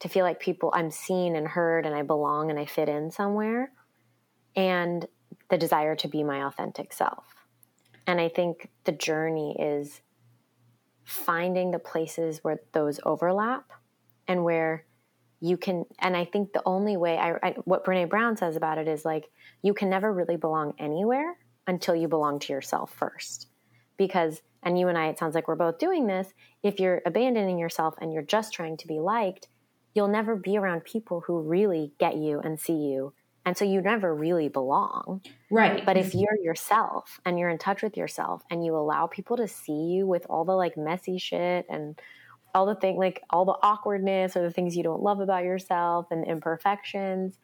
to 0.01 0.09
feel 0.09 0.25
like 0.25 0.41
people 0.41 0.71
I'm 0.75 0.91
seen 0.91 1.37
and 1.37 1.47
heard 1.47 1.87
and 1.87 1.95
I 1.95 2.03
belong 2.03 2.51
and 2.51 2.59
I 2.59 2.67
fit 2.67 2.89
in 2.89 3.11
somewhere 3.11 3.73
and 4.57 5.07
the 5.51 5.59
desire 5.59 5.97
to 5.97 6.09
be 6.09 6.23
my 6.23 6.47
authentic 6.47 6.93
self. 6.93 7.25
And 8.07 8.21
I 8.21 8.29
think 8.29 8.71
the 8.85 8.93
journey 8.93 9.57
is 9.59 10.01
finding 11.05 11.71
the 11.71 11.79
places 11.79 12.43
where 12.43 12.61
those 12.73 13.01
overlap 13.05 13.71
and 14.27 14.43
where 14.43 14.85
you 15.41 15.59
can 15.59 15.85
and 15.99 16.17
i 16.17 16.25
think 16.25 16.53
the 16.53 16.63
only 16.65 16.97
way 16.97 17.19
I, 17.19 17.35
I, 17.43 17.55
what 17.65 17.85
brene 17.85 18.09
brown 18.09 18.37
says 18.37 18.57
about 18.57 18.79
it 18.79 18.89
is 18.89 19.05
like 19.05 19.31
you 19.63 19.75
can 19.75 19.91
never 19.91 20.11
really 20.11 20.37
belong 20.37 20.73
anywhere 20.79 21.37
until 21.67 21.95
you 21.95 22.09
belong 22.09 22.39
to 22.41 22.53
yourself 22.53 22.95
first 22.95 23.49
because 23.99 24.41
and 24.63 24.79
you 24.79 24.89
and 24.89 24.97
i 24.97 25.09
it 25.09 25.19
sounds 25.19 25.35
like 25.35 25.47
we're 25.47 25.57
both 25.57 25.79
doing 25.79 26.07
this 26.07 26.33
if 26.63 26.81
you're 26.81 27.03
abandoning 27.05 27.59
yourself 27.59 27.95
and 28.01 28.13
you're 28.13 28.23
just 28.23 28.55
trying 28.55 28.79
to 28.79 28.87
be 28.87 28.99
liked 28.99 29.49
you'll 29.95 30.09
never 30.09 30.37
be 30.37 30.59
around 30.59 30.85
people 30.85 31.23
who 31.27 31.41
really 31.41 31.93
get 31.99 32.17
you 32.17 32.41
and 32.41 32.61
see 32.61 32.77
you. 32.77 33.15
And 33.47 33.57
so 33.57 33.65
you 33.65 33.81
never 33.81 34.15
really 34.15 34.49
belong. 34.49 35.21
Right. 35.51 35.85
But 35.85 35.97
if 35.97 36.15
you're 36.15 36.39
yourself 36.43 37.21
and 37.25 37.39
you're 37.39 37.51
in 37.51 37.59
touch 37.59 37.83
with 37.83 37.97
yourself 37.97 38.43
and 38.51 38.65
you 38.65 38.75
allow 38.75 39.07
people 39.07 39.37
to 39.37 39.47
see 39.47 39.73
you 39.73 40.07
with 40.07 40.27
all 40.31 40.45
the 40.45 40.57
like 40.57 40.77
messy 40.77 41.19
shit 41.19 41.67
and 41.69 41.99
all 42.55 42.67
the 42.67 42.75
thing 42.75 42.97
like 42.97 43.23
all 43.31 43.45
the 43.45 43.57
awkwardness 43.63 44.37
or 44.37 44.43
the 44.43 44.51
things 44.51 44.77
you 44.77 44.83
don't 44.83 45.03
love 45.03 45.21
about 45.21 45.45
yourself 45.45 46.07
and 46.11 46.27
imperfections 46.27 47.37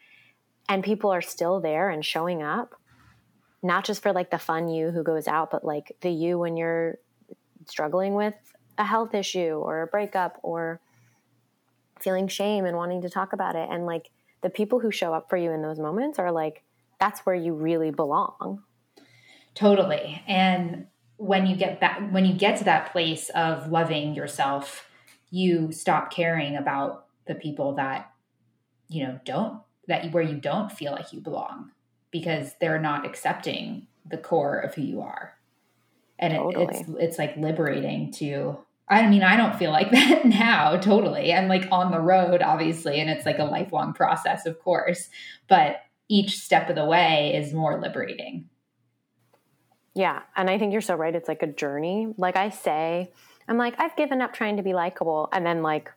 and 0.68 0.84
people 0.84 1.10
are 1.10 1.20
still 1.20 1.60
there 1.60 1.90
and 1.90 2.04
showing 2.04 2.42
up 2.42 2.74
not 3.62 3.84
just 3.84 4.02
for 4.02 4.12
like 4.12 4.30
the 4.30 4.38
fun 4.38 4.68
you 4.68 4.90
who 4.90 5.02
goes 5.02 5.26
out 5.26 5.50
but 5.50 5.64
like 5.64 5.96
the 6.00 6.10
you 6.10 6.38
when 6.38 6.56
you're 6.56 6.96
struggling 7.66 8.14
with 8.14 8.34
a 8.78 8.84
health 8.84 9.12
issue 9.12 9.54
or 9.54 9.82
a 9.82 9.86
breakup 9.88 10.38
or 10.42 10.80
feeling 12.02 12.28
shame 12.28 12.64
and 12.64 12.76
wanting 12.76 13.02
to 13.02 13.10
talk 13.10 13.32
about 13.32 13.56
it. 13.56 13.68
And 13.70 13.86
like 13.86 14.10
the 14.42 14.50
people 14.50 14.80
who 14.80 14.90
show 14.90 15.12
up 15.12 15.28
for 15.28 15.36
you 15.36 15.50
in 15.50 15.62
those 15.62 15.78
moments 15.78 16.18
are 16.18 16.32
like 16.32 16.62
that's 16.98 17.20
where 17.20 17.34
you 17.34 17.54
really 17.54 17.90
belong. 17.90 18.62
Totally. 19.54 20.22
And 20.26 20.86
when 21.16 21.46
you 21.46 21.56
get 21.56 21.80
back 21.80 22.00
when 22.10 22.24
you 22.24 22.34
get 22.34 22.58
to 22.58 22.64
that 22.64 22.92
place 22.92 23.28
of 23.30 23.70
loving 23.70 24.14
yourself 24.14 24.88
you 25.30 25.70
stop 25.70 26.10
caring 26.10 26.56
about 26.56 27.06
the 27.26 27.34
people 27.34 27.74
that 27.74 28.10
you 28.88 29.04
know 29.04 29.20
don't 29.24 29.60
that 29.86 30.12
where 30.12 30.22
you 30.22 30.36
don't 30.36 30.72
feel 30.72 30.92
like 30.92 31.12
you 31.12 31.20
belong 31.20 31.70
because 32.10 32.54
they're 32.60 32.80
not 32.80 33.04
accepting 33.04 33.86
the 34.08 34.16
core 34.16 34.58
of 34.58 34.74
who 34.74 34.82
you 34.82 35.00
are. 35.00 35.34
And 36.18 36.34
totally. 36.34 36.64
it, 36.64 36.70
it's 36.70 36.88
it's 36.98 37.18
like 37.18 37.36
liberating 37.36 38.12
to 38.12 38.58
i 38.90 39.06
mean 39.06 39.22
i 39.22 39.36
don't 39.36 39.56
feel 39.56 39.70
like 39.70 39.90
that 39.92 40.24
now 40.24 40.76
totally. 40.76 41.32
I'm 41.32 41.48
like 41.48 41.66
on 41.72 41.90
the 41.90 42.00
road 42.00 42.42
obviously 42.42 43.00
and 43.00 43.08
it's 43.08 43.24
like 43.24 43.38
a 43.38 43.44
lifelong 43.44 43.92
process 43.94 44.46
of 44.46 44.60
course 44.60 45.08
but 45.48 45.82
each 46.08 46.38
step 46.38 46.68
of 46.68 46.74
the 46.74 46.84
way 46.84 47.32
is 47.34 47.54
more 47.54 47.80
liberating. 47.80 48.48
Yeah 49.94 50.22
and 50.36 50.50
i 50.50 50.58
think 50.58 50.72
you're 50.72 50.80
so 50.80 50.94
right. 50.94 51.14
It's 51.14 51.28
like 51.28 51.42
a 51.42 51.46
journey. 51.46 52.12
Like 52.16 52.36
i 52.36 52.50
say 52.50 53.12
I'm 53.50 53.58
like, 53.58 53.74
I've 53.78 53.96
given 53.96 54.22
up 54.22 54.32
trying 54.32 54.58
to 54.58 54.62
be 54.62 54.74
likable. 54.74 55.28
And 55.32 55.44
then, 55.44 55.60
like, 55.60 55.92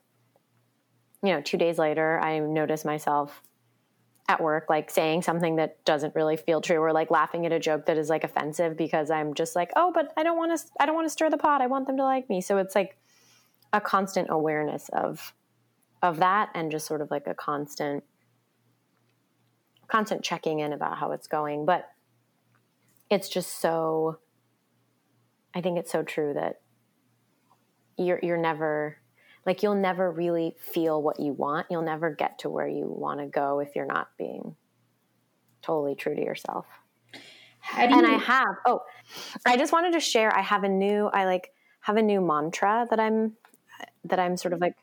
you 1.22 1.32
know, 1.32 1.40
two 1.40 1.58
days 1.58 1.78
later, 1.78 2.20
I 2.20 2.40
notice 2.40 2.84
myself 2.84 3.44
at 4.30 4.42
work, 4.42 4.68
like 4.70 4.90
saying 4.90 5.22
something 5.22 5.58
that 5.58 5.84
doesn't 5.86 6.16
really 6.16 6.38
feel 6.38 6.62
true 6.62 6.78
or 6.78 6.94
like 6.94 7.12
laughing 7.12 7.46
at 7.46 7.52
a 7.52 7.60
joke 7.60 7.86
that 7.86 7.98
is 7.98 8.10
like 8.10 8.24
offensive 8.24 8.78
because 8.78 9.12
I'm 9.12 9.34
just 9.34 9.56
like, 9.56 9.72
oh, 9.76 9.92
but 9.94 10.14
I 10.16 10.24
don't 10.24 10.38
want 10.38 10.58
to, 10.58 10.66
I 10.80 10.86
don't 10.86 10.96
want 10.96 11.06
to 11.06 11.10
stir 11.10 11.30
the 11.30 11.38
pot. 11.38 11.62
I 11.62 11.68
want 11.68 11.88
them 11.88 11.98
to 11.98 12.04
like 12.04 12.30
me. 12.30 12.40
So 12.40 12.58
it's 12.58 12.76
like 12.76 12.98
a 13.74 13.82
constant 13.82 14.28
awareness 14.30 14.90
of, 14.94 15.34
of 16.02 16.18
that 16.18 16.50
and 16.56 16.72
just 16.72 16.86
sort 16.86 17.02
of 17.02 17.12
like 17.12 17.28
a 17.28 17.34
constant, 17.34 18.04
constant 19.88 20.24
checking 20.24 20.60
in 20.60 20.72
about 20.72 20.98
how 20.98 21.12
it's 21.12 21.28
going. 21.28 21.66
But 21.66 21.90
it's 23.10 23.28
just 23.28 23.60
so, 23.60 24.20
I 25.54 25.62
think 25.62 25.78
it's 25.78 25.92
so 25.92 26.02
true 26.02 26.34
that 26.34 26.62
you're 27.98 28.20
you're 28.24 28.38
never 28.38 28.98
like 29.46 29.64
you'll 29.64 29.76
never 29.76 30.10
really 30.10 30.56
feel 30.60 31.02
what 31.02 31.20
you 31.20 31.34
want. 31.34 31.68
You'll 31.70 31.82
never 31.82 32.10
get 32.10 32.40
to 32.40 32.50
where 32.50 32.68
you 32.68 32.86
want 32.88 33.20
to 33.20 33.26
go 33.26 33.60
if 33.60 33.76
you're 33.76 33.86
not 33.86 34.10
being 34.18 34.56
totally 35.62 35.96
true 35.96 36.16
to 36.16 36.22
yourself. 36.22 36.66
and 37.78 37.92
you... 37.92 38.06
I 38.06 38.18
have 38.18 38.56
oh, 38.66 38.82
I 39.46 39.58
just 39.58 39.74
wanted 39.74 39.94
to 39.94 40.00
share. 40.00 40.36
I 40.36 40.42
have 40.42 40.64
a 40.64 40.70
new 40.70 41.08
I 41.08 41.26
like 41.26 41.52
have 41.82 41.98
a 41.98 42.02
new 42.02 42.22
mantra 42.22 42.88
that 42.90 43.00
I'm 43.00 43.34
that 44.06 44.20
I'm 44.20 44.38
sort 44.38 44.54
of 44.54 44.62
like 44.62 44.76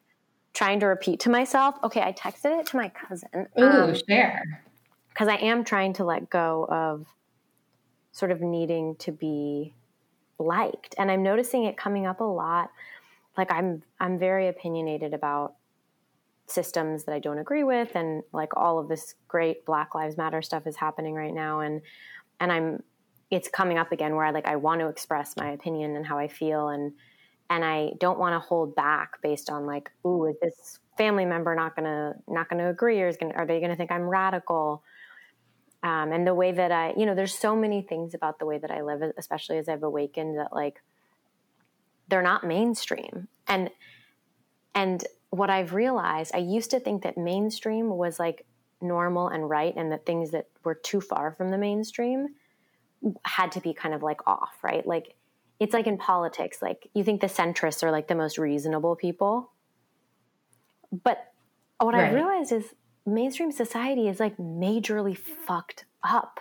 trying 0.53 0.81
to 0.81 0.87
repeat 0.87 1.21
to 1.21 1.31
myself. 1.31 1.77
Okay, 1.85 2.03
I 2.03 2.13
texted 2.13 2.59
it 2.59 2.67
to 2.67 2.77
my 2.77 2.89
cousin. 2.89 3.47
Ooh, 3.59 3.65
um, 3.65 3.95
share. 4.09 4.65
Because 5.09 5.29
I 5.29 5.37
am 5.37 5.65
trying 5.65 5.95
to 5.95 6.05
let 6.05 6.31
go 6.31 6.67
of 6.71 7.07
sort 8.13 8.31
of 8.31 8.41
needing 8.41 8.97
to 8.97 9.13
be 9.13 9.75
liked, 10.39 10.95
and 10.99 11.11
I'm 11.11 11.23
noticing 11.23 11.65
it 11.65 11.77
coming 11.77 12.07
up 12.07 12.21
a 12.21 12.25
lot 12.25 12.71
like 13.37 13.53
I'm 13.53 13.83
I'm 13.99 14.19
very 14.19 14.49
opinionated 14.49 15.15
about 15.15 15.55
systems 16.47 17.05
that 17.05 17.15
I 17.15 17.21
don't 17.21 17.39
agree 17.39 17.65
with 17.65 17.95
and 17.95 18.23
like 18.33 18.57
all 18.57 18.79
of 18.79 18.89
this 18.89 19.15
great 19.29 19.65
Black 19.65 19.95
Lives 19.95 20.17
Matter 20.17 20.43
stuff 20.43 20.67
is 20.67 20.77
happening 20.77 21.15
right 21.15 21.33
now 21.33 21.61
and 21.61 21.81
and 22.41 22.51
I'm 22.51 22.83
it's 23.31 23.49
coming 23.49 23.79
up 23.79 23.93
again 23.93 24.17
where 24.17 24.25
I 24.25 24.31
like 24.31 24.47
I 24.47 24.57
want 24.57 24.81
to 24.81 24.89
express 24.89 25.37
my 25.37 25.51
opinion 25.51 25.97
and 25.97 26.05
how 26.05 26.19
I 26.19 26.29
feel 26.29 26.69
and 26.69 26.93
and 27.49 27.65
I 27.65 27.91
don't 27.99 28.19
want 28.19 28.35
to 28.35 28.39
hold 28.39 28.77
back 28.77 29.21
based 29.23 29.51
on 29.51 29.67
like, 29.67 29.91
ooh, 30.07 30.27
is 30.27 30.37
this 30.41 30.79
family 30.97 31.25
member 31.25 31.55
not 31.55 31.75
gonna 31.75 32.15
not 32.29 32.49
gonna 32.49 32.71
agree 32.71 33.01
or 33.03 33.09
is 33.09 33.17
gonna 33.17 33.35
are 33.35 33.47
they 33.47 33.61
gonna 33.61 33.77
think 33.77 33.91
I'm 33.91 34.03
radical? 34.03 34.83
Um, 35.83 36.13
and 36.13 36.27
the 36.27 36.35
way 36.35 36.53
that 36.53 36.71
I, 36.71 36.93
you 36.97 37.07
know, 37.07 37.15
there's 37.15 37.37
so 37.37 37.57
many 37.57 37.83
things 37.83 38.13
about 38.15 38.39
the 38.39 38.45
way 38.45 38.59
that 38.59 38.71
I 38.71 38.83
live, 38.83 39.03
especially 39.17 39.57
as 39.59 39.69
I've 39.69 39.83
awakened 39.83 40.39
that 40.39 40.53
like 40.53 40.83
they're 42.11 42.23
not 42.23 42.45
mainstream. 42.45 43.29
And 43.47 43.71
and 44.75 45.05
what 45.31 45.49
I've 45.49 45.75
realized, 45.75 46.33
I 46.35 46.39
used 46.39 46.71
to 46.73 46.81
think 46.81 47.03
that 47.05 47.17
mainstream 47.17 47.89
was 47.89 48.19
like 48.19 48.45
normal 48.81 49.29
and 49.29 49.49
right 49.49 49.75
and 49.77 49.93
that 49.93 50.05
things 50.05 50.33
that 50.33 50.47
were 50.65 50.75
too 50.75 51.01
far 51.01 51.33
from 51.33 51.51
the 51.51 51.59
mainstream 51.59 52.29
had 53.25 53.53
to 53.53 53.61
be 53.61 53.73
kind 53.73 53.95
of 53.95 54.03
like 54.03 54.27
off, 54.27 54.59
right? 54.63 54.87
Like 54.87 55.15
it's 55.59 55.73
like 55.73 55.87
in 55.87 55.99
politics, 55.99 56.61
like 56.61 56.89
you 56.95 57.05
think 57.05 57.21
the 57.21 57.27
centrists 57.27 57.83
are 57.83 57.91
like 57.91 58.09
the 58.09 58.15
most 58.15 58.39
reasonable 58.39 58.97
people. 58.97 59.53
But 61.05 61.33
what 61.79 61.95
right. 61.95 62.11
I 62.11 62.15
realized 62.15 62.53
is 62.53 62.65
mainstream 63.07 63.53
society 63.53 64.09
is 64.09 64.21
like 64.21 64.37
majorly 64.37 65.17
fucked 65.17 65.85
up. 66.03 66.41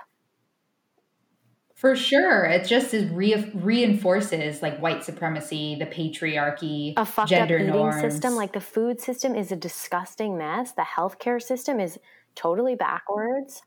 For 1.80 1.96
sure. 1.96 2.44
It 2.44 2.68
just 2.68 2.94
is 2.94 3.10
re- 3.10 3.50
reinforces 3.54 4.62
like 4.62 4.78
white 4.80 5.02
supremacy, 5.02 5.78
the 5.80 5.86
patriarchy, 5.86 6.92
a 6.98 7.06
fucked 7.06 7.30
gender 7.30 7.56
up 7.56 7.62
eating 7.62 7.74
norms. 7.74 8.02
system. 8.02 8.36
Like 8.36 8.52
the 8.52 8.60
food 8.60 9.00
system 9.00 9.34
is 9.34 9.50
a 9.54 9.56
disgusting 9.56 10.38
mess. 10.38 10.74
The 10.74 10.82
healthcare 10.82 11.42
system 11.42 11.80
is 11.80 11.98
totally 12.36 12.76
backwards. 12.76 13.62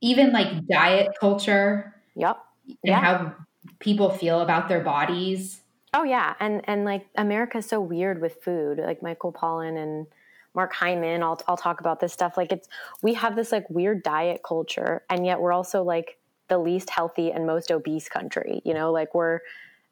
Even 0.00 0.32
like 0.32 0.66
diet 0.66 1.12
culture. 1.20 1.94
Yep. 2.16 2.36
And 2.66 2.76
yeah. 2.82 2.98
how 2.98 3.34
people 3.78 4.10
feel 4.10 4.40
about 4.40 4.68
their 4.68 4.80
bodies. 4.80 5.60
Oh 5.92 6.02
yeah. 6.02 6.34
And 6.40 6.62
and 6.64 6.84
like 6.84 7.06
America's 7.14 7.66
so 7.66 7.80
weird 7.80 8.20
with 8.20 8.42
food. 8.42 8.78
Like 8.78 9.04
Michael 9.04 9.32
Pollan 9.32 9.80
and 9.80 10.08
Mark 10.52 10.72
Hyman, 10.72 11.22
I'll 11.22 11.40
I'll 11.46 11.56
talk 11.56 11.78
about 11.78 12.00
this 12.00 12.12
stuff. 12.12 12.36
Like 12.36 12.50
it's 12.50 12.68
we 13.02 13.14
have 13.14 13.36
this 13.36 13.52
like 13.52 13.70
weird 13.70 14.02
diet 14.02 14.40
culture 14.44 15.04
and 15.08 15.24
yet 15.24 15.38
we're 15.38 15.52
also 15.52 15.84
like 15.84 16.18
the 16.48 16.58
least 16.58 16.90
healthy 16.90 17.32
and 17.32 17.46
most 17.46 17.70
obese 17.70 18.08
country. 18.08 18.60
You 18.64 18.74
know, 18.74 18.92
like 18.92 19.14
we're 19.14 19.40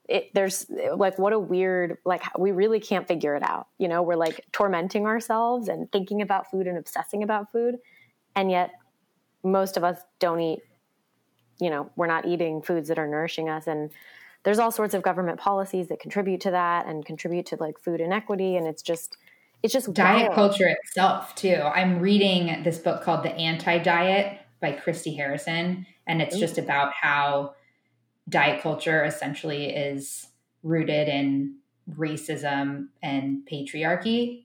it, 0.09 0.31
there's 0.35 0.67
like 0.97 1.19
what 1.19 1.33
a 1.33 1.39
weird 1.39 1.99
like 2.05 2.23
we 2.39 2.51
really 2.51 2.81
can't 2.81 3.07
figure 3.07 3.35
it 3.35 3.43
out. 3.43 3.69
You 3.79 3.89
know, 3.89 4.03
we're 4.03 4.17
like 4.17 4.45
tormenting 4.53 5.07
ourselves 5.07 5.69
and 5.69 5.91
thinking 5.93 6.23
about 6.23 6.51
food 6.51 6.67
and 6.67 6.77
obsessing 6.77 7.23
about 7.23 7.53
food, 7.53 7.77
and 8.35 8.51
yet 8.51 8.73
most 9.43 9.77
of 9.77 9.85
us 9.85 9.99
don't 10.19 10.41
eat. 10.41 10.61
You 11.61 11.71
know, 11.71 11.91
we're 11.97 12.09
not 12.09 12.27
eating 12.27 12.63
foods 12.63 12.89
that 12.89 12.99
are 12.99 13.07
nourishing 13.07 13.49
us, 13.49 13.67
and 13.67 13.91
there's 14.43 14.59
all 14.59 14.73
sorts 14.73 14.95
of 14.95 15.03
government 15.03 15.39
policies 15.39 15.89
that 15.89 16.01
contribute 16.01 16.41
to 16.43 16.51
that 16.51 16.87
and 16.87 17.07
contribute 17.07 17.47
to 17.47 17.57
like 17.61 17.79
food 17.79 18.01
inequity, 18.01 18.57
and 18.57 18.67
it's 18.67 18.83
just 18.83 19.17
it's 19.63 19.73
just 19.73 19.95
diet 19.95 20.31
wild. 20.31 20.35
culture 20.35 20.69
itself 20.69 21.35
too. 21.37 21.55
I'm 21.55 22.01
reading 22.01 22.65
this 22.65 22.79
book 22.79 23.03
called 23.03 23.23
The 23.23 23.33
Anti 23.35 23.79
Diet 23.79 24.41
by 24.61 24.73
Christy 24.73 25.15
Harrison 25.15 25.87
and 26.07 26.21
it's 26.23 26.37
Ooh. 26.37 26.41
just 26.41 26.59
about 26.59 26.93
how 26.93 27.55
diet 28.29 28.63
culture 28.63 29.05
essentially 29.05 29.67
is 29.67 30.27
rooted 30.63 31.09
in 31.09 31.57
racism 31.91 32.89
and 33.03 33.47
patriarchy. 33.51 34.45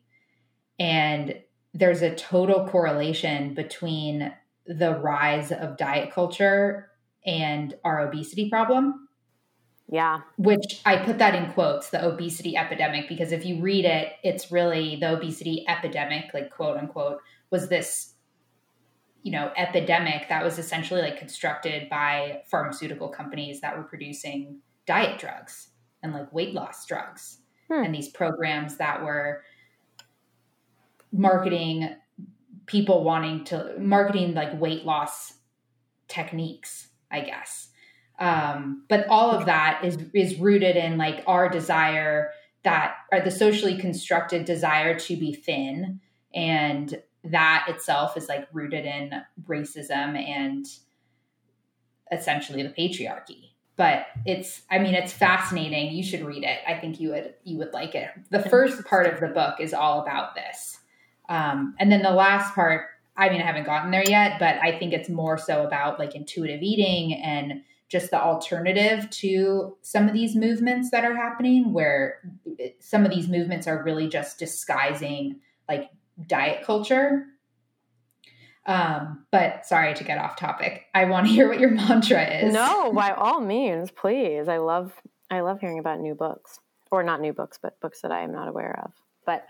And 0.80 1.40
there's 1.74 2.02
a 2.02 2.16
total 2.16 2.68
correlation 2.68 3.54
between 3.54 4.34
the 4.66 4.96
rise 4.96 5.52
of 5.52 5.78
diet 5.78 6.12
culture 6.12 6.90
and 7.26 7.74
our 7.84 8.08
obesity 8.08 8.50
problem. 8.50 9.08
Yeah. 9.90 10.22
Which 10.38 10.82
I 10.86 10.98
put 10.98 11.18
that 11.20 11.34
in 11.36 11.52
quotes, 11.54 11.92
the 11.92 12.06
obesity 12.06 12.58
epidemic, 12.58 13.08
because 13.08 13.32
if 13.32 13.46
you 13.46 13.62
read 13.62 13.86
it, 13.86 14.14
it's 14.24 14.52
really 14.52 14.98
the 14.98 15.16
obesity 15.16 15.66
epidemic, 15.68 16.34
like 16.34 16.50
quote 16.50 16.78
unquote, 16.78 17.20
was 17.52 17.70
this 17.70 18.14
you 19.28 19.34
know 19.34 19.52
epidemic 19.58 20.30
that 20.30 20.42
was 20.42 20.58
essentially 20.58 21.02
like 21.02 21.20
constructed 21.20 21.90
by 21.90 22.42
pharmaceutical 22.50 23.10
companies 23.10 23.60
that 23.60 23.76
were 23.76 23.84
producing 23.84 24.62
diet 24.86 25.20
drugs 25.20 25.68
and 26.02 26.14
like 26.14 26.32
weight 26.32 26.54
loss 26.54 26.86
drugs 26.86 27.40
hmm. 27.70 27.84
and 27.84 27.94
these 27.94 28.08
programs 28.08 28.78
that 28.78 29.04
were 29.04 29.44
marketing 31.12 31.94
people 32.68 33.04
wanting 33.04 33.44
to 33.44 33.76
marketing 33.78 34.34
like 34.34 34.58
weight 34.62 34.86
loss 34.86 35.34
techniques 36.08 36.88
i 37.12 37.20
guess 37.20 37.68
um, 38.20 38.86
but 38.88 39.06
all 39.10 39.32
of 39.32 39.46
that 39.46 39.82
is 39.84 39.98
is 40.14 40.40
rooted 40.40 40.78
in 40.78 40.98
like 40.98 41.22
our 41.28 41.50
desire 41.50 42.32
that 42.64 42.96
or 43.12 43.20
the 43.20 43.30
socially 43.30 43.78
constructed 43.78 44.46
desire 44.46 44.98
to 44.98 45.18
be 45.18 45.34
thin 45.34 46.00
And 46.34 47.02
that 47.32 47.66
itself 47.70 48.18
is 48.18 48.28
like 48.28 48.48
rooted 48.54 48.86
in 48.86 49.12
racism 49.48 50.18
and 50.18 50.66
essentially 52.12 52.64
the 52.64 52.70
patriarchy. 52.70 53.52
But 53.76 54.08
it's 54.26 54.64
I 54.72 54.80
mean 54.80 54.96
it's 54.96 55.14
fascinating. 55.14 55.94
You 55.94 56.04
should 56.04 56.26
read 56.26 56.44
it. 56.44 56.60
I 56.68 56.80
think 56.80 57.00
you 57.00 57.10
would 57.10 57.36
you 57.44 57.58
would 57.60 57.74
like 57.74 57.94
it. 57.94 58.10
The 58.32 58.42
first 58.42 58.86
part 58.86 59.06
of 59.06 59.20
the 59.20 59.28
book 59.28 59.60
is 59.60 59.74
all 59.74 60.02
about 60.02 60.36
this. 60.36 60.80
Um, 61.30 61.76
and 61.80 61.92
then 61.92 62.02
the 62.02 62.12
last 62.12 62.56
part, 62.56 62.88
I 63.16 63.30
mean 63.30 63.42
I 63.42 63.46
haven't 63.46 63.66
gotten 63.66 63.92
there 63.92 64.08
yet, 64.08 64.40
but 64.40 64.56
I 64.64 64.78
think 64.80 64.94
it's 64.94 65.10
more 65.10 65.38
so 65.38 65.64
about 65.64 66.00
like 66.00 66.16
intuitive 66.16 66.64
eating 66.64 67.14
and 67.14 67.62
just 67.90 68.12
the 68.12 68.22
alternative 68.22 69.10
to 69.10 69.78
some 69.82 70.08
of 70.08 70.14
these 70.14 70.36
movements 70.36 70.90
that 70.92 71.06
are 71.06 71.16
happening 71.16 71.72
where 71.72 72.20
some 72.80 73.06
of 73.06 73.12
these 73.12 73.30
movements 73.30 73.68
are 73.68 73.84
really 73.84 74.10
just 74.10 74.40
disguising 74.40 75.40
like 75.70 75.90
diet 76.26 76.64
culture 76.66 77.26
um, 78.68 79.26
but 79.32 79.66
sorry 79.66 79.94
to 79.94 80.04
get 80.04 80.18
off 80.18 80.36
topic. 80.36 80.88
I 80.94 81.06
want 81.06 81.26
to 81.28 81.34
hear 81.34 81.48
what 81.48 81.60
your 81.60 81.72
mantra 81.72 82.24
is. 82.44 82.54
No, 82.54 82.92
by 82.92 83.12
all 83.12 83.40
means, 83.40 83.90
please. 83.92 84.48
I 84.48 84.58
love 84.58 84.94
I 85.32 85.40
love 85.40 85.60
hearing 85.60 85.80
about 85.80 86.00
new 86.00 86.14
books, 86.14 86.60
or 86.92 87.02
not 87.02 87.22
new 87.22 87.34
books, 87.34 87.58
but 87.62 87.80
books 87.80 88.02
that 88.02 88.12
I 88.12 88.22
am 88.22 88.32
not 88.32 88.48
aware 88.48 88.80
of. 88.84 88.92
But 89.26 89.46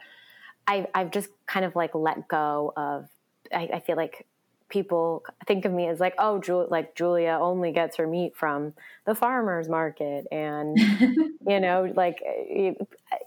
I've 0.68 0.86
I've 0.94 1.12
just 1.12 1.30
kind 1.48 1.66
of 1.66 1.76
like 1.76 1.96
let 1.96 2.28
go 2.28 2.72
of. 2.78 3.10
I, 3.52 3.70
I 3.74 3.80
feel 3.80 3.96
like 3.96 4.28
people 4.70 5.24
think 5.46 5.66
of 5.66 5.72
me 5.72 5.88
as 5.88 6.00
like, 6.00 6.16
oh, 6.18 6.40
Ju- 6.40 6.68
like 6.70 6.96
Julia 6.96 7.38
only 7.40 7.72
gets 7.72 7.98
her 7.98 8.08
meat 8.08 8.36
from 8.36 8.74
the 9.06 9.16
farmers 9.16 9.70
market, 9.70 10.28
and 10.32 10.78
you 11.48 11.60
know, 11.60 11.92
like 11.96 12.22
I, 12.24 12.76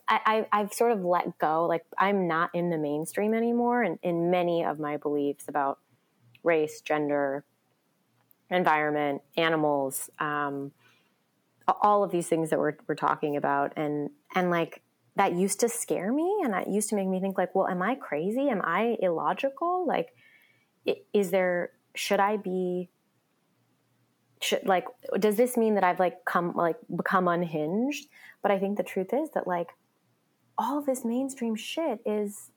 I, 0.09 0.47
I've 0.53 0.73
sort 0.73 0.93
of 0.93 1.05
let 1.05 1.39
go. 1.39 1.67
Like 1.67 1.85
I'm 1.99 2.29
not 2.29 2.51
in 2.55 2.71
the 2.71 2.79
mainstream 2.79 3.35
anymore, 3.35 3.83
and 3.83 3.99
in 4.03 4.31
many 4.31 4.65
of 4.65 4.79
my 4.79 4.97
beliefs 4.97 5.45
about 5.49 5.79
race, 6.43 6.81
gender, 6.81 7.45
environment, 8.51 9.23
animals, 9.37 10.11
um, 10.19 10.73
all 11.83 12.03
of 12.03 12.11
these 12.11 12.29
things 12.29 12.51
that 12.51 12.59
we're 12.59 12.77
we're 12.87 12.95
talking 12.95 13.37
about, 13.37 13.73
and 13.77 14.11
and 14.35 14.51
like 14.51 14.83
that 15.17 15.35
used 15.35 15.61
to 15.61 15.69
scare 15.69 16.13
me, 16.13 16.41
and 16.45 16.53
that 16.53 16.69
used 16.69 16.91
to 16.91 16.97
make 16.97 17.09
me 17.09 17.21
think 17.21 17.39
like, 17.39 17.55
well, 17.55 17.69
am 17.69 17.81
I 17.83 17.95
crazy? 17.95 18.49
Am 18.49 18.61
I 18.63 18.97
illogical? 19.01 19.87
Like 19.87 20.15
is 21.13 21.31
there 21.31 21.73
should 21.95 22.21
I 22.21 22.37
be 22.37 22.91
should 24.41 24.65
like 24.65 24.87
does 25.19 25.37
this 25.37 25.57
mean 25.57 25.75
that 25.75 25.85
I've 25.85 26.01
like 26.01 26.25
come 26.25 26.55
like 26.55 26.77
become 26.95 27.29
unhinged? 27.29 28.09
But 28.43 28.51
I 28.51 28.59
think 28.59 28.77
the 28.77 28.83
truth 28.83 29.13
is 29.13 29.31
that 29.35 29.47
like 29.47 29.69
all 30.57 30.83
this 30.83 31.05
mainstream 31.05 31.55
shit 31.57 32.01
is 32.07 32.51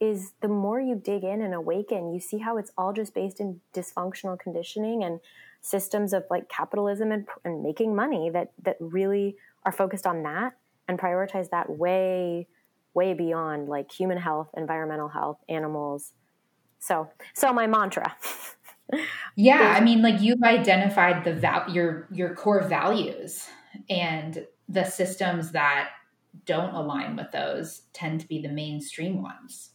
is 0.00 0.32
the 0.40 0.48
more 0.48 0.80
you 0.80 0.96
dig 0.96 1.22
in 1.22 1.40
and 1.40 1.54
awaken, 1.54 2.12
you 2.12 2.18
see 2.18 2.38
how 2.38 2.56
it's 2.56 2.72
all 2.76 2.92
just 2.92 3.14
based 3.14 3.38
in 3.38 3.60
dysfunctional 3.72 4.38
conditioning 4.38 5.04
and 5.04 5.20
systems 5.60 6.12
of 6.12 6.24
like 6.28 6.48
capitalism 6.48 7.12
and, 7.12 7.28
and 7.44 7.62
making 7.62 7.94
money 7.94 8.28
that 8.28 8.52
that 8.62 8.76
really 8.80 9.36
are 9.64 9.72
focused 9.72 10.06
on 10.06 10.24
that 10.24 10.54
and 10.88 10.98
prioritize 10.98 11.50
that 11.50 11.70
way 11.70 12.48
way 12.94 13.14
beyond 13.14 13.68
like 13.68 13.90
human 13.90 14.18
health, 14.18 14.48
environmental 14.56 15.08
health, 15.08 15.38
animals, 15.48 16.12
so, 16.82 17.08
so 17.32 17.52
my 17.52 17.68
mantra. 17.68 18.16
yeah, 19.36 19.74
I 19.76 19.80
mean, 19.80 20.02
like 20.02 20.20
you've 20.20 20.42
identified 20.42 21.22
the 21.22 21.32
val- 21.32 21.70
your 21.70 22.08
your 22.10 22.34
core 22.34 22.66
values, 22.66 23.46
and 23.88 24.44
the 24.68 24.84
systems 24.84 25.52
that 25.52 25.90
don't 26.44 26.74
align 26.74 27.14
with 27.14 27.30
those 27.30 27.82
tend 27.92 28.20
to 28.20 28.26
be 28.26 28.42
the 28.42 28.48
mainstream 28.48 29.22
ones. 29.22 29.70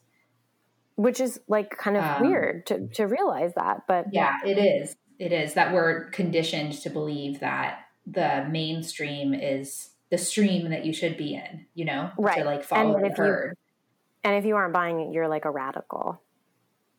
Which 0.96 1.22
is 1.22 1.40
like 1.48 1.78
kind 1.78 1.96
of 1.96 2.04
um, 2.04 2.28
weird 2.28 2.66
to 2.68 2.88
to 2.90 3.06
realize 3.06 3.54
that, 3.56 3.84
but 3.88 4.08
yeah, 4.12 4.34
it 4.46 4.58
is. 4.58 4.94
It 5.18 5.32
is 5.32 5.54
that 5.54 5.74
we're 5.74 6.10
conditioned 6.10 6.74
to 6.82 6.90
believe 6.90 7.40
that 7.40 7.80
the 8.06 8.46
mainstream 8.50 9.34
is 9.34 9.92
the 10.10 10.18
stream 10.18 10.72
that 10.72 10.86
you 10.86 10.92
should 10.92 11.16
be 11.16 11.36
in, 11.36 11.68
you 11.74 11.86
know, 11.86 12.12
right? 12.18 12.40
To 12.40 12.44
like 12.44 12.66
follow 12.66 13.00
the 13.00 13.16
herd. 13.16 13.56
You, 13.56 14.30
and 14.30 14.36
if 14.38 14.46
you 14.46 14.58
aren't 14.58 14.74
buying 14.74 15.00
it, 15.00 15.14
you're 15.14 15.30
like 15.30 15.46
a 15.46 15.52
radical. 15.52 16.22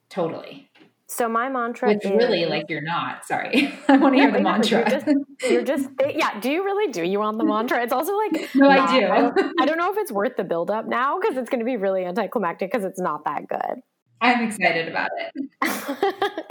Totally. 0.09 0.69
So 1.11 1.27
my 1.27 1.49
mantra 1.49 1.89
Which 1.89 2.05
is, 2.05 2.11
really 2.11 2.45
like 2.45 2.67
you're 2.69 2.83
not. 2.83 3.25
Sorry. 3.25 3.73
I 3.89 3.97
want 3.97 4.15
to 4.15 4.21
hear 4.21 4.31
the 4.31 4.41
mantra. 4.41 4.81
You're 4.81 5.01
just, 5.01 5.07
you're 5.51 5.63
just, 5.63 5.89
yeah, 6.15 6.39
do 6.39 6.51
you 6.51 6.63
really 6.63 6.93
do 6.93 7.03
you 7.03 7.19
want 7.19 7.39
the 7.39 7.45
mantra? 7.45 7.83
It's 7.83 7.95
also 7.95 8.15
like 8.15 8.33
No, 8.55 8.69
not, 8.69 8.91
I 8.91 9.01
do. 9.01 9.07
I 9.07 9.21
don't, 9.21 9.61
I 9.61 9.67
don't 9.67 9.79
know 9.79 9.91
if 9.91 9.97
it's 9.99 10.13
worth 10.13 10.37
the 10.37 10.45
build 10.45 10.71
up 10.71 10.87
now 10.87 11.19
because 11.19 11.39
it's 11.39 11.49
going 11.49 11.61
to 11.61 11.65
be 11.65 11.79
really 11.79 12.05
anticlimactic 12.05 12.71
because 12.71 12.85
it's 12.85 13.01
not 13.01 13.25
that 13.25 13.49
good. 13.49 13.83
I'm 14.21 14.47
excited 14.47 14.89
about 14.89 15.11
it. 15.17 15.51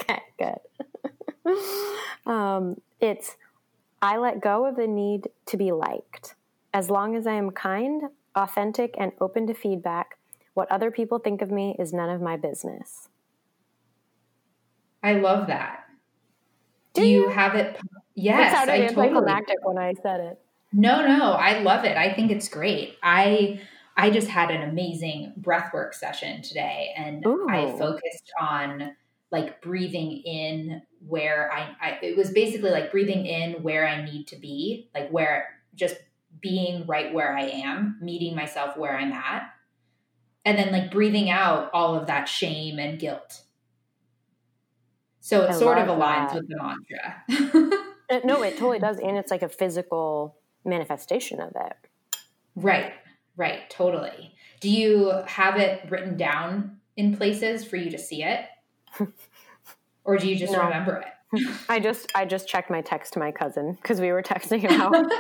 okay, 0.02 0.22
good. 0.40 1.56
um, 2.26 2.82
it's 3.00 3.38
I 4.02 4.18
let 4.18 4.42
go 4.42 4.66
of 4.66 4.76
the 4.76 4.88
need 4.88 5.28
to 5.48 5.58
be 5.58 5.72
liked. 5.72 6.34
As 6.74 6.90
long 6.90 7.16
as 7.16 7.28
I 7.28 7.34
am 7.34 7.52
kind, 7.52 8.04
authentic, 8.36 8.96
and 8.98 9.12
open 9.22 9.46
to 9.48 9.54
feedback, 9.54 10.18
what 10.56 10.72
other 10.72 10.90
people 10.90 11.20
think 11.20 11.44
of 11.44 11.52
me 11.52 11.76
is 11.78 11.94
none 11.94 12.10
of 12.10 12.22
my 12.22 12.38
business. 12.38 13.10
I 15.04 15.14
love 15.14 15.48
that. 15.48 15.86
Do, 16.94 17.06
you, 17.06 17.24
you, 17.24 17.30
have 17.30 17.56
it? 17.56 17.80
Yes, 18.16 18.52
it 18.52 18.56
sounded 18.56 18.74
I 18.74 18.82
anticlimactic 18.88 19.58
totally. 19.62 19.76
when 19.76 19.78
I 19.78 19.94
said 20.02 20.20
it. 20.20 20.40
No, 20.74 21.06
no, 21.06 21.34
I 21.34 21.60
love 21.60 21.86
it. 21.86 21.96
I 21.96 22.14
think 22.14 22.32
it's 22.32 22.50
great. 22.50 22.98
I 23.04 23.62
I 23.96 24.10
just 24.10 24.28
had 24.28 24.52
an 24.52 24.68
amazing 24.70 25.34
breathwork 25.40 25.94
session 25.94 26.42
today, 26.42 26.94
and 26.98 27.26
Ooh. 27.26 27.48
I 27.50 27.78
focused 27.78 28.32
on 28.40 28.96
like 29.32 29.62
breathing 29.62 30.22
in 30.24 30.82
where 31.06 31.52
I, 31.52 31.76
I 31.82 32.00
it 32.02 32.18
was 32.18 32.32
basically 32.32 32.72
like 32.72 32.92
breathing 32.92 33.26
in 33.26 33.64
where 33.64 33.88
I 33.88 34.04
need 34.04 34.28
to 34.28 34.36
be, 34.36 34.90
like 34.94 35.10
where 35.10 35.48
just 35.76 35.96
being 36.42 36.86
right 36.86 37.14
where 37.14 37.36
I 37.36 37.44
am, 37.44 37.98
meeting 38.02 38.36
myself 38.36 38.78
where 38.78 38.96
I'm 38.96 39.12
at, 39.12 39.50
and 40.46 40.58
then 40.58 40.72
like 40.72 40.92
breathing 40.92 41.30
out 41.30 41.70
all 41.74 41.96
of 41.96 42.08
that 42.08 42.28
shame 42.28 42.80
and 42.80 43.00
guilt 43.00 43.44
so 45.28 45.42
it 45.42 45.50
I 45.50 45.52
sort 45.52 45.78
of 45.78 45.90
aligns 45.90 46.32
that. 46.32 46.36
with 46.36 46.48
the 46.48 46.56
mantra. 46.56 47.82
Uh, 48.10 48.20
no, 48.24 48.44
it 48.44 48.52
totally 48.58 48.80
does. 48.80 48.98
And 48.98 49.18
it's 49.18 49.30
like 49.30 49.42
a 49.42 49.50
physical 49.50 50.38
manifestation 50.64 51.42
of 51.42 51.50
it. 51.50 51.74
Right, 52.56 52.94
right, 53.36 53.70
totally. 53.70 54.34
Do 54.62 54.70
you 54.70 55.12
have 55.26 55.58
it 55.58 55.92
written 55.92 56.16
down 56.16 56.78
in 56.96 57.18
places 57.18 57.66
for 57.66 57.76
you 57.76 57.92
to 57.92 57.98
see 57.98 58.24
it? 58.24 58.46
or 60.06 60.18
do 60.18 60.30
you 60.30 60.38
just 60.38 60.54
no. 60.54 60.64
remember 60.64 61.04
it? 61.34 61.50
I 61.68 61.82
just 61.82 62.10
I 62.16 62.24
just 62.24 62.48
checked 62.48 62.70
my 62.70 62.80
text 62.80 63.12
to 63.14 63.20
my 63.20 63.34
cousin 63.34 63.74
because 63.74 64.00
we 64.00 64.14
were 64.14 64.24
texting 64.24 64.64
about 64.74 65.12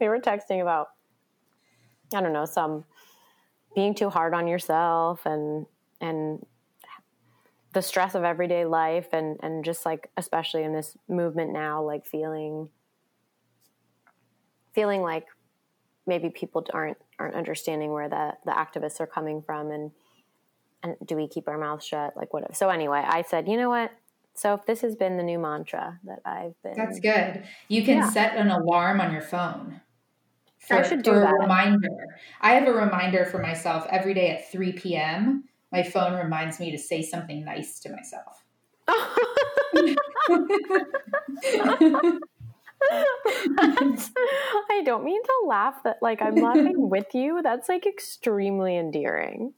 we 0.00 0.08
were 0.08 0.18
texting 0.18 0.62
about 0.62 0.88
I 2.14 2.22
don't 2.22 2.32
know 2.32 2.46
some 2.46 2.86
being 3.74 3.94
too 3.94 4.08
hard 4.08 4.32
on 4.32 4.48
yourself 4.48 5.26
and 5.26 5.66
and 6.00 6.42
the 7.72 7.82
stress 7.82 8.14
of 8.14 8.24
everyday 8.24 8.64
life 8.64 9.08
and 9.12 9.38
and 9.42 9.64
just 9.64 9.84
like 9.84 10.10
especially 10.16 10.62
in 10.62 10.72
this 10.72 10.96
movement 11.08 11.52
now 11.52 11.82
like 11.82 12.06
feeling 12.06 12.68
feeling 14.72 15.02
like 15.02 15.26
maybe 16.06 16.30
people 16.30 16.64
aren't 16.72 16.96
aren't 17.18 17.34
understanding 17.34 17.92
where 17.92 18.08
the 18.08 18.32
the 18.46 18.52
activists 18.52 19.00
are 19.00 19.06
coming 19.06 19.42
from 19.42 19.70
and 19.70 19.90
and 20.82 20.96
do 21.04 21.16
we 21.16 21.26
keep 21.26 21.48
our 21.48 21.58
mouths 21.58 21.84
shut? 21.84 22.16
Like 22.16 22.32
whatever 22.32 22.54
so 22.54 22.68
anyway 22.68 23.04
i 23.06 23.22
said 23.22 23.48
you 23.48 23.56
know 23.56 23.70
what? 23.70 23.90
So 24.34 24.54
if 24.54 24.64
this 24.66 24.82
has 24.82 24.94
been 24.94 25.16
the 25.16 25.24
new 25.24 25.38
mantra 25.38 25.98
that 26.04 26.20
i've 26.24 26.54
been 26.62 26.74
that's 26.76 27.00
good. 27.00 27.42
You 27.68 27.82
can 27.82 27.98
yeah. 27.98 28.10
set 28.10 28.36
an 28.36 28.50
alarm 28.50 29.00
on 29.00 29.12
your 29.12 29.22
phone 29.22 29.80
for, 30.58 30.74
I 30.74 30.88
should 30.88 31.02
do 31.02 31.12
a 31.12 31.32
reminder. 31.32 31.88
I 32.40 32.52
have 32.54 32.66
a 32.66 32.72
reminder 32.72 33.24
for 33.24 33.38
myself 33.40 33.86
every 33.90 34.14
day 34.14 34.30
at 34.30 34.50
3 34.50 34.72
p.m 34.72 35.44
my 35.72 35.82
phone 35.82 36.14
reminds 36.14 36.60
me 36.60 36.70
to 36.70 36.78
say 36.78 37.02
something 37.02 37.44
nice 37.44 37.80
to 37.80 37.90
myself. 37.90 38.44
I 43.60 44.82
don't 44.84 45.04
mean 45.04 45.22
to 45.22 45.32
laugh 45.46 45.82
that 45.84 45.98
like 46.00 46.22
I'm 46.22 46.36
laughing 46.36 46.74
with 46.90 47.14
you. 47.14 47.40
That's 47.42 47.68
like 47.68 47.86
extremely 47.86 48.76
endearing. 48.76 49.54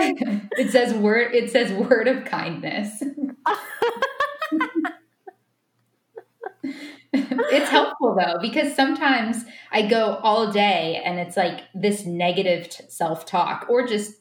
it 0.00 0.70
says 0.70 0.94
word 0.94 1.34
it 1.34 1.50
says 1.50 1.72
word 1.72 2.08
of 2.08 2.24
kindness. 2.24 3.02
It's 7.50 7.70
helpful 7.70 8.16
though 8.18 8.38
because 8.40 8.74
sometimes 8.74 9.44
I 9.72 9.82
go 9.82 10.16
all 10.22 10.50
day 10.52 11.00
and 11.04 11.18
it's 11.18 11.36
like 11.36 11.62
this 11.74 12.04
negative 12.04 12.68
t- 12.68 12.84
self-talk 12.88 13.66
or 13.68 13.86
just 13.86 14.14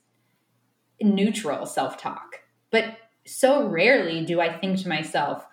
neutral 1.01 1.65
self-talk. 1.65 2.41
But 2.71 2.97
so 3.25 3.67
rarely 3.67 4.25
do 4.25 4.39
I 4.41 4.57
think 4.57 4.79
to 4.79 4.89
myself, 4.89 5.45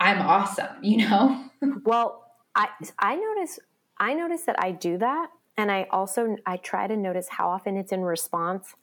I'm 0.00 0.20
awesome, 0.20 0.82
you 0.82 1.08
know? 1.08 1.44
well, 1.84 2.24
I 2.54 2.68
I 2.98 3.16
notice 3.16 3.58
I 3.98 4.14
notice 4.14 4.42
that 4.42 4.56
I 4.58 4.72
do 4.72 4.98
that 4.98 5.30
and 5.56 5.70
I 5.70 5.86
also 5.90 6.36
I 6.46 6.56
try 6.56 6.86
to 6.86 6.96
notice 6.96 7.28
how 7.28 7.48
often 7.48 7.76
it's 7.76 7.92
in 7.92 8.02
response 8.02 8.74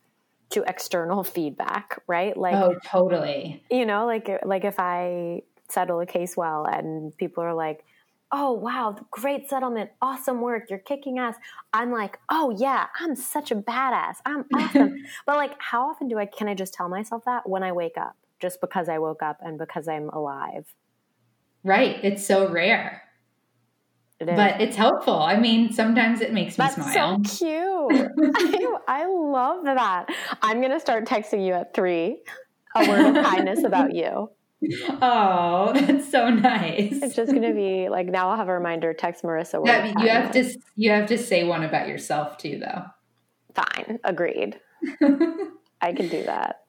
to 0.51 0.63
external 0.63 1.23
feedback, 1.23 2.01
right? 2.07 2.35
Like 2.35 2.55
Oh, 2.55 2.75
totally. 2.85 3.63
You 3.69 3.85
know, 3.85 4.05
like 4.05 4.29
like 4.43 4.65
if 4.65 4.79
I 4.79 5.43
settle 5.69 5.99
a 5.99 6.05
case 6.05 6.35
well 6.35 6.65
and 6.65 7.15
people 7.17 7.43
are 7.43 7.53
like, 7.53 7.83
"Oh, 8.31 8.53
wow, 8.53 8.95
great 9.11 9.49
settlement. 9.49 9.89
Awesome 10.01 10.41
work. 10.41 10.69
You're 10.69 10.79
kicking 10.79 11.19
ass." 11.19 11.35
I'm 11.73 11.91
like, 11.91 12.19
"Oh, 12.29 12.49
yeah, 12.57 12.87
I'm 12.99 13.15
such 13.15 13.51
a 13.51 13.55
badass. 13.55 14.15
I'm 14.25 14.45
awesome." 14.55 14.95
but 15.25 15.35
like 15.37 15.53
how 15.59 15.89
often 15.89 16.07
do 16.07 16.17
I 16.17 16.25
can 16.25 16.47
I 16.47 16.53
just 16.55 16.73
tell 16.73 16.89
myself 16.89 17.23
that 17.25 17.47
when 17.49 17.63
I 17.63 17.71
wake 17.71 17.97
up 17.97 18.15
just 18.39 18.61
because 18.61 18.87
I 18.89 18.99
woke 18.99 19.21
up 19.23 19.37
and 19.41 19.57
because 19.57 19.87
I'm 19.87 20.09
alive? 20.09 20.65
Right. 21.63 21.97
It's 22.03 22.25
so 22.25 22.47
rare. 22.49 23.01
but 24.19 24.59
it's 24.61 24.75
helpful. 24.75 25.19
I 25.21 25.37
mean, 25.37 25.71
sometimes 25.71 26.21
it 26.21 26.33
makes 26.33 26.57
me 26.57 26.65
That's 26.65 26.75
smile. 26.75 27.23
so 27.23 27.37
cute. 27.37 28.11
I, 28.35 28.77
I 29.03 29.05
love 29.07 29.63
that. 29.65 30.07
I'm 30.41 30.59
going 30.59 30.71
to 30.71 30.79
start 30.79 31.05
texting 31.05 31.45
you 31.45 31.53
at 31.53 31.73
three 31.73 32.21
a 32.75 32.87
word 32.87 33.15
of 33.15 33.25
kindness 33.25 33.63
about 33.63 33.93
you. 34.01 34.29
Oh, 35.01 35.71
that's 35.73 36.11
so 36.11 36.29
nice. 36.29 36.91
It's 37.01 37.15
just 37.15 37.31
going 37.31 37.47
to 37.47 37.53
be 37.53 37.87
like 37.89 38.07
now 38.07 38.29
I'll 38.29 38.37
have 38.37 38.49
a 38.49 38.53
reminder 38.53 38.93
text 38.93 39.23
Marissa. 39.23 39.65
Yeah, 39.65 39.85
you 40.01 40.09
have 40.09 40.31
to 40.31 40.53
you 40.75 40.91
have 40.91 41.07
to 41.07 41.17
say 41.17 41.43
one 41.43 41.63
about 41.63 41.87
yourself 41.87 42.37
too 42.37 42.59
though. 42.59 42.83
Fine, 43.53 43.99
agreed. 44.03 44.59
I 45.81 45.93
can 45.93 46.09
do 46.09 46.23
that. 46.23 46.63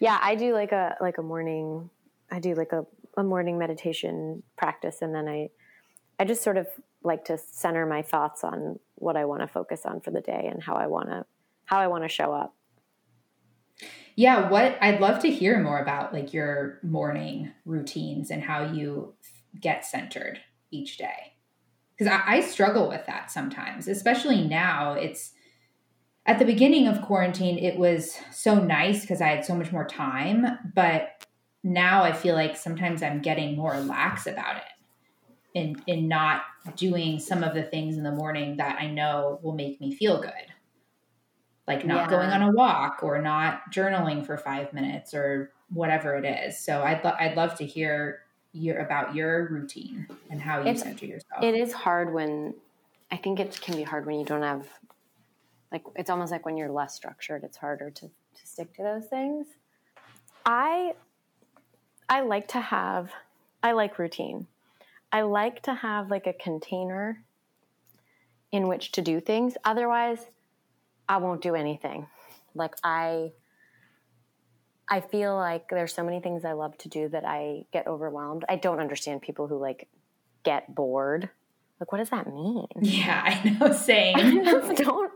Yeah, 0.00 0.18
I 0.20 0.34
do 0.34 0.52
like 0.52 0.72
a 0.72 0.96
like 1.00 1.18
a 1.18 1.22
morning 1.22 1.90
I 2.30 2.40
do 2.40 2.54
like 2.54 2.72
a, 2.72 2.84
a 3.16 3.22
morning 3.22 3.58
meditation 3.58 4.42
practice 4.56 4.98
and 5.00 5.14
then 5.14 5.28
I 5.28 5.50
I 6.18 6.24
just 6.24 6.42
sort 6.42 6.56
of 6.56 6.66
like 7.02 7.24
to 7.26 7.38
center 7.38 7.86
my 7.86 8.02
thoughts 8.02 8.42
on 8.42 8.80
what 8.96 9.16
I 9.16 9.24
want 9.24 9.42
to 9.42 9.46
focus 9.46 9.82
on 9.84 10.00
for 10.00 10.10
the 10.10 10.20
day 10.20 10.48
and 10.50 10.62
how 10.62 10.74
I 10.74 10.88
want 10.88 11.08
to 11.10 11.24
how 11.66 11.78
I 11.78 11.86
want 11.86 12.04
to 12.04 12.08
show 12.08 12.32
up. 12.32 12.54
Yeah, 14.18 14.48
what 14.48 14.76
I'd 14.80 15.00
love 15.00 15.20
to 15.20 15.30
hear 15.30 15.62
more 15.62 15.78
about 15.78 16.12
like 16.12 16.34
your 16.34 16.80
morning 16.82 17.52
routines 17.64 18.32
and 18.32 18.42
how 18.42 18.64
you 18.64 19.14
get 19.60 19.84
centered 19.84 20.40
each 20.72 20.98
day. 20.98 21.34
Because 21.96 22.12
I, 22.12 22.38
I 22.38 22.40
struggle 22.40 22.88
with 22.88 23.06
that 23.06 23.30
sometimes, 23.30 23.86
especially 23.86 24.42
now. 24.44 24.94
It's 24.94 25.34
at 26.26 26.40
the 26.40 26.44
beginning 26.44 26.88
of 26.88 27.00
quarantine, 27.00 27.58
it 27.58 27.78
was 27.78 28.18
so 28.32 28.56
nice 28.56 29.02
because 29.02 29.20
I 29.20 29.28
had 29.28 29.44
so 29.44 29.54
much 29.54 29.70
more 29.70 29.86
time. 29.86 30.46
But 30.74 31.24
now 31.62 32.02
I 32.02 32.10
feel 32.12 32.34
like 32.34 32.56
sometimes 32.56 33.04
I'm 33.04 33.22
getting 33.22 33.56
more 33.56 33.78
lax 33.78 34.26
about 34.26 34.56
it 34.56 34.64
in 35.54 35.80
in 35.86 36.08
not 36.08 36.42
doing 36.74 37.20
some 37.20 37.44
of 37.44 37.54
the 37.54 37.62
things 37.62 37.96
in 37.96 38.02
the 38.02 38.10
morning 38.10 38.56
that 38.56 38.80
I 38.80 38.88
know 38.88 39.38
will 39.44 39.54
make 39.54 39.80
me 39.80 39.94
feel 39.94 40.20
good. 40.20 40.47
Like 41.68 41.84
not 41.84 42.10
yeah. 42.10 42.10
going 42.10 42.30
on 42.30 42.42
a 42.42 42.50
walk 42.50 43.00
or 43.02 43.20
not 43.20 43.70
journaling 43.70 44.24
for 44.24 44.38
5 44.38 44.72
minutes 44.72 45.12
or 45.12 45.52
whatever 45.72 46.16
it 46.16 46.24
is. 46.24 46.58
So 46.58 46.82
I'd 46.82 47.04
lo- 47.04 47.14
I'd 47.20 47.36
love 47.36 47.54
to 47.56 47.66
hear 47.66 48.22
your 48.52 48.78
about 48.78 49.14
your 49.14 49.48
routine 49.48 50.08
and 50.30 50.40
how 50.40 50.62
you 50.62 50.70
it's, 50.70 50.82
center 50.82 51.04
yourself. 51.04 51.44
It 51.44 51.54
is 51.54 51.72
hard 51.72 52.12
when 52.12 52.54
I 53.10 53.18
think 53.18 53.38
it 53.38 53.60
can 53.60 53.76
be 53.76 53.82
hard 53.82 54.06
when 54.06 54.18
you 54.18 54.24
don't 54.24 54.42
have 54.42 54.66
like 55.70 55.84
it's 55.94 56.08
almost 56.08 56.32
like 56.32 56.46
when 56.46 56.56
you're 56.56 56.70
less 56.70 56.94
structured, 56.94 57.44
it's 57.44 57.58
harder 57.58 57.90
to 57.90 58.06
to 58.06 58.46
stick 58.46 58.74
to 58.76 58.82
those 58.82 59.06
things. 59.06 59.46
I 60.46 60.94
I 62.08 62.22
like 62.22 62.48
to 62.48 62.60
have 62.60 63.12
I 63.62 63.72
like 63.72 63.98
routine. 63.98 64.46
I 65.12 65.22
like 65.22 65.62
to 65.64 65.74
have 65.74 66.10
like 66.10 66.26
a 66.26 66.32
container 66.32 67.22
in 68.52 68.68
which 68.68 68.92
to 68.92 69.02
do 69.02 69.20
things. 69.20 69.56
Otherwise, 69.64 70.26
I 71.08 71.16
won't 71.18 71.40
do 71.40 71.54
anything. 71.54 72.06
Like 72.54 72.74
I 72.84 73.32
I 74.90 75.00
feel 75.00 75.36
like 75.36 75.68
there's 75.68 75.94
so 75.94 76.02
many 76.02 76.20
things 76.20 76.44
I 76.44 76.52
love 76.52 76.76
to 76.78 76.88
do 76.88 77.08
that 77.10 77.24
I 77.24 77.64
get 77.72 77.86
overwhelmed. 77.86 78.44
I 78.48 78.56
don't 78.56 78.80
understand 78.80 79.22
people 79.22 79.46
who 79.46 79.58
like 79.58 79.88
get 80.44 80.74
bored. 80.74 81.28
Like 81.80 81.92
what 81.92 81.98
does 81.98 82.10
that 82.10 82.26
mean? 82.26 82.66
Yeah, 82.80 83.22
I 83.24 83.48
know 83.50 83.72
same. 83.72 84.16
I 84.16 84.74
don't 84.74 85.12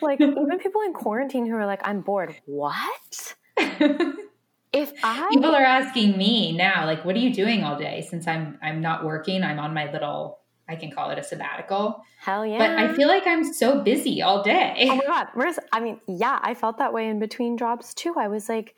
like 0.00 0.20
even 0.20 0.58
people 0.58 0.82
in 0.82 0.92
quarantine 0.92 1.46
who 1.46 1.54
are 1.56 1.66
like 1.66 1.80
I'm 1.84 2.00
bored. 2.00 2.34
What? 2.46 3.34
if 3.56 4.92
I 5.02 5.28
people 5.32 5.54
are 5.54 5.64
asking 5.64 6.16
me 6.16 6.56
now, 6.56 6.84
like, 6.84 7.04
what 7.04 7.16
are 7.16 7.20
you 7.20 7.32
doing 7.32 7.64
all 7.64 7.78
day? 7.78 8.06
Since 8.08 8.26
I'm 8.26 8.58
I'm 8.62 8.80
not 8.80 9.04
working, 9.04 9.42
I'm 9.42 9.58
on 9.58 9.74
my 9.74 9.90
little 9.90 10.40
I 10.68 10.76
can 10.76 10.90
call 10.90 11.10
it 11.10 11.18
a 11.18 11.22
sabbatical. 11.22 12.02
Hell 12.18 12.44
yeah! 12.44 12.58
But 12.58 12.70
I 12.72 12.92
feel 12.94 13.08
like 13.08 13.26
I'm 13.26 13.44
so 13.44 13.82
busy 13.82 14.22
all 14.22 14.42
day. 14.42 14.88
Oh 14.90 14.96
my 14.96 15.04
god! 15.04 15.28
I 15.72 15.80
mean, 15.80 16.00
yeah, 16.08 16.38
I 16.42 16.54
felt 16.54 16.78
that 16.78 16.92
way 16.92 17.08
in 17.08 17.18
between 17.18 17.56
jobs 17.56 17.94
too. 17.94 18.14
I 18.18 18.28
was 18.28 18.48
like, 18.48 18.74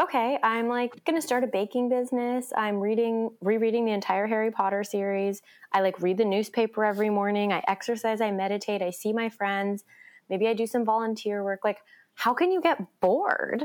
okay, 0.00 0.38
I'm 0.42 0.68
like 0.68 1.04
going 1.04 1.16
to 1.16 1.26
start 1.26 1.44
a 1.44 1.46
baking 1.46 1.88
business. 1.88 2.52
I'm 2.56 2.80
reading, 2.80 3.30
rereading 3.40 3.84
the 3.84 3.92
entire 3.92 4.26
Harry 4.26 4.50
Potter 4.50 4.82
series. 4.82 5.42
I 5.72 5.80
like 5.80 6.00
read 6.00 6.18
the 6.18 6.24
newspaper 6.24 6.84
every 6.84 7.10
morning. 7.10 7.52
I 7.52 7.62
exercise. 7.68 8.20
I 8.20 8.30
meditate. 8.30 8.82
I 8.82 8.90
see 8.90 9.12
my 9.12 9.28
friends. 9.28 9.84
Maybe 10.28 10.48
I 10.48 10.54
do 10.54 10.66
some 10.66 10.84
volunteer 10.84 11.44
work. 11.44 11.60
Like, 11.64 11.78
how 12.14 12.34
can 12.34 12.50
you 12.50 12.60
get 12.60 12.78
bored? 13.00 13.64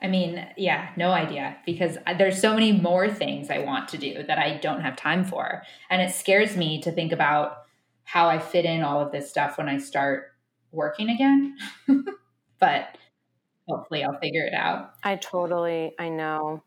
I 0.00 0.08
mean, 0.08 0.46
yeah, 0.56 0.90
no 0.96 1.10
idea 1.10 1.56
because 1.64 1.96
there's 2.18 2.40
so 2.40 2.52
many 2.52 2.72
more 2.72 3.08
things 3.08 3.48
I 3.48 3.60
want 3.60 3.88
to 3.88 3.98
do 3.98 4.22
that 4.24 4.38
I 4.38 4.58
don't 4.58 4.82
have 4.82 4.94
time 4.94 5.24
for. 5.24 5.62
And 5.88 6.02
it 6.02 6.14
scares 6.14 6.56
me 6.56 6.82
to 6.82 6.92
think 6.92 7.12
about 7.12 7.62
how 8.04 8.28
I 8.28 8.38
fit 8.38 8.64
in 8.64 8.82
all 8.82 9.00
of 9.00 9.10
this 9.10 9.28
stuff 9.30 9.56
when 9.56 9.68
I 9.68 9.78
start 9.78 10.32
working 10.70 11.08
again. 11.08 11.56
but 12.60 12.96
hopefully 13.66 14.04
I'll 14.04 14.18
figure 14.18 14.44
it 14.44 14.54
out. 14.54 14.92
I 15.02 15.16
totally, 15.16 15.94
I 15.98 16.10
know. 16.10 16.62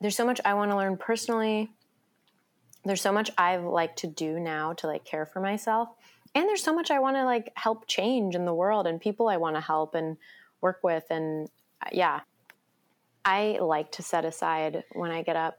There's 0.00 0.16
so 0.16 0.24
much 0.24 0.40
I 0.44 0.54
want 0.54 0.70
to 0.70 0.76
learn 0.76 0.96
personally. 0.96 1.70
There's 2.84 3.02
so 3.02 3.12
much 3.12 3.30
I've 3.36 3.64
like 3.64 3.96
to 3.96 4.06
do 4.06 4.40
now 4.40 4.72
to 4.74 4.86
like 4.86 5.04
care 5.04 5.26
for 5.26 5.40
myself. 5.40 5.90
And 6.34 6.48
there's 6.48 6.62
so 6.62 6.74
much 6.74 6.90
I 6.90 7.00
want 7.00 7.16
to 7.16 7.24
like 7.24 7.52
help 7.56 7.86
change 7.86 8.34
in 8.34 8.46
the 8.46 8.54
world 8.54 8.86
and 8.86 9.00
people 9.00 9.28
I 9.28 9.36
want 9.36 9.56
to 9.56 9.60
help 9.60 9.94
and 9.94 10.16
work 10.62 10.78
with. 10.82 11.04
And 11.10 11.48
yeah, 11.92 12.20
I 13.24 13.58
like 13.60 13.92
to 13.92 14.02
set 14.02 14.24
aside 14.24 14.84
when 14.92 15.10
I 15.10 15.22
get 15.22 15.36
up 15.36 15.58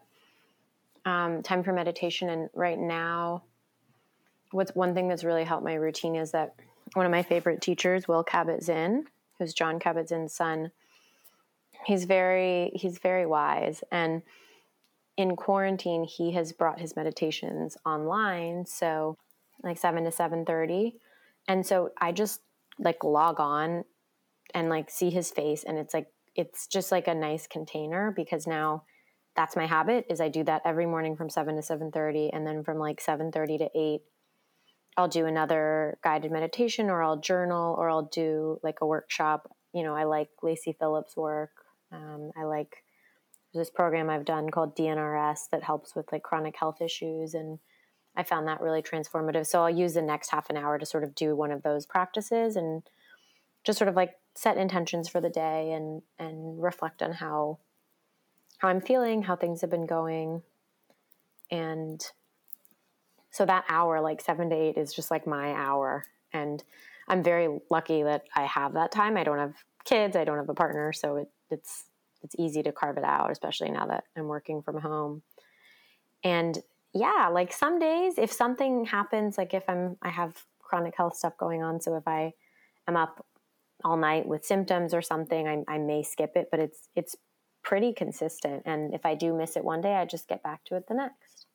um, 1.06 1.43
time 1.43 1.63
for 1.63 1.74
meditation. 1.74 2.30
And 2.30 2.50
right 2.54 2.80
now, 2.80 3.43
what's 4.52 4.76
one 4.76 4.93
thing 4.93 5.08
that's 5.08 5.24
really 5.24 5.43
helped 5.43 5.63
my 5.63 5.74
routine 5.74 6.15
is 6.15 6.32
that 6.32 6.56
one 6.93 7.06
of 7.06 7.12
my 7.12 7.24
favorite 7.24 7.62
teachers, 7.62 8.08
Will 8.08 8.24
Kabat-Zinn, 8.24 9.06
who's 9.39 9.54
Jon 9.54 9.80
Kabat-Zinn's 9.80 10.34
son, 10.34 10.71
he's 11.86 12.06
very 12.06 12.71
he's 12.76 12.97
very 12.97 13.26
wise. 13.26 13.84
And 13.91 14.21
in 15.17 15.36
quarantine 15.36 16.04
he 16.04 16.32
has 16.32 16.52
brought 16.52 16.80
his 16.80 16.95
meditations 16.95 17.78
online. 17.86 18.65
So 18.65 19.17
like 19.63 19.78
7 19.78 20.04
to 20.04 20.12
7:30 20.12 20.93
and 21.47 21.65
so 21.65 21.91
I 21.97 22.12
just 22.12 22.41
like 22.80 23.04
log 23.04 23.39
on 23.39 23.84
and 24.54 24.69
like 24.69 24.89
see 24.89 25.10
his 25.10 25.32
face. 25.32 25.63
And 25.63 25.78
it's 25.78 25.93
like 25.93 26.08
it's 26.36 26.67
just 26.67 26.91
like 26.91 27.08
a 27.08 27.15
nice 27.15 27.48
container 27.48 28.13
because 28.15 28.48
now 28.48 28.84
that's 29.36 29.56
my 29.56 29.65
habit 29.65 30.06
is 30.10 30.20
I 30.20 30.30
do 30.30 30.44
that 30.44 30.62
every 30.65 30.86
morning 30.86 31.15
from 31.15 31.30
7 31.30 31.56
to 31.56 31.62
7:30 31.62 32.30
and 32.34 32.46
then 32.46 32.63
from 32.63 32.78
like 32.78 33.02
7:30 33.02 33.58
to 33.60 33.70
8 33.76 34.02
I'll 34.98 35.08
do 35.08 35.26
another 35.26 35.98
guided 36.04 36.32
meditation 36.32 36.89
or 36.89 37.02
I'll 37.02 37.17
journal 37.17 37.76
or 37.78 37.89
I'll 37.89 38.10
do 38.13 38.60
like 38.62 38.82
a 38.82 38.86
workshop. 38.86 39.50
You 39.74 39.84
know, 39.84 39.96
I 39.96 40.04
like 40.04 40.30
Lacy 40.44 40.76
Phillips' 40.78 41.15
work. 41.15 41.52
Um, 41.94 42.32
I 42.38 42.44
like 42.44 42.84
this 43.54 43.70
program 43.70 44.10
I've 44.10 44.26
done 44.26 44.50
called 44.50 44.76
DNRS 44.76 45.50
that 45.52 45.63
helps 45.63 45.96
with 45.96 46.12
like 46.12 46.24
chronic 46.24 46.56
health 46.58 46.82
issues 46.82 47.34
and 47.34 47.60
I 48.15 48.24
found 48.24 48.48
that 48.48 48.62
really 48.62 48.82
transformative. 48.82 49.46
So 49.48 49.62
I'll 49.62 49.70
use 49.70 49.94
the 49.94 50.02
next 50.02 50.32
half 50.32 50.50
an 50.50 50.58
hour 50.58 50.78
to 50.78 50.86
sort 50.86 51.04
of 51.04 51.15
do 51.15 51.36
one 51.36 51.52
of 51.52 51.63
those 51.63 51.86
practices 51.86 52.55
and 52.55 52.84
just 53.64 53.78
sort 53.78 53.88
of 53.88 53.95
like 53.95 54.12
set 54.36 54.57
intentions 54.57 55.09
for 55.09 55.21
the 55.21 55.29
day 55.29 55.73
and 55.73 56.01
and 56.17 56.61
reflect 56.61 57.01
on 57.01 57.13
how 57.13 57.59
how 58.59 58.67
I'm 58.67 58.82
feeling, 58.82 59.23
how 59.23 59.36
things 59.36 59.61
have 59.61 59.71
been 59.71 59.88
going. 59.88 60.43
And 61.49 62.01
so 63.32 63.45
that 63.45 63.65
hour, 63.69 63.99
like 64.01 64.21
seven 64.21 64.49
to 64.49 64.55
eight, 64.55 64.77
is 64.77 64.93
just 64.93 65.09
like 65.09 65.25
my 65.25 65.53
hour. 65.53 66.05
And 66.32 66.63
I'm 67.07 67.23
very 67.23 67.59
lucky 67.69 68.03
that 68.03 68.25
I 68.36 68.43
have 68.43 68.73
that 68.73 68.91
time. 68.91 69.17
I 69.17 69.23
don't 69.23 69.39
have 69.39 69.55
kids, 69.84 70.15
I 70.15 70.23
don't 70.23 70.38
have 70.38 70.49
a 70.49 70.53
partner, 70.53 70.93
so 70.93 71.17
it, 71.17 71.29
it's 71.49 71.86
it's 72.23 72.36
easy 72.38 72.61
to 72.63 72.71
carve 72.71 72.97
it 72.97 73.03
out, 73.03 73.32
especially 73.32 73.71
now 73.71 73.88
that 73.88 74.03
I'm 74.15 74.27
working 74.27 74.61
from 74.61 74.79
home. 74.79 75.23
And 76.23 76.59
yeah, 76.93 77.29
like 77.32 77.51
some 77.51 77.79
days, 77.79 78.17
if 78.17 78.32
something 78.32 78.86
happens, 78.86 79.38
like 79.38 79.53
if 79.53 79.63
I'm 79.67 79.97
I 80.01 80.09
have 80.09 80.45
chronic 80.59 80.95
health 80.95 81.15
stuff 81.15 81.38
going 81.38 81.63
on, 81.63 81.82
so 81.82 81.95
if 81.95 82.07
I 82.07 82.34
am 82.88 82.95
up 82.95 83.25
all 83.84 83.97
night 83.97 84.27
with 84.27 84.45
symptoms 84.45 84.93
or 84.93 85.01
something, 85.01 85.47
I, 85.47 85.73
I 85.73 85.77
may 85.77 86.03
skip 86.03 86.32
it, 86.36 86.49
but 86.51 86.59
it's 86.59 86.89
it's 86.95 87.15
pretty 87.63 87.93
consistent. 87.93 88.63
And 88.65 88.93
if 88.93 89.05
I 89.05 89.15
do 89.15 89.36
miss 89.36 89.55
it 89.55 89.63
one 89.63 89.82
day, 89.82 89.95
I 89.95 90.05
just 90.05 90.27
get 90.27 90.43
back 90.43 90.63
to 90.65 90.75
it 90.75 90.88
the 90.88 90.95
next. 90.95 91.45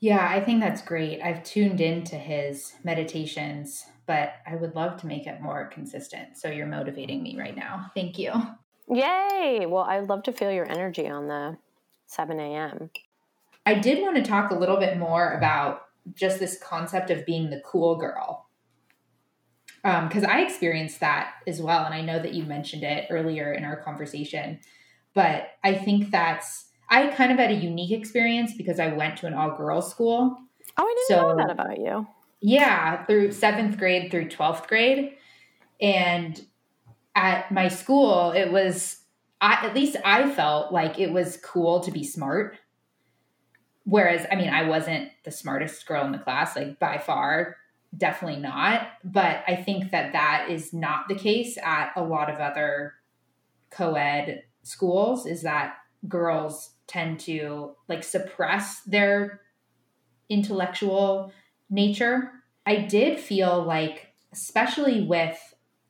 Yeah, 0.00 0.28
I 0.30 0.40
think 0.40 0.60
that's 0.60 0.82
great. 0.82 1.20
I've 1.20 1.42
tuned 1.42 1.80
into 1.80 2.14
his 2.14 2.74
meditations, 2.84 3.84
but 4.06 4.34
I 4.46 4.54
would 4.54 4.76
love 4.76 5.00
to 5.00 5.08
make 5.08 5.26
it 5.26 5.40
more 5.40 5.66
consistent. 5.66 6.36
So 6.36 6.48
you're 6.48 6.66
motivating 6.66 7.22
me 7.22 7.36
right 7.36 7.56
now. 7.56 7.90
Thank 7.94 8.16
you. 8.16 8.32
Yay! 8.88 9.66
Well, 9.68 9.82
I'd 9.82 10.08
love 10.08 10.22
to 10.24 10.32
feel 10.32 10.52
your 10.52 10.70
energy 10.70 11.08
on 11.08 11.26
the 11.26 11.58
7 12.06 12.38
a.m. 12.38 12.90
I 13.66 13.74
did 13.74 14.00
want 14.00 14.16
to 14.16 14.22
talk 14.22 14.50
a 14.50 14.54
little 14.54 14.78
bit 14.78 14.96
more 14.98 15.32
about 15.32 15.82
just 16.14 16.38
this 16.38 16.58
concept 16.62 17.10
of 17.10 17.26
being 17.26 17.50
the 17.50 17.60
cool 17.66 17.96
girl. 17.96 18.47
Because 19.82 20.24
um, 20.24 20.30
I 20.30 20.42
experienced 20.42 21.00
that 21.00 21.34
as 21.46 21.60
well. 21.62 21.84
And 21.84 21.94
I 21.94 22.00
know 22.00 22.18
that 22.18 22.34
you 22.34 22.44
mentioned 22.44 22.82
it 22.82 23.06
earlier 23.10 23.52
in 23.52 23.64
our 23.64 23.76
conversation. 23.76 24.60
But 25.14 25.50
I 25.64 25.74
think 25.74 26.10
that's, 26.10 26.66
I 26.90 27.08
kind 27.08 27.32
of 27.32 27.38
had 27.38 27.50
a 27.50 27.54
unique 27.54 27.92
experience 27.92 28.54
because 28.56 28.80
I 28.80 28.88
went 28.88 29.16
to 29.18 29.26
an 29.26 29.34
all 29.34 29.56
girls 29.56 29.90
school. 29.90 30.36
Oh, 30.76 30.84
I 30.84 30.94
didn't 31.08 31.20
so, 31.20 31.28
know 31.28 31.36
that 31.36 31.50
about 31.50 31.78
you. 31.78 32.06
Yeah, 32.40 33.04
through 33.06 33.32
seventh 33.32 33.78
grade 33.78 34.10
through 34.10 34.28
12th 34.28 34.66
grade. 34.68 35.14
And 35.80 36.40
at 37.14 37.50
my 37.50 37.68
school, 37.68 38.32
it 38.32 38.52
was, 38.52 39.00
I, 39.40 39.66
at 39.66 39.74
least 39.74 39.96
I 40.04 40.30
felt 40.30 40.72
like 40.72 40.98
it 40.98 41.12
was 41.12 41.38
cool 41.42 41.80
to 41.80 41.90
be 41.90 42.04
smart. 42.04 42.56
Whereas, 43.84 44.26
I 44.30 44.36
mean, 44.36 44.50
I 44.50 44.68
wasn't 44.68 45.10
the 45.24 45.30
smartest 45.30 45.86
girl 45.86 46.04
in 46.04 46.12
the 46.12 46.18
class, 46.18 46.54
like 46.54 46.78
by 46.78 46.98
far, 46.98 47.56
definitely 47.96 48.40
not. 48.40 48.88
But 49.04 49.42
I 49.46 49.56
think 49.56 49.90
that 49.90 50.12
that 50.12 50.48
is 50.50 50.72
not 50.72 51.08
the 51.08 51.14
case 51.14 51.58
at 51.62 51.92
a 51.96 52.02
lot 52.02 52.30
of 52.30 52.38
other 52.38 52.94
co 53.70 53.94
ed 53.94 54.44
schools, 54.62 55.26
is 55.26 55.42
that 55.42 55.76
girls 56.06 56.70
tend 56.86 57.20
to 57.20 57.74
like 57.88 58.04
suppress 58.04 58.80
their 58.80 59.40
intellectual 60.28 61.32
nature. 61.70 62.32
I 62.66 62.76
did 62.76 63.18
feel 63.18 63.62
like, 63.62 64.08
especially 64.32 65.02
with 65.02 65.38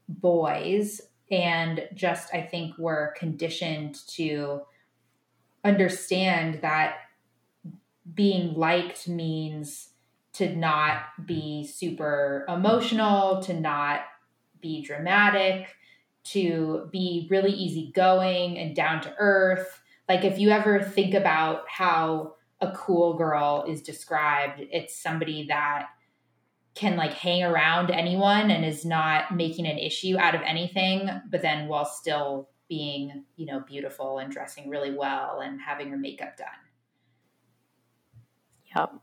boys, 0.09 1.01
and 1.31 1.89
just 1.95 2.33
I 2.33 2.43
think 2.43 2.79
we're 2.79 3.13
conditioned 3.13 3.99
to 4.15 4.63
understand 5.65 6.61
that 6.63 6.97
being 8.15 8.55
liked 8.55 9.09
means 9.09 9.91
to 10.39 10.55
not 10.55 11.03
be 11.27 11.67
super 11.67 12.45
emotional, 12.49 13.43
to 13.43 13.53
not 13.53 14.03
be 14.61 14.83
dramatic, 14.85 15.75
to 16.23 16.89
be 16.93 17.27
really 17.29 17.51
easygoing 17.51 18.57
and 18.57 18.77
down 18.77 19.01
to 19.01 19.13
earth. 19.19 19.81
Like 20.09 20.25
if 20.25 20.39
you 20.39 20.51
ever 20.51 20.81
think 20.81 21.15
about 21.15 21.69
how 21.69 22.37
a 22.61 22.71
cool 22.71 23.15
girl 23.15 23.65
is 23.69 23.83
described, 23.83 24.61
it's 24.71 25.01
somebody 25.01 25.47
that 25.49 25.89
can 26.77 26.97
like 26.97 27.13
hang 27.13 27.43
around 27.43 27.91
anyone 27.91 28.53
and 28.53 28.65
is 28.65 28.85
not 28.85 29.35
making 29.35 29.67
an 29.67 29.79
issue 29.79 30.17
out 30.19 30.37
of 30.37 30.43
anything, 30.43 31.11
but 31.31 31.43
then 31.43 31.67
while 31.67 31.85
still 31.85 32.49
being, 32.69 33.25
you 33.35 33.47
know, 33.47 33.59
beautiful 33.67 34.19
and 34.19 34.31
dressing 34.31 34.71
really 34.71 34.95
well 34.95 35.41
and 35.41 35.61
having 35.61 35.91
her 35.91 35.99
makeup 35.99 36.37
done. 36.37 36.47
Yep. 38.77 39.01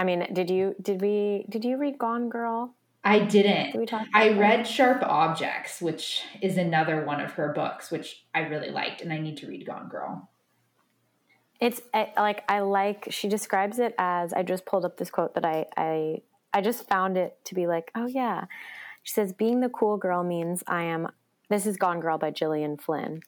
I 0.00 0.04
mean, 0.04 0.26
did 0.32 0.48
you 0.48 0.74
did 0.80 1.02
we 1.02 1.44
did 1.50 1.62
you 1.62 1.76
read 1.76 1.98
Gone 1.98 2.30
Girl? 2.30 2.74
I 3.04 3.18
didn't. 3.18 3.72
Did 3.72 3.80
we 3.80 3.84
talk 3.84 4.06
I 4.14 4.30
read 4.30 4.66
Sharp 4.66 5.02
Objects, 5.02 5.82
which 5.82 6.22
is 6.40 6.56
another 6.56 7.04
one 7.04 7.20
of 7.20 7.32
her 7.32 7.52
books, 7.52 7.90
which 7.90 8.24
I 8.34 8.40
really 8.40 8.70
liked, 8.70 9.02
and 9.02 9.12
I 9.12 9.18
need 9.18 9.36
to 9.38 9.46
read 9.46 9.66
Gone 9.66 9.88
Girl. 9.90 10.30
It's 11.60 11.82
like 12.16 12.44
I 12.48 12.60
like 12.60 13.08
she 13.10 13.28
describes 13.28 13.78
it 13.78 13.94
as 13.98 14.32
I 14.32 14.42
just 14.42 14.64
pulled 14.64 14.86
up 14.86 14.96
this 14.96 15.10
quote 15.10 15.34
that 15.34 15.44
I 15.44 15.66
I 15.76 16.22
I 16.54 16.62
just 16.62 16.88
found 16.88 17.18
it 17.18 17.36
to 17.44 17.54
be 17.54 17.66
like, 17.66 17.90
oh 17.94 18.06
yeah. 18.06 18.46
She 19.02 19.12
says, 19.12 19.34
being 19.34 19.60
the 19.60 19.68
cool 19.68 19.98
girl 19.98 20.24
means 20.24 20.62
I 20.66 20.84
am, 20.84 21.08
this 21.48 21.66
is 21.66 21.76
Gone 21.76 22.00
Girl 22.00 22.18
by 22.18 22.30
Gillian 22.30 22.76
Flynn. 22.76 23.20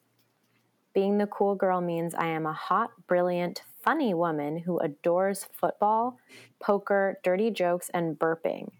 Being 0.95 1.19
the 1.19 1.27
cool 1.27 1.55
girl 1.55 1.81
means 1.81 2.15
I 2.15 2.27
am 2.29 2.45
a 2.45 2.53
hot, 2.53 2.91
brilliant, 3.07 3.63
funny 3.83 4.15
woman 4.15 4.59
who 4.59 4.79
adores 4.79 5.49
football, 5.53 6.19
poker, 6.61 7.19
dirty 7.23 7.51
jokes, 7.51 7.91
and 7.93 8.19
burping, 8.19 8.71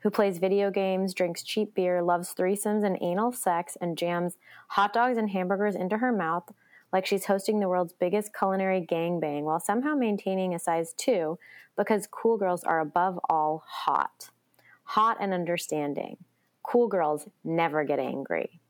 who 0.00 0.10
plays 0.10 0.38
video 0.38 0.70
games, 0.70 1.14
drinks 1.14 1.42
cheap 1.42 1.74
beer, 1.74 2.02
loves 2.02 2.34
threesomes 2.34 2.84
and 2.84 2.98
anal 3.00 3.32
sex, 3.32 3.76
and 3.80 3.98
jams 3.98 4.36
hot 4.68 4.92
dogs 4.92 5.18
and 5.18 5.30
hamburgers 5.30 5.74
into 5.74 5.98
her 5.98 6.12
mouth 6.12 6.52
like 6.92 7.06
she's 7.06 7.26
hosting 7.26 7.60
the 7.60 7.68
world's 7.68 7.92
biggest 7.92 8.34
culinary 8.36 8.80
gangbang 8.80 9.42
while 9.42 9.60
somehow 9.60 9.94
maintaining 9.94 10.54
a 10.54 10.58
size 10.58 10.92
2 10.96 11.38
because 11.76 12.08
cool 12.10 12.36
girls 12.36 12.64
are 12.64 12.80
above 12.80 13.18
all 13.28 13.62
hot. 13.66 14.30
Hot 14.84 15.16
and 15.20 15.32
understanding. 15.32 16.16
Cool 16.62 16.88
girls 16.88 17.28
never 17.44 17.84
get 17.84 18.00
angry. 18.00 18.60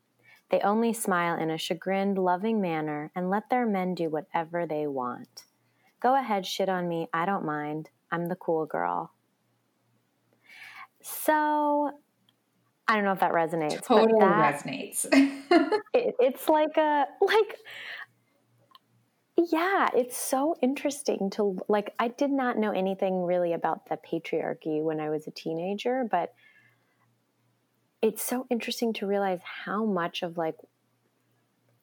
They 0.50 0.60
only 0.60 0.92
smile 0.92 1.38
in 1.38 1.50
a 1.50 1.58
chagrined, 1.58 2.18
loving 2.18 2.60
manner 2.60 3.10
and 3.14 3.30
let 3.30 3.48
their 3.48 3.66
men 3.66 3.94
do 3.94 4.10
whatever 4.10 4.66
they 4.66 4.86
want. 4.86 5.44
Go 6.00 6.14
ahead, 6.14 6.46
shit 6.46 6.68
on 6.68 6.88
me. 6.88 7.08
I 7.12 7.26
don't 7.26 7.44
mind. 7.44 7.90
I'm 8.10 8.26
the 8.26 8.36
cool 8.36 8.66
girl. 8.66 9.12
So, 11.02 11.90
I 12.88 12.94
don't 12.94 13.04
know 13.04 13.12
if 13.12 13.20
that 13.20 13.32
resonates. 13.32 13.82
Totally 13.82 14.18
that, 14.20 14.54
resonates. 14.54 15.06
it, 15.94 16.14
it's 16.18 16.48
like 16.48 16.76
a 16.76 17.06
like 17.20 17.56
yeah, 19.36 19.88
it's 19.94 20.16
so 20.16 20.56
interesting 20.60 21.30
to 21.30 21.58
like. 21.68 21.94
I 21.98 22.08
did 22.08 22.30
not 22.30 22.58
know 22.58 22.72
anything 22.72 23.22
really 23.22 23.52
about 23.52 23.88
the 23.88 23.96
patriarchy 23.96 24.82
when 24.82 25.00
I 25.00 25.08
was 25.08 25.26
a 25.26 25.30
teenager, 25.30 26.04
but 26.10 26.34
it's 28.02 28.22
so 28.22 28.46
interesting 28.50 28.92
to 28.94 29.06
realize 29.06 29.40
how 29.42 29.84
much 29.84 30.22
of 30.22 30.36
like 30.36 30.56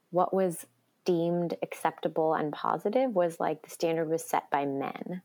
what 0.09 0.33
was 0.33 0.65
deemed 1.07 1.55
acceptable 1.63 2.33
and 2.33 2.51
positive 2.51 3.15
was 3.15 3.39
like 3.39 3.63
the 3.63 3.69
standard 3.69 4.09
was 4.09 4.23
set 4.23 4.51
by 4.51 4.65
men. 4.65 5.21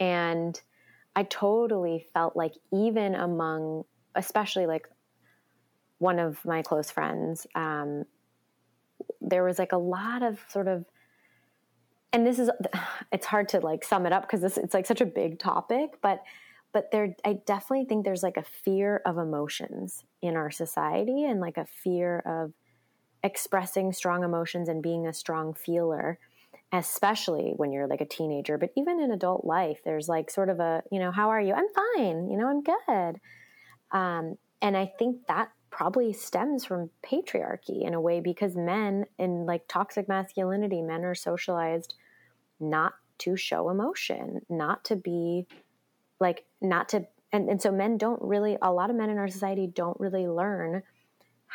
And 0.00 0.60
I 1.14 1.22
totally 1.22 2.04
felt 2.12 2.34
like, 2.34 2.54
even 2.72 3.14
among, 3.14 3.84
especially 4.16 4.66
like 4.66 4.88
one 5.98 6.18
of 6.18 6.44
my 6.44 6.62
close 6.62 6.90
friends, 6.90 7.46
um, 7.54 8.06
there 9.20 9.44
was 9.44 9.60
like 9.60 9.70
a 9.70 9.78
lot 9.78 10.24
of 10.24 10.40
sort 10.48 10.66
of 10.66 10.84
and 12.12 12.26
this 12.26 12.38
is 12.38 12.50
it's 13.12 13.26
hard 13.26 13.48
to 13.50 13.60
like 13.60 13.84
sum 13.84 14.04
it 14.06 14.12
up 14.12 14.22
because 14.22 14.40
this 14.40 14.56
it's 14.56 14.74
like 14.74 14.86
such 14.86 15.00
a 15.00 15.06
big 15.06 15.38
topic 15.38 15.98
but 16.02 16.22
but 16.72 16.90
there 16.90 17.14
i 17.24 17.34
definitely 17.46 17.84
think 17.84 18.04
there's 18.04 18.22
like 18.22 18.36
a 18.36 18.42
fear 18.42 19.02
of 19.04 19.18
emotions 19.18 20.04
in 20.22 20.36
our 20.36 20.50
society 20.50 21.24
and 21.24 21.40
like 21.40 21.56
a 21.56 21.66
fear 21.66 22.20
of 22.20 22.52
expressing 23.24 23.92
strong 23.92 24.22
emotions 24.22 24.68
and 24.68 24.82
being 24.82 25.06
a 25.06 25.12
strong 25.12 25.54
feeler 25.54 26.18
especially 26.72 27.52
when 27.56 27.72
you're 27.72 27.86
like 27.86 28.00
a 28.00 28.06
teenager 28.06 28.56
but 28.58 28.70
even 28.76 29.00
in 29.00 29.10
adult 29.10 29.44
life 29.44 29.78
there's 29.84 30.08
like 30.08 30.30
sort 30.30 30.48
of 30.48 30.60
a 30.60 30.82
you 30.92 31.00
know 31.00 31.10
how 31.10 31.30
are 31.30 31.40
you? 31.40 31.54
I'm 31.54 31.68
fine 31.74 32.30
you 32.30 32.36
know 32.36 32.48
i'm 32.48 32.62
good. 32.62 33.20
Um, 33.90 34.38
and 34.62 34.76
i 34.76 34.92
think 34.98 35.26
that 35.26 35.50
probably 35.74 36.12
stems 36.12 36.64
from 36.64 36.88
patriarchy 37.04 37.84
in 37.84 37.94
a 37.94 38.00
way 38.00 38.20
because 38.20 38.54
men 38.54 39.04
in 39.18 39.44
like 39.44 39.66
toxic 39.66 40.06
masculinity, 40.06 40.80
men 40.80 41.04
are 41.04 41.16
socialized 41.16 41.94
not 42.60 42.94
to 43.18 43.36
show 43.36 43.68
emotion, 43.68 44.40
not 44.48 44.84
to 44.84 44.94
be 44.94 45.44
like, 46.20 46.44
not 46.60 46.88
to, 46.88 47.04
and, 47.32 47.48
and 47.48 47.60
so 47.60 47.72
men 47.72 47.98
don't 47.98 48.22
really, 48.22 48.56
a 48.62 48.72
lot 48.72 48.88
of 48.88 48.94
men 48.94 49.10
in 49.10 49.18
our 49.18 49.26
society 49.26 49.66
don't 49.66 49.98
really 49.98 50.28
learn 50.28 50.84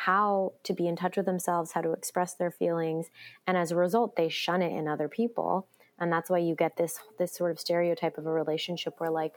how 0.06 0.54
to 0.64 0.72
be 0.72 0.86
in 0.86 0.96
touch 0.96 1.16
with 1.16 1.26
themselves, 1.26 1.72
how 1.72 1.82
to 1.82 1.92
express 1.92 2.32
their 2.32 2.50
feelings. 2.50 3.10
And 3.46 3.56
as 3.56 3.70
a 3.70 3.76
result, 3.76 4.16
they 4.16 4.30
shun 4.30 4.62
it 4.62 4.72
in 4.72 4.88
other 4.88 5.08
people. 5.08 5.68
And 5.98 6.10
that's 6.10 6.30
why 6.30 6.38
you 6.38 6.54
get 6.54 6.78
this, 6.78 6.98
this 7.18 7.34
sort 7.34 7.50
of 7.50 7.60
stereotype 7.60 8.16
of 8.16 8.26
a 8.26 8.32
relationship 8.32 8.94
where 8.98 9.10
like, 9.10 9.34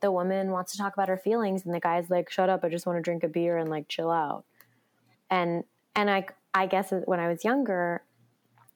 the 0.00 0.12
woman 0.12 0.50
wants 0.50 0.72
to 0.72 0.78
talk 0.78 0.92
about 0.92 1.08
her 1.08 1.16
feelings 1.16 1.64
and 1.64 1.74
the 1.74 1.80
guy's 1.80 2.10
like 2.10 2.30
shut 2.30 2.50
up 2.50 2.62
i 2.62 2.68
just 2.68 2.84
want 2.86 2.98
to 2.98 3.02
drink 3.02 3.24
a 3.24 3.28
beer 3.28 3.56
and 3.56 3.70
like 3.70 3.88
chill 3.88 4.10
out 4.10 4.44
and 5.30 5.64
and 5.94 6.10
i 6.10 6.24
i 6.52 6.66
guess 6.66 6.92
when 7.06 7.18
i 7.18 7.26
was 7.26 7.44
younger 7.44 8.02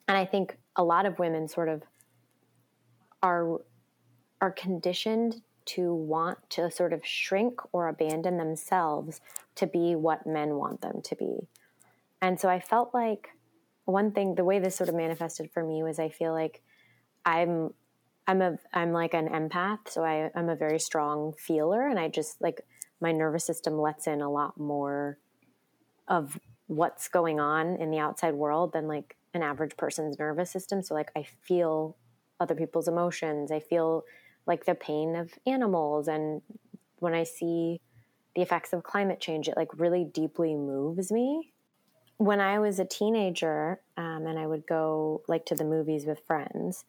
and 0.09 0.16
i 0.16 0.24
think 0.24 0.57
a 0.76 0.83
lot 0.83 1.05
of 1.05 1.18
women 1.18 1.47
sort 1.47 1.68
of 1.68 1.83
are 3.22 3.61
are 4.41 4.51
conditioned 4.51 5.43
to 5.66 5.95
want 5.95 6.39
to 6.49 6.70
sort 6.70 6.93
of 6.93 7.05
shrink 7.05 7.61
or 7.72 7.89
abandon 7.89 8.39
themselves 8.39 9.20
to 9.61 9.67
be 9.67 9.95
what 9.95 10.27
men 10.27 10.57
want 10.57 10.81
them 10.81 11.01
to 11.03 11.15
be 11.15 11.49
and 12.21 12.41
so 12.41 12.49
i 12.49 12.59
felt 12.61 12.93
like 12.93 13.29
one 13.85 14.13
thing 14.13 14.35
the 14.35 14.45
way 14.45 14.59
this 14.59 14.77
sort 14.77 14.89
of 14.89 14.95
manifested 14.95 15.51
for 15.53 15.65
me 15.65 15.83
was 15.83 15.99
i 15.99 16.09
feel 16.09 16.33
like 16.33 16.63
i'm 17.25 17.73
I'm 18.31 18.43
a 18.43 18.59
I'm 18.73 18.93
like 18.93 19.13
an 19.13 19.29
empath, 19.29 19.89
so 19.89 20.05
I, 20.05 20.31
I'm 20.37 20.49
a 20.49 20.55
very 20.55 20.79
strong 20.79 21.33
feeler, 21.37 21.89
and 21.89 21.99
I 21.99 22.07
just 22.07 22.41
like 22.41 22.61
my 23.01 23.11
nervous 23.11 23.45
system 23.45 23.77
lets 23.77 24.07
in 24.07 24.21
a 24.21 24.31
lot 24.31 24.57
more 24.57 25.19
of 26.07 26.39
what's 26.69 27.09
going 27.09 27.41
on 27.41 27.75
in 27.77 27.91
the 27.91 27.99
outside 27.99 28.35
world 28.35 28.73
than 28.73 28.87
like 28.87 29.17
an 29.35 29.43
average 29.43 29.77
person's 29.77 30.17
nervous 30.17 30.49
system. 30.49 30.81
So 30.81 30.95
like 30.95 31.11
I 31.17 31.27
feel 31.43 31.97
other 32.39 32.55
people's 32.55 32.87
emotions. 32.87 33.51
I 33.51 33.59
feel 33.59 34.05
like 34.47 34.65
the 34.65 34.77
pain 34.77 35.17
of 35.17 35.33
animals. 35.45 36.07
And 36.07 36.43
when 37.01 37.15
I 37.15 37.25
see 37.25 37.81
the 38.35 38.43
effects 38.43 38.72
of 38.72 38.83
climate 38.83 39.20
change, 39.20 39.49
it 39.49 39.57
like 39.57 39.78
really 39.78 40.05
deeply 40.05 40.55
moves 40.55 41.11
me. 41.11 41.53
When 42.16 42.41
I 42.41 42.59
was 42.59 42.78
a 42.78 42.85
teenager 42.85 43.81
um, 43.97 44.26
and 44.26 44.39
I 44.39 44.47
would 44.47 44.66
go 44.66 45.22
like 45.26 45.47
to 45.47 45.55
the 45.55 45.64
movies 45.64 46.07
with 46.07 46.20
friends, 46.26 46.85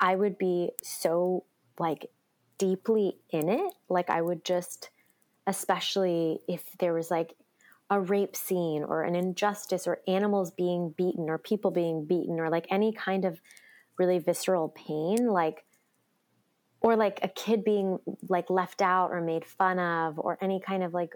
I 0.00 0.16
would 0.16 0.36
be 0.36 0.70
so 0.82 1.44
like 1.78 2.10
deeply 2.58 3.18
in 3.30 3.48
it. 3.48 3.72
Like 3.88 4.10
I 4.10 4.20
would 4.20 4.44
just, 4.44 4.90
especially 5.46 6.40
if 6.48 6.64
there 6.78 6.92
was 6.92 7.10
like 7.10 7.34
a 7.90 8.00
rape 8.00 8.36
scene 8.36 8.84
or 8.84 9.02
an 9.02 9.14
injustice 9.14 9.86
or 9.86 10.00
animals 10.06 10.50
being 10.50 10.94
beaten 10.96 11.30
or 11.30 11.38
people 11.38 11.70
being 11.70 12.04
beaten 12.04 12.38
or 12.38 12.50
like 12.50 12.66
any 12.70 12.92
kind 12.92 13.24
of 13.24 13.40
really 13.98 14.18
visceral 14.18 14.68
pain, 14.68 15.26
like, 15.26 15.64
or 16.80 16.96
like 16.96 17.18
a 17.22 17.28
kid 17.28 17.64
being 17.64 17.98
like 18.28 18.50
left 18.50 18.80
out 18.82 19.10
or 19.10 19.20
made 19.20 19.44
fun 19.44 19.78
of 19.78 20.18
or 20.18 20.38
any 20.40 20.60
kind 20.60 20.82
of 20.82 20.94
like 20.94 21.14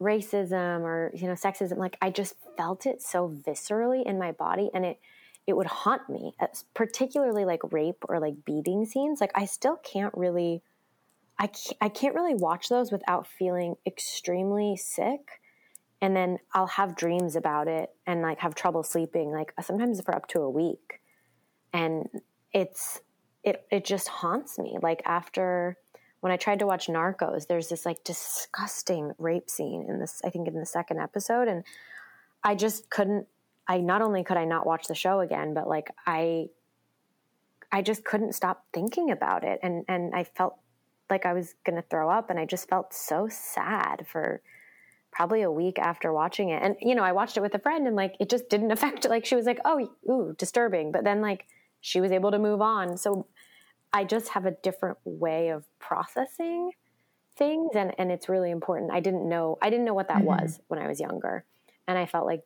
racism 0.00 0.80
or 0.80 1.12
you 1.14 1.28
know 1.28 1.34
sexism 1.34 1.76
like 1.76 1.96
i 2.02 2.10
just 2.10 2.34
felt 2.56 2.86
it 2.86 3.00
so 3.00 3.28
viscerally 3.28 4.04
in 4.04 4.18
my 4.18 4.32
body 4.32 4.68
and 4.74 4.84
it 4.84 4.98
it 5.46 5.56
would 5.56 5.66
haunt 5.66 6.08
me, 6.08 6.34
particularly 6.74 7.44
like 7.44 7.72
rape 7.72 8.04
or 8.08 8.20
like 8.20 8.44
beating 8.44 8.84
scenes. 8.86 9.20
Like 9.20 9.32
I 9.34 9.44
still 9.44 9.76
can't 9.76 10.14
really, 10.16 10.62
I 11.38 11.48
can't, 11.48 11.76
I 11.80 11.88
can't 11.88 12.14
really 12.14 12.34
watch 12.34 12.68
those 12.68 12.92
without 12.92 13.26
feeling 13.26 13.74
extremely 13.84 14.76
sick. 14.76 15.40
And 16.00 16.16
then 16.16 16.38
I'll 16.52 16.66
have 16.66 16.96
dreams 16.96 17.36
about 17.36 17.68
it 17.68 17.90
and 18.06 18.22
like 18.22 18.38
have 18.40 18.54
trouble 18.54 18.82
sleeping, 18.82 19.30
like 19.30 19.52
sometimes 19.62 20.00
for 20.00 20.14
up 20.14 20.28
to 20.28 20.40
a 20.40 20.50
week. 20.50 21.00
And 21.72 22.08
it's, 22.52 23.00
it, 23.44 23.66
it 23.70 23.84
just 23.84 24.08
haunts 24.08 24.58
me. 24.58 24.78
Like 24.82 25.02
after, 25.04 25.76
when 26.20 26.32
I 26.32 26.36
tried 26.36 26.60
to 26.60 26.66
watch 26.66 26.86
Narcos, 26.86 27.46
there's 27.46 27.68
this 27.68 27.84
like 27.84 28.04
disgusting 28.04 29.12
rape 29.18 29.50
scene 29.50 29.86
in 29.88 29.98
this, 29.98 30.20
I 30.24 30.30
think 30.30 30.48
in 30.48 30.54
the 30.54 30.66
second 30.66 31.00
episode. 31.00 31.48
And 31.48 31.64
I 32.44 32.54
just 32.54 32.90
couldn't 32.90 33.26
I 33.68 33.78
not 33.78 34.02
only 34.02 34.24
could 34.24 34.36
I 34.36 34.44
not 34.44 34.66
watch 34.66 34.86
the 34.86 34.94
show 34.94 35.20
again, 35.20 35.54
but 35.54 35.68
like 35.68 35.90
I 36.06 36.48
I 37.70 37.82
just 37.82 38.04
couldn't 38.04 38.34
stop 38.34 38.66
thinking 38.72 39.10
about 39.10 39.44
it 39.44 39.60
and 39.62 39.84
and 39.88 40.14
I 40.14 40.24
felt 40.24 40.56
like 41.10 41.26
I 41.26 41.32
was 41.32 41.54
going 41.64 41.76
to 41.76 41.88
throw 41.88 42.10
up 42.10 42.30
and 42.30 42.38
I 42.38 42.46
just 42.46 42.68
felt 42.68 42.94
so 42.94 43.28
sad 43.30 44.06
for 44.06 44.40
probably 45.10 45.42
a 45.42 45.50
week 45.50 45.78
after 45.78 46.12
watching 46.12 46.48
it. 46.48 46.62
And 46.62 46.76
you 46.80 46.94
know, 46.94 47.02
I 47.02 47.12
watched 47.12 47.36
it 47.36 47.40
with 47.40 47.54
a 47.54 47.58
friend 47.58 47.86
and 47.86 47.96
like 47.96 48.14
it 48.20 48.28
just 48.28 48.48
didn't 48.48 48.70
affect 48.76 49.08
like 49.08 49.24
she 49.24 49.36
was 49.36 49.46
like, 49.46 49.60
"Oh, 49.64 49.88
ooh, 50.08 50.34
disturbing." 50.36 50.92
But 50.92 51.04
then 51.04 51.20
like 51.20 51.46
she 51.82 52.00
was 52.00 52.10
able 52.10 52.30
to 52.30 52.38
move 52.38 52.62
on. 52.62 52.96
So 52.96 53.26
I 53.92 54.04
just 54.04 54.30
have 54.30 54.46
a 54.46 54.52
different 54.62 54.96
way 55.04 55.50
of 55.50 55.66
processing 55.78 56.70
things 57.36 57.72
and 57.74 57.92
and 57.98 58.10
it's 58.10 58.28
really 58.28 58.50
important. 58.50 58.90
I 58.90 59.00
didn't 59.00 59.28
know 59.28 59.58
I 59.60 59.68
didn't 59.68 59.84
know 59.84 59.94
what 59.94 60.08
that 60.08 60.18
mm-hmm. 60.18 60.42
was 60.42 60.60
when 60.68 60.80
I 60.80 60.88
was 60.88 60.98
younger. 60.98 61.44
And 61.86 61.98
I 61.98 62.06
felt 62.06 62.24
like 62.24 62.42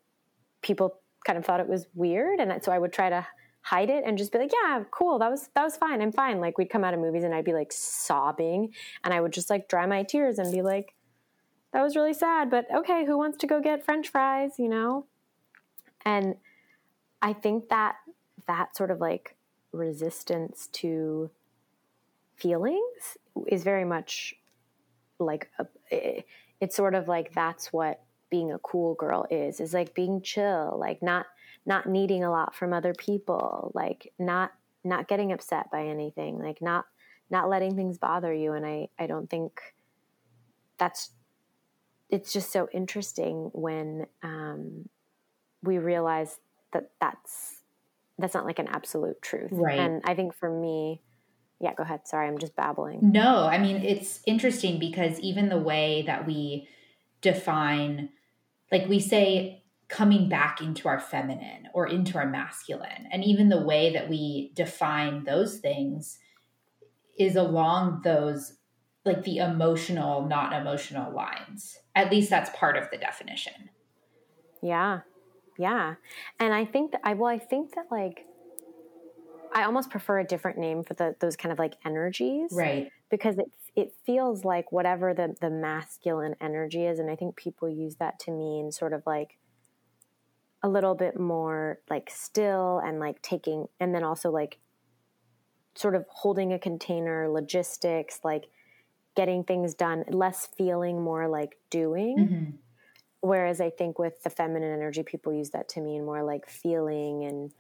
people 0.63 0.99
kind 1.25 1.39
of 1.39 1.45
thought 1.45 1.61
it 1.61 1.69
was 1.69 1.87
weird, 1.95 2.41
and 2.41 2.63
so 2.63 2.73
I 2.73 2.79
would 2.79 2.93
try 2.93 3.11
to 3.11 3.27
hide 3.61 3.91
it 3.91 4.05
and 4.07 4.17
just 4.17 4.33
be 4.33 4.39
like, 4.39 4.53
"Yeah, 4.53 4.85
cool, 4.91 5.19
that 5.19 5.31
was 5.31 5.51
that 5.55 5.63
was 5.63 5.77
fine, 5.77 6.01
I'm 6.01 6.13
fine." 6.13 6.41
Like 6.41 6.57
we'd 6.57 6.71
come 6.71 6.85
out 6.85 6.95
of 6.95 7.01
movies 7.01 7.25
and 7.25 7.35
I'd 7.35 7.45
be 7.45 7.53
like 7.53 7.73
sobbing, 7.73 8.73
and 9.05 9.13
I 9.13 9.21
would 9.21 9.33
just 9.33 9.51
like 9.51 9.69
dry 9.69 9.87
my 9.87 10.03
tears 10.05 10.39
and 10.39 10.51
be 10.53 10.63
like, 10.63 10.95
"That 11.73 11.83
was 11.83 11.97
really 11.97 12.15
sad, 12.15 12.51
but 12.51 12.67
okay, 12.75 13.05
who 13.05 13.19
wants 13.19 13.39
to 13.39 13.47
go 13.47 13.61
get 13.61 13.85
French 13.85 14.09
fries?" 14.09 14.53
You 14.59 14.69
know, 14.69 15.07
and 16.05 16.37
I 17.21 17.33
think 17.35 17.69
that 17.69 17.97
that 18.47 18.77
sort 18.77 18.91
of 18.91 19.01
like 19.01 19.37
resistance 19.73 20.69
to 20.73 21.31
feelings 22.37 23.19
is 23.47 23.65
very 23.65 23.85
much 23.85 24.35
like 25.19 25.51
a, 25.91 26.25
it's 26.61 26.77
sort 26.77 26.95
of 26.95 27.09
like 27.09 27.33
that's 27.35 27.73
what 27.73 28.03
being 28.31 28.53
a 28.53 28.59
cool 28.59 28.95
girl 28.95 29.27
is 29.31 29.61
is 29.61 29.73
like 29.73 29.95
being 29.95 30.21
chill 30.21 30.77
like 30.79 31.03
not 31.03 31.27
not 31.65 31.87
needing 31.87 32.25
a 32.25 32.31
lot 32.31 32.55
from 32.55 32.73
other 32.73 32.95
people 32.95 33.71
like 33.75 34.13
not 34.19 34.53
not 34.85 35.09
getting 35.09 35.33
upset 35.33 35.71
by 35.71 35.87
anything 35.87 36.39
like 36.39 36.61
not 36.61 36.87
not 37.29 37.49
letting 37.49 37.75
things 37.75 37.99
bother 37.99 38.33
you. 38.33 38.53
And 38.53 38.65
i 38.67 38.89
i 38.99 39.07
don't 39.07 39.29
think 39.29 39.61
that's 40.79 41.11
it's 42.09 42.33
just 42.33 42.53
so 42.53 42.69
interesting 42.73 43.51
when 43.53 44.07
um 44.23 44.89
we 45.63 45.79
realize 45.79 46.39
that 46.73 46.91
that's 47.01 47.56
that's 48.19 48.35
not 48.35 48.47
like 48.47 48.59
an 48.59 48.69
absolute 48.69 49.21
truth. 49.23 49.51
Right. 49.53 49.79
And 49.79 50.03
i 50.05 50.15
think 50.15 50.35
for 50.35 50.51
me 50.51 51.03
yeah 51.61 51.73
go 51.75 51.83
ahead. 51.83 52.07
Sorry 52.07 52.29
i'm 52.29 52.39
just 52.39 52.57
babbling. 52.57 53.01
No 53.03 53.47
i 53.47 53.59
mean 53.59 53.77
it's 53.77 54.21
interesting 54.27 54.79
because 54.79 55.19
even 55.21 55.49
the 55.49 55.59
way 55.59 56.03
that 56.07 56.27
we 56.27 56.69
define 57.21 58.11
like 58.71 58.89
we 58.89 59.01
say 59.01 59.63
coming 59.89 60.29
back 60.29 60.61
into 60.61 60.89
our 60.89 60.99
feminine 60.99 61.69
or 61.73 61.87
into 61.87 62.19
our 62.19 62.27
masculine 62.27 63.07
and 63.13 63.25
even 63.25 63.49
the 63.49 63.63
way 63.63 63.93
that 63.93 64.09
we 64.09 64.53
define 64.55 65.25
those 65.25 65.59
things 65.59 66.19
is 67.19 67.37
along 67.37 68.01
those 68.03 68.55
like 69.05 69.23
the 69.23 69.39
emotional 69.39 70.27
not 70.27 70.53
emotional 70.53 71.15
lines. 71.15 71.79
At 71.95 72.11
least 72.11 72.29
that's 72.29 72.51
part 72.57 72.77
of 72.77 72.91
the 72.91 72.99
definition. 72.99 73.71
Yeah 74.63 75.01
yeah. 75.59 75.95
And 76.39 76.53
i 76.53 76.65
think 76.65 76.93
that 76.93 77.01
i 77.05 77.15
well 77.15 77.31
i 77.31 77.39
think 77.39 77.75
that 77.75 77.87
like 77.91 78.27
i 79.55 79.63
almost 79.65 79.91
prefer 79.91 80.19
a 80.19 80.25
different 80.25 80.59
name 80.59 80.83
for 80.83 80.95
the, 80.95 81.15
those 81.21 81.37
kind 81.37 81.53
of 81.53 81.59
like 81.59 81.75
energies 81.85 82.51
right. 82.53 82.91
because 83.11 83.39
it 83.39 83.51
it 83.75 83.93
feels 84.05 84.45
like 84.45 84.73
whatever 84.73 85.13
the 85.13 85.35
the 85.41 85.51
masculine 85.51 86.35
energy 86.41 86.85
is 86.85 86.99
and 86.99 87.11
i 87.11 87.17
think 87.17 87.37
people 87.37 87.69
use 87.69 87.97
that 87.97 88.19
to 88.19 88.31
mean 88.31 88.73
sort 88.73 88.93
of 88.93 89.03
like 89.07 89.39
a 90.63 90.69
little 90.69 90.95
bit 90.95 91.19
more 91.19 91.79
like 91.91 92.11
still 92.13 92.81
and 92.85 92.99
like 92.99 93.21
taking 93.23 93.67
and 93.79 93.95
then 93.95 94.03
also 94.03 94.31
like 94.31 94.59
sort 95.75 95.95
of 95.95 96.07
holding 96.09 96.53
a 96.53 96.59
container 96.59 97.29
logistics 97.29 98.21
like 98.25 98.49
getting 99.17 99.43
things 99.43 99.75
done 99.75 100.05
less 100.09 100.49
feeling 100.57 101.03
more 101.03 101.27
like 101.27 101.57
doing. 101.71 102.19
Mm-hmm. 102.19 102.51
Whereas 103.27 103.61
i 103.61 103.71
think 103.71 103.99
with 103.99 104.23
the 104.23 104.31
feminine 104.31 104.73
energy 104.73 105.03
people 105.03 105.33
use 105.33 105.51
that 105.51 105.69
to 105.69 105.81
mean 105.81 106.05
more 106.05 106.23
like 106.23 106.49
feeling 106.49 107.25
and 107.25 107.53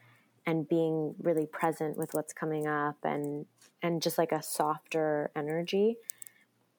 and 0.46 0.68
being 0.68 1.14
really 1.20 1.46
present 1.46 1.96
with 1.96 2.14
what's 2.14 2.32
coming 2.32 2.66
up 2.66 2.96
and 3.02 3.46
and 3.82 4.00
just 4.00 4.16
like 4.16 4.32
a 4.32 4.42
softer 4.42 5.30
energy. 5.36 5.96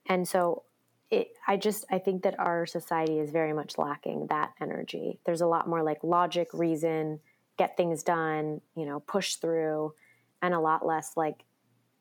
And 0.07 0.27
so 0.27 0.63
it, 1.09 1.29
I 1.47 1.57
just 1.57 1.85
I 1.91 1.99
think 1.99 2.23
that 2.23 2.39
our 2.39 2.65
society 2.65 3.19
is 3.19 3.31
very 3.31 3.53
much 3.53 3.77
lacking 3.77 4.27
that 4.29 4.53
energy. 4.61 5.19
There's 5.25 5.41
a 5.41 5.47
lot 5.47 5.67
more 5.67 5.83
like 5.83 6.03
logic, 6.03 6.49
reason, 6.53 7.19
get 7.57 7.77
things 7.77 8.03
done, 8.03 8.61
you 8.75 8.85
know, 8.85 9.01
push 9.01 9.35
through, 9.35 9.93
and 10.41 10.53
a 10.53 10.59
lot 10.59 10.85
less 10.85 11.11
like 11.15 11.43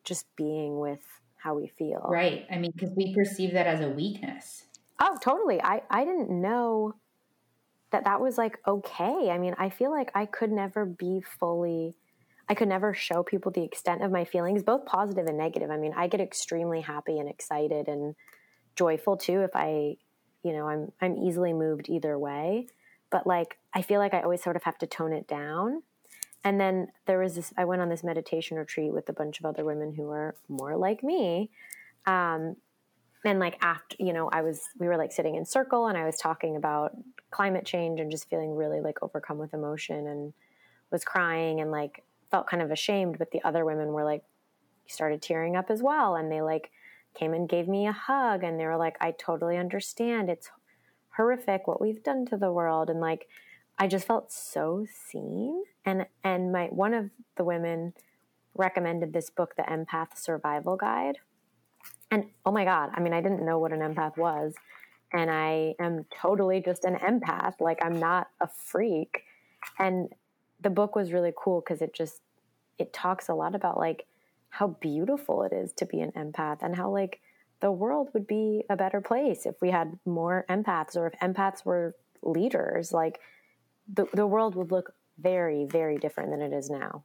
just 0.05 0.27
being 0.37 0.79
with 0.79 1.03
how 1.37 1.55
we 1.55 1.69
feel. 1.69 2.07
Right. 2.09 2.47
I 2.51 2.59
mean, 2.59 2.73
because 2.73 2.91
we 2.97 3.15
perceive 3.15 3.53
that 3.53 3.67
as 3.67 3.81
a 3.81 3.89
weakness. 3.89 4.65
Oh, 4.99 5.17
totally. 5.23 5.61
I 5.63 5.83
I 5.91 6.05
didn't 6.05 6.31
know 6.31 6.95
that 7.91 8.05
that 8.05 8.21
was 8.21 8.39
like 8.39 8.59
okay. 8.67 9.31
I 9.31 9.39
mean, 9.39 9.55
I 9.59 9.71
feel 9.71 9.91
like 9.91 10.11
I 10.15 10.27
could 10.27 10.53
never 10.53 10.85
be 10.85 11.23
fully 11.39 11.97
I 12.49 12.55
could 12.55 12.69
never 12.69 12.95
show 12.95 13.23
people 13.23 13.51
the 13.51 13.65
extent 13.65 14.03
of 14.03 14.13
my 14.13 14.25
feelings, 14.25 14.63
both 14.63 14.87
positive 14.87 15.27
and 15.27 15.37
negative. 15.37 15.71
I 15.71 15.77
mean, 15.77 15.93
I 15.97 16.07
get 16.07 16.21
extremely 16.21 16.81
happy 16.81 17.19
and 17.19 17.29
excited 17.29 17.89
and 17.89 18.15
joyful 18.77 19.17
too 19.17 19.41
if 19.43 19.51
I, 19.55 19.97
you 20.43 20.53
know, 20.53 20.69
I'm 20.69 20.93
I'm 21.01 21.17
easily 21.17 21.53
moved 21.53 21.89
either 21.89 22.19
way. 22.19 22.69
But 23.11 23.27
like 23.27 23.59
I 23.75 23.83
feel 23.83 23.99
like 23.99 24.15
I 24.15 24.21
always 24.21 24.43
sort 24.43 24.57
of 24.57 24.63
have 24.63 24.79
to 24.79 24.87
tone 24.87 25.13
it 25.13 25.27
down. 25.27 25.83
And 26.45 26.61
then 26.61 26.89
there 27.07 27.19
was 27.19 27.35
this 27.35 27.53
I 27.57 27.65
went 27.65 27.83
on 27.83 27.89
this 27.89 28.05
meditation 28.05 28.57
retreat 28.57 28.93
with 28.93 29.09
a 29.09 29.13
bunch 29.13 29.41
of 29.41 29.47
other 29.47 29.65
women 29.65 29.93
who 29.93 30.05
were 30.05 30.37
more 30.49 30.77
like 30.77 31.03
me. 31.03 31.51
Um, 32.07 32.57
and 33.27 33.39
like 33.39 33.59
after 33.63 33.97
you 33.99 34.13
know 34.13 34.29
i 34.33 34.41
was 34.41 34.63
we 34.79 34.87
were 34.87 34.97
like 34.97 35.13
sitting 35.13 35.35
in 35.35 35.45
circle 35.45 35.87
and 35.87 35.99
i 35.99 36.05
was 36.05 36.17
talking 36.17 36.57
about 36.57 36.93
climate 37.31 37.67
change 37.67 38.01
and 38.01 38.11
just 38.11 38.31
feeling 38.31 38.55
really 38.55 38.81
like 38.81 39.03
overcome 39.03 39.39
with 39.39 39.53
emotion 39.53 40.07
and 40.07 40.33
was 40.91 41.05
crying 41.05 41.61
and 41.61 41.71
like 41.71 42.05
felt 42.31 42.47
kind 42.47 42.63
of 42.63 42.71
ashamed, 42.71 43.19
but 43.19 43.31
the 43.31 43.43
other 43.45 43.65
women 43.65 43.89
were 43.89 44.05
like, 44.05 44.23
started 44.87 45.21
tearing 45.21 45.57
up 45.57 45.71
as 45.71 45.83
well. 45.83 46.15
And 46.15 46.31
they 46.31 46.43
like 46.43 46.71
came 47.15 47.35
and 47.35 47.49
gave 47.49 47.67
me 47.67 47.87
a 47.87 47.93
hug 47.93 48.45
and 48.45 48.59
they 48.59 48.67
were 48.67 48.77
like, 48.77 48.97
I 49.01 49.13
totally 49.13 49.57
understand. 49.57 50.31
It's 50.31 50.51
horrific 51.17 51.67
what 51.67 51.81
we've 51.81 52.03
done 52.03 52.27
to 52.27 52.37
the 52.37 52.53
world. 52.53 52.89
And 52.89 53.01
like, 53.01 53.29
I 53.79 53.87
just 53.89 54.07
felt 54.07 54.33
so 54.33 54.87
seen. 55.11 55.65
And, 55.85 56.07
and 56.23 56.53
my, 56.53 56.67
one 56.67 56.95
of 56.95 57.11
the 57.37 57.45
women 57.45 57.95
recommended 58.55 59.13
this 59.13 59.29
book, 59.29 59.57
The 59.57 59.65
Empath 59.65 60.17
Survival 60.17 60.77
Guide. 60.77 61.19
And 62.11 62.27
oh 62.45 62.53
my 62.53 62.65
God, 62.65 62.91
I 62.95 63.01
mean, 63.01 63.13
I 63.13 63.21
didn't 63.21 63.45
know 63.45 63.59
what 63.59 63.73
an 63.73 63.81
empath 63.81 64.17
was. 64.17 64.55
And 65.13 65.31
I 65.31 65.75
am 65.81 66.05
totally 66.15 66.61
just 66.61 66.85
an 66.85 66.97
empath. 66.97 67.61
Like, 67.61 67.79
I'm 67.83 67.99
not 67.99 68.29
a 68.41 68.49
freak. 68.49 69.23
And 69.79 70.09
the 70.61 70.71
book 70.71 70.97
was 70.97 71.13
really 71.13 71.33
cool 71.37 71.61
because 71.61 71.83
it 71.83 71.95
just 71.95 72.21
it 72.79 72.93
talks 72.93 73.29
a 73.29 73.35
lot 73.35 73.55
about 73.55 73.79
like 73.79 74.07
how 74.51 74.69
beautiful 74.69 75.43
it 75.43 75.53
is 75.53 75.73
to 75.75 75.87
be 75.87 76.01
an 76.01 76.13
empath 76.13 76.59
and 76.63 76.77
how 76.77 76.91
like 76.91 77.21
the 77.61 77.71
world 77.71 78.09
would 78.13 78.27
be 78.27 78.65
a 78.69 78.77
better 78.77 79.01
place 79.01 79.47
if 79.47 79.55
we 79.61 79.71
had 79.71 79.99
more 80.05 80.45
empaths 80.49 80.97
or 80.97 81.07
if 81.07 81.19
empaths 81.21 81.65
were 81.65 81.95
leaders 82.23 82.93
like 82.93 83.21
the, 83.93 84.07
the 84.15 84.27
world 84.27 84.55
would 84.55 84.71
look 84.71 84.95
very 85.19 85.65
very 85.65 85.99
different 85.99 86.31
than 86.31 86.43
it 86.43 86.53
is 86.53 86.71
now 86.71 87.03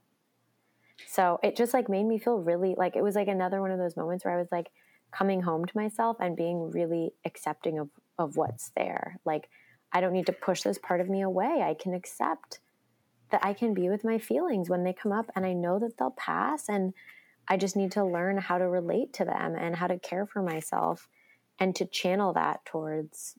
so 1.08 1.39
it 1.43 1.56
just 1.56 1.74
like 1.74 1.89
made 1.89 2.06
me 2.06 2.18
feel 2.18 2.38
really 2.38 2.76
like 2.78 2.95
it 2.95 3.04
was 3.04 3.16
like 3.16 3.28
another 3.28 3.62
one 3.62 3.72
of 3.72 3.78
those 3.80 3.95
moments 3.95 4.26
where 4.26 4.34
i 4.34 4.38
was 4.38 4.52
like 4.52 4.72
coming 5.12 5.41
home 5.41 5.66
to 5.66 5.78
myself 5.78 6.18
and 6.20 6.36
being 6.36 6.72
really 6.72 7.14
accepting 7.26 7.80
of 7.80 7.89
of 8.18 8.38
what's 8.38 8.72
there 8.76 9.20
like 9.26 9.49
i 9.91 10.01
don't 10.01 10.14
need 10.14 10.26
to 10.26 10.34
push 10.34 10.62
this 10.62 10.78
part 10.78 11.01
of 11.01 11.09
me 11.09 11.22
away 11.22 11.62
i 11.64 11.74
can 11.74 11.93
accept 11.93 12.59
that 13.32 13.43
i 13.43 13.53
can 13.53 13.74
be 13.74 13.89
with 13.89 14.03
my 14.03 14.18
feelings 14.18 14.70
when 14.70 14.84
they 14.84 14.93
come 14.93 15.12
up 15.12 15.30
and 15.36 15.45
i 15.45 15.53
know 15.53 15.80
that 15.80 15.97
they'll 15.97 16.12
pass 16.12 16.70
and 16.70 16.93
I 17.47 17.57
just 17.57 17.76
need 17.76 17.91
to 17.93 18.05
learn 18.05 18.38
how 18.38 18.57
to 18.57 18.68
relate 18.68 19.14
to 19.14 19.26
them 19.26 19.55
and 19.55 19.76
how 19.76 19.88
to 19.88 19.99
care 19.99 20.26
for 20.26 20.41
myself 20.41 21.09
and 21.59 21.76
to 21.76 21.86
channel 21.86 22.34
that 22.34 22.64
towards 22.66 23.36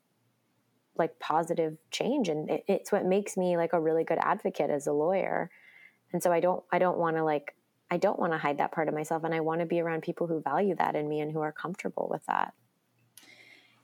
like 0.96 1.18
positive 1.18 1.78
change. 1.90 2.28
And 2.28 2.50
it, 2.50 2.64
it's 2.68 2.92
what 2.92 3.06
makes 3.06 3.36
me 3.36 3.56
like 3.56 3.72
a 3.72 3.80
really 3.80 4.04
good 4.04 4.18
advocate 4.20 4.70
as 4.70 4.86
a 4.86 4.92
lawyer. 4.92 5.50
And 6.12 6.22
so 6.22 6.30
I 6.30 6.40
don't, 6.40 6.62
I 6.70 6.78
don't 6.78 6.98
want 6.98 7.16
to 7.16 7.24
like, 7.24 7.54
I 7.92 7.98
don't 7.98 8.18
want 8.18 8.32
to 8.32 8.38
hide 8.38 8.56
that 8.56 8.72
part 8.72 8.88
of 8.88 8.94
myself. 8.94 9.22
And 9.22 9.34
I 9.34 9.40
want 9.40 9.60
to 9.60 9.66
be 9.66 9.78
around 9.78 10.00
people 10.00 10.26
who 10.26 10.40
value 10.40 10.74
that 10.76 10.96
in 10.96 11.10
me 11.10 11.20
and 11.20 11.30
who 11.30 11.40
are 11.40 11.52
comfortable 11.52 12.08
with 12.10 12.24
that. 12.24 12.54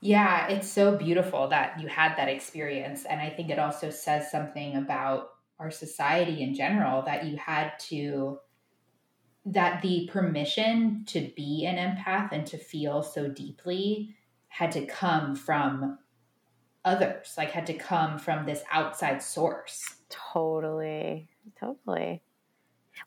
Yeah, 0.01 0.47
it's 0.47 0.67
so 0.67 0.97
beautiful 0.97 1.47
that 1.49 1.79
you 1.79 1.87
had 1.87 2.17
that 2.17 2.27
experience. 2.27 3.05
And 3.05 3.21
I 3.21 3.29
think 3.29 3.51
it 3.51 3.59
also 3.59 3.91
says 3.91 4.31
something 4.31 4.75
about 4.75 5.29
our 5.59 5.69
society 5.69 6.41
in 6.41 6.55
general 6.55 7.03
that 7.03 7.25
you 7.25 7.37
had 7.37 7.73
to 7.89 8.39
that 9.45 9.83
the 9.83 10.09
permission 10.11 11.03
to 11.05 11.29
be 11.35 11.67
an 11.67 11.75
empath 11.75 12.31
and 12.31 12.47
to 12.47 12.57
feel 12.57 13.03
so 13.03 13.27
deeply 13.27 14.15
had 14.47 14.71
to 14.71 14.87
come 14.87 15.35
from 15.35 15.99
others, 16.83 17.35
like 17.37 17.51
had 17.51 17.67
to 17.67 17.75
come 17.75 18.17
from 18.17 18.47
this 18.47 18.63
outside 18.71 19.21
source. 19.21 19.97
Totally. 20.09 21.29
Totally. 21.59 22.23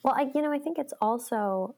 Well, 0.01 0.15
I 0.17 0.31
you 0.33 0.41
know, 0.41 0.51
I 0.51 0.59
think 0.59 0.79
it's 0.79 0.93
also 1.01 1.75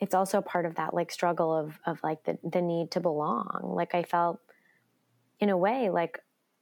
it's 0.00 0.14
also 0.14 0.40
part 0.40 0.66
of 0.66 0.74
that 0.74 0.92
like 0.94 1.10
struggle 1.10 1.56
of 1.56 1.78
of 1.86 2.00
like 2.02 2.24
the 2.24 2.38
the 2.42 2.62
need 2.62 2.90
to 2.92 3.00
belong. 3.00 3.72
Like 3.74 3.94
I 3.94 4.02
felt 4.02 4.40
in 5.40 5.48
a 5.48 5.56
way 5.56 5.90
like 5.90 6.20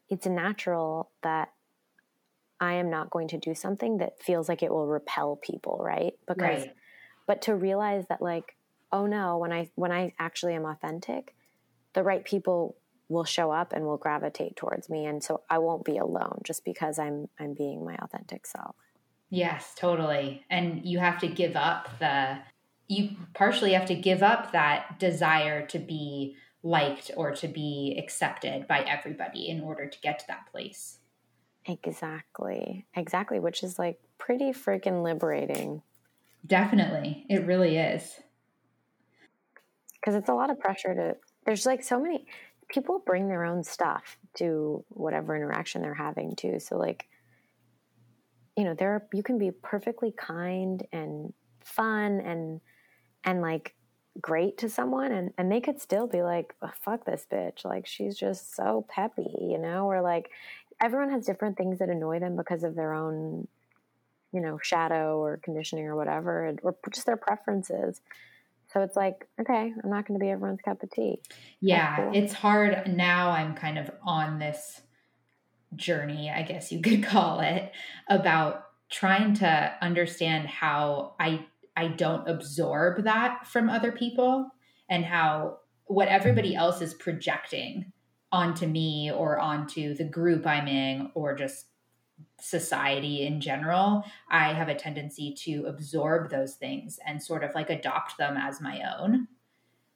it's 0.09 0.27
natural 0.27 1.11
that 1.23 1.53
I 2.61 2.75
am 2.75 2.91
not 2.91 3.11
going 3.11 3.29
to 3.29 3.39
do 3.39 3.55
something 3.55 3.99
that 3.99 4.23
feels 4.23 4.49
like 4.49 4.63
it 4.63 4.71
will 4.71 4.87
repel 4.87 5.37
people, 5.37 5.81
right? 5.83 6.15
Because 6.27 6.63
right 6.63 6.73
but 7.27 7.43
to 7.43 7.55
realize 7.55 8.05
that 8.09 8.21
like 8.21 8.57
oh 8.91 9.07
no 9.07 9.39
when 9.39 9.53
i 9.53 9.71
when 9.75 9.93
i 9.93 10.13
actually 10.19 10.55
am 10.55 10.65
authentic 10.65 11.35
the 11.95 12.03
right 12.03 12.25
people 12.25 12.77
will 13.09 13.25
show 13.25 13.51
up 13.51 13.73
and 13.73 13.85
will 13.85 13.97
gravitate 13.97 14.57
towards 14.57 14.89
me 14.89 15.05
and 15.07 15.23
so 15.23 15.43
i 15.49 15.59
won't 15.59 15.85
be 15.85 15.97
alone 15.99 16.41
just 16.45 16.65
because 16.65 16.99
i'm 16.99 17.29
i'm 17.39 17.55
being 17.55 17.85
my 17.85 17.97
authentic 17.97 18.47
self 18.47 18.77
yes 19.33 19.75
totally 19.77 20.45
and 20.51 20.85
you 20.85 20.99
have 20.99 21.19
to 21.19 21.27
give 21.27 21.57
up 21.57 21.89
the 21.99 22.39
you 22.89 23.11
partially 23.35 23.73
have 23.73 23.87
to 23.87 23.95
give 23.95 24.23
up 24.23 24.53
that 24.53 24.99
desire 24.99 25.67
to 25.67 25.79
be 25.79 26.37
liked 26.63 27.11
or 27.17 27.33
to 27.33 27.49
be 27.49 27.97
accepted 27.99 28.69
by 28.69 28.81
everybody 28.81 29.49
in 29.49 29.61
order 29.61 29.89
to 29.89 29.99
get 30.01 30.21
to 30.21 30.25
that 30.29 30.47
place 30.53 30.99
exactly 31.67 32.87
exactly 32.95 33.41
which 33.41 33.65
is 33.65 33.79
like 33.79 33.99
pretty 34.19 34.53
freaking 34.53 35.03
liberating 35.03 35.83
Definitely. 36.47 37.25
It 37.29 37.47
really 37.47 37.77
is. 37.77 38.21
Because 39.95 40.15
it's 40.15 40.29
a 40.29 40.35
lot 40.35 40.51
of 40.51 40.59
pressure 40.59 40.95
to, 40.95 41.17
there's 41.47 41.67
like 41.67 41.83
so 41.83 42.01
many 42.01 42.27
people 42.69 43.03
bring 43.05 43.29
their 43.29 43.45
own 43.45 43.63
stuff 43.63 44.19
to 44.35 44.85
whatever 44.89 45.37
interaction 45.37 45.83
they're 45.83 45.95
having 45.95 46.35
too. 46.35 46.59
So, 46.59 46.77
like, 46.77 47.07
you 48.57 48.65
know, 48.65 48.75
there 48.75 48.93
are, 48.93 49.07
you 49.13 49.23
can 49.23 49.39
be 49.39 49.51
perfectly 49.51 50.13
kind 50.17 50.87
and 50.93 51.33
fun 51.65 52.21
and, 52.21 52.61
and 53.25 53.41
like 53.41 53.75
great 54.21 54.59
to 54.59 54.69
someone 54.69 55.13
and, 55.13 55.33
and 55.39 55.51
they 55.51 55.61
could 55.61 55.81
still 55.81 56.07
be 56.07 56.23
like, 56.23 56.55
oh, 56.63 56.71
fuck 56.81 57.05
this 57.07 57.27
bitch. 57.31 57.65
Like, 57.65 57.87
she's 57.87 58.17
just 58.17 58.55
so 58.55 58.87
peppy, 58.89 59.31
you 59.41 59.59
know, 59.59 59.87
or 59.87 60.03
like 60.03 60.31
everyone 60.81 61.11
has 61.11 61.25
different 61.25 61.57
things 61.57 61.79
that 61.79 61.89
annoy 61.89 62.21
them 62.21 62.37
because 62.37 62.63
of 62.63 62.75
their 62.75 62.93
own 62.93 63.47
you 64.33 64.41
know, 64.41 64.59
shadow 64.63 65.19
or 65.19 65.39
conditioning 65.43 65.85
or 65.85 65.95
whatever, 65.95 66.57
or 66.63 66.75
just 66.93 67.07
their 67.07 67.17
preferences. 67.17 68.01
So 68.73 68.81
it's 68.81 68.97
like, 68.97 69.29
okay, 69.39 69.73
I'm 69.85 69.91
not 69.91 70.09
going 70.09 70.19
to 70.19 70.25
be 70.25 70.31
everyone's 70.31 70.63
cup 70.63 70.83
of 70.83 70.91
tea. 70.91 71.21
Yeah, 71.61 71.97
cool. 71.97 72.11
it's 72.15 72.33
hard 72.33 72.97
now. 72.97 73.31
I'm 73.31 73.55
kind 73.55 73.79
of 73.79 73.91
on 74.03 74.39
this 74.39 74.81
journey, 75.77 76.31
I 76.31 76.43
guess 76.43 76.73
you 76.73 76.81
could 76.83 77.03
call 77.03 77.41
it, 77.41 77.73
about 78.09 78.65
trying 78.91 79.35
to 79.35 79.73
understand 79.81 80.49
how 80.49 81.15
I 81.19 81.47
I 81.75 81.89
don't 81.89 82.29
absorb 82.29 83.05
that 83.05 83.47
from 83.47 83.71
other 83.71 83.93
people 83.93 84.51
and 84.91 85.05
how 85.05 85.59
what 85.87 86.09
everybody 86.09 86.51
mm-hmm. 86.51 86.61
else 86.61 86.83
is 86.83 86.95
projecting 86.95 87.93
onto 88.31 88.67
me 88.67 89.11
or 89.11 89.39
onto 89.39 89.95
the 89.95 90.05
group 90.05 90.47
I'm 90.47 90.69
in 90.69 91.11
or 91.15 91.35
just 91.35 91.67
society 92.41 93.27
in 93.27 93.41
general, 93.41 94.05
I 94.29 94.53
have 94.53 94.69
a 94.69 94.75
tendency 94.75 95.35
to 95.45 95.67
absorb 95.67 96.31
those 96.31 96.55
things 96.55 96.99
and 97.07 97.23
sort 97.23 97.45
of 97.45 97.55
like 97.55 97.71
adopt 97.71 98.19
them 98.19 98.37
as 98.37 98.61
my 98.61 98.83
own. 98.99 99.29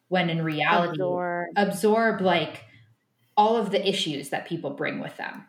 When 0.08 0.30
in 0.30 0.44
reality, 0.44 1.00
absorb, 1.00 1.46
absorb 1.56 2.20
like 2.20 2.64
all 3.36 3.56
of 3.56 3.70
the 3.70 3.86
issues 3.86 4.28
that 4.28 4.46
people 4.46 4.70
bring 4.70 5.00
with 5.00 5.16
them, 5.16 5.44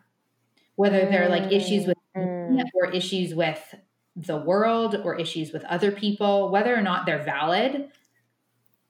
whether 0.78 1.06
they're 1.06 1.28
like 1.28 1.50
issues 1.50 1.88
with 1.88 1.96
mm. 2.16 2.62
or 2.72 2.86
issues 2.92 3.34
with 3.34 3.74
the 4.14 4.36
world 4.36 4.94
or 5.02 5.16
issues 5.16 5.52
with 5.52 5.64
other 5.64 5.90
people, 5.90 6.52
whether 6.52 6.72
or 6.72 6.80
not 6.80 7.04
they're 7.04 7.22
valid. 7.22 7.88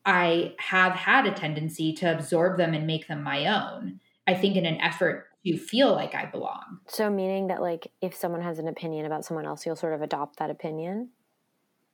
I 0.05 0.55
have 0.59 0.93
had 0.93 1.25
a 1.25 1.33
tendency 1.33 1.95
to 1.95 2.15
absorb 2.15 2.59
them 2.59 2.75
and 2.75 2.87
make 2.87 3.09
them 3.09 3.23
my 3.23 3.47
own. 3.47 4.01
I 4.27 4.35
think 4.35 4.57
in 4.57 4.67
an 4.67 4.79
effort 4.83 5.29
to 5.47 5.57
feel 5.57 5.95
like 5.95 6.15
I 6.15 6.27
belong. 6.27 6.81
So, 6.89 7.09
meaning 7.09 7.47
that, 7.47 7.63
like, 7.63 7.91
if 8.03 8.15
someone 8.15 8.43
has 8.43 8.59
an 8.59 8.69
opinion 8.69 9.07
about 9.07 9.25
someone 9.25 9.47
else, 9.47 9.65
you'll 9.65 9.75
sort 9.75 9.95
of 9.95 10.03
adopt 10.03 10.39
that 10.41 10.51
opinion? 10.51 11.09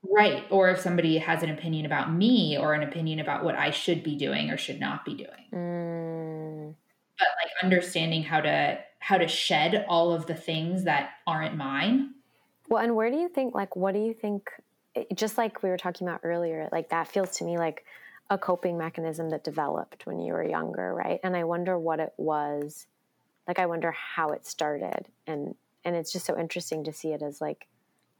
Right. 0.02 0.44
Or 0.50 0.70
if 0.70 0.80
somebody 0.80 1.18
has 1.18 1.44
an 1.44 1.50
opinion 1.50 1.86
about 1.86 2.12
me 2.12 2.58
or 2.58 2.74
an 2.74 2.82
opinion 2.82 3.20
about 3.20 3.44
what 3.44 3.54
I 3.54 3.70
should 3.70 4.02
be 4.02 4.16
doing 4.16 4.50
or 4.50 4.56
should 4.56 4.80
not 4.80 5.04
be 5.04 5.14
doing. 5.14 5.46
Mm. 5.52 6.74
But 7.16 7.28
like 7.42 7.52
understanding 7.62 8.24
how 8.24 8.40
to 8.40 8.78
how 9.04 9.18
to 9.18 9.28
shed 9.28 9.84
all 9.88 10.12
of 10.12 10.26
the 10.26 10.34
things 10.34 10.84
that 10.84 11.10
aren't 11.26 11.56
mine. 11.56 12.14
Well, 12.68 12.82
and 12.82 12.96
where 12.96 13.10
do 13.10 13.16
you 13.16 13.28
think 13.28 13.54
like 13.54 13.76
what 13.76 13.94
do 13.94 14.00
you 14.00 14.14
think 14.14 14.50
just 15.14 15.36
like 15.36 15.62
we 15.62 15.68
were 15.68 15.76
talking 15.76 16.06
about 16.06 16.20
earlier, 16.22 16.68
like 16.72 16.88
that 16.90 17.08
feels 17.08 17.36
to 17.38 17.44
me 17.44 17.58
like 17.58 17.84
a 18.30 18.38
coping 18.38 18.78
mechanism 18.78 19.30
that 19.30 19.44
developed 19.44 20.06
when 20.06 20.20
you 20.20 20.32
were 20.32 20.42
younger, 20.42 20.94
right? 20.94 21.20
And 21.22 21.36
I 21.36 21.44
wonder 21.44 21.78
what 21.78 22.00
it 22.00 22.12
was 22.16 22.86
like 23.46 23.58
i 23.58 23.66
wonder 23.66 23.92
how 23.92 24.30
it 24.30 24.46
started 24.46 25.08
and 25.26 25.54
and 25.84 25.96
it's 25.96 26.12
just 26.12 26.26
so 26.26 26.38
interesting 26.38 26.84
to 26.84 26.92
see 26.92 27.12
it 27.12 27.22
as 27.22 27.40
like 27.40 27.66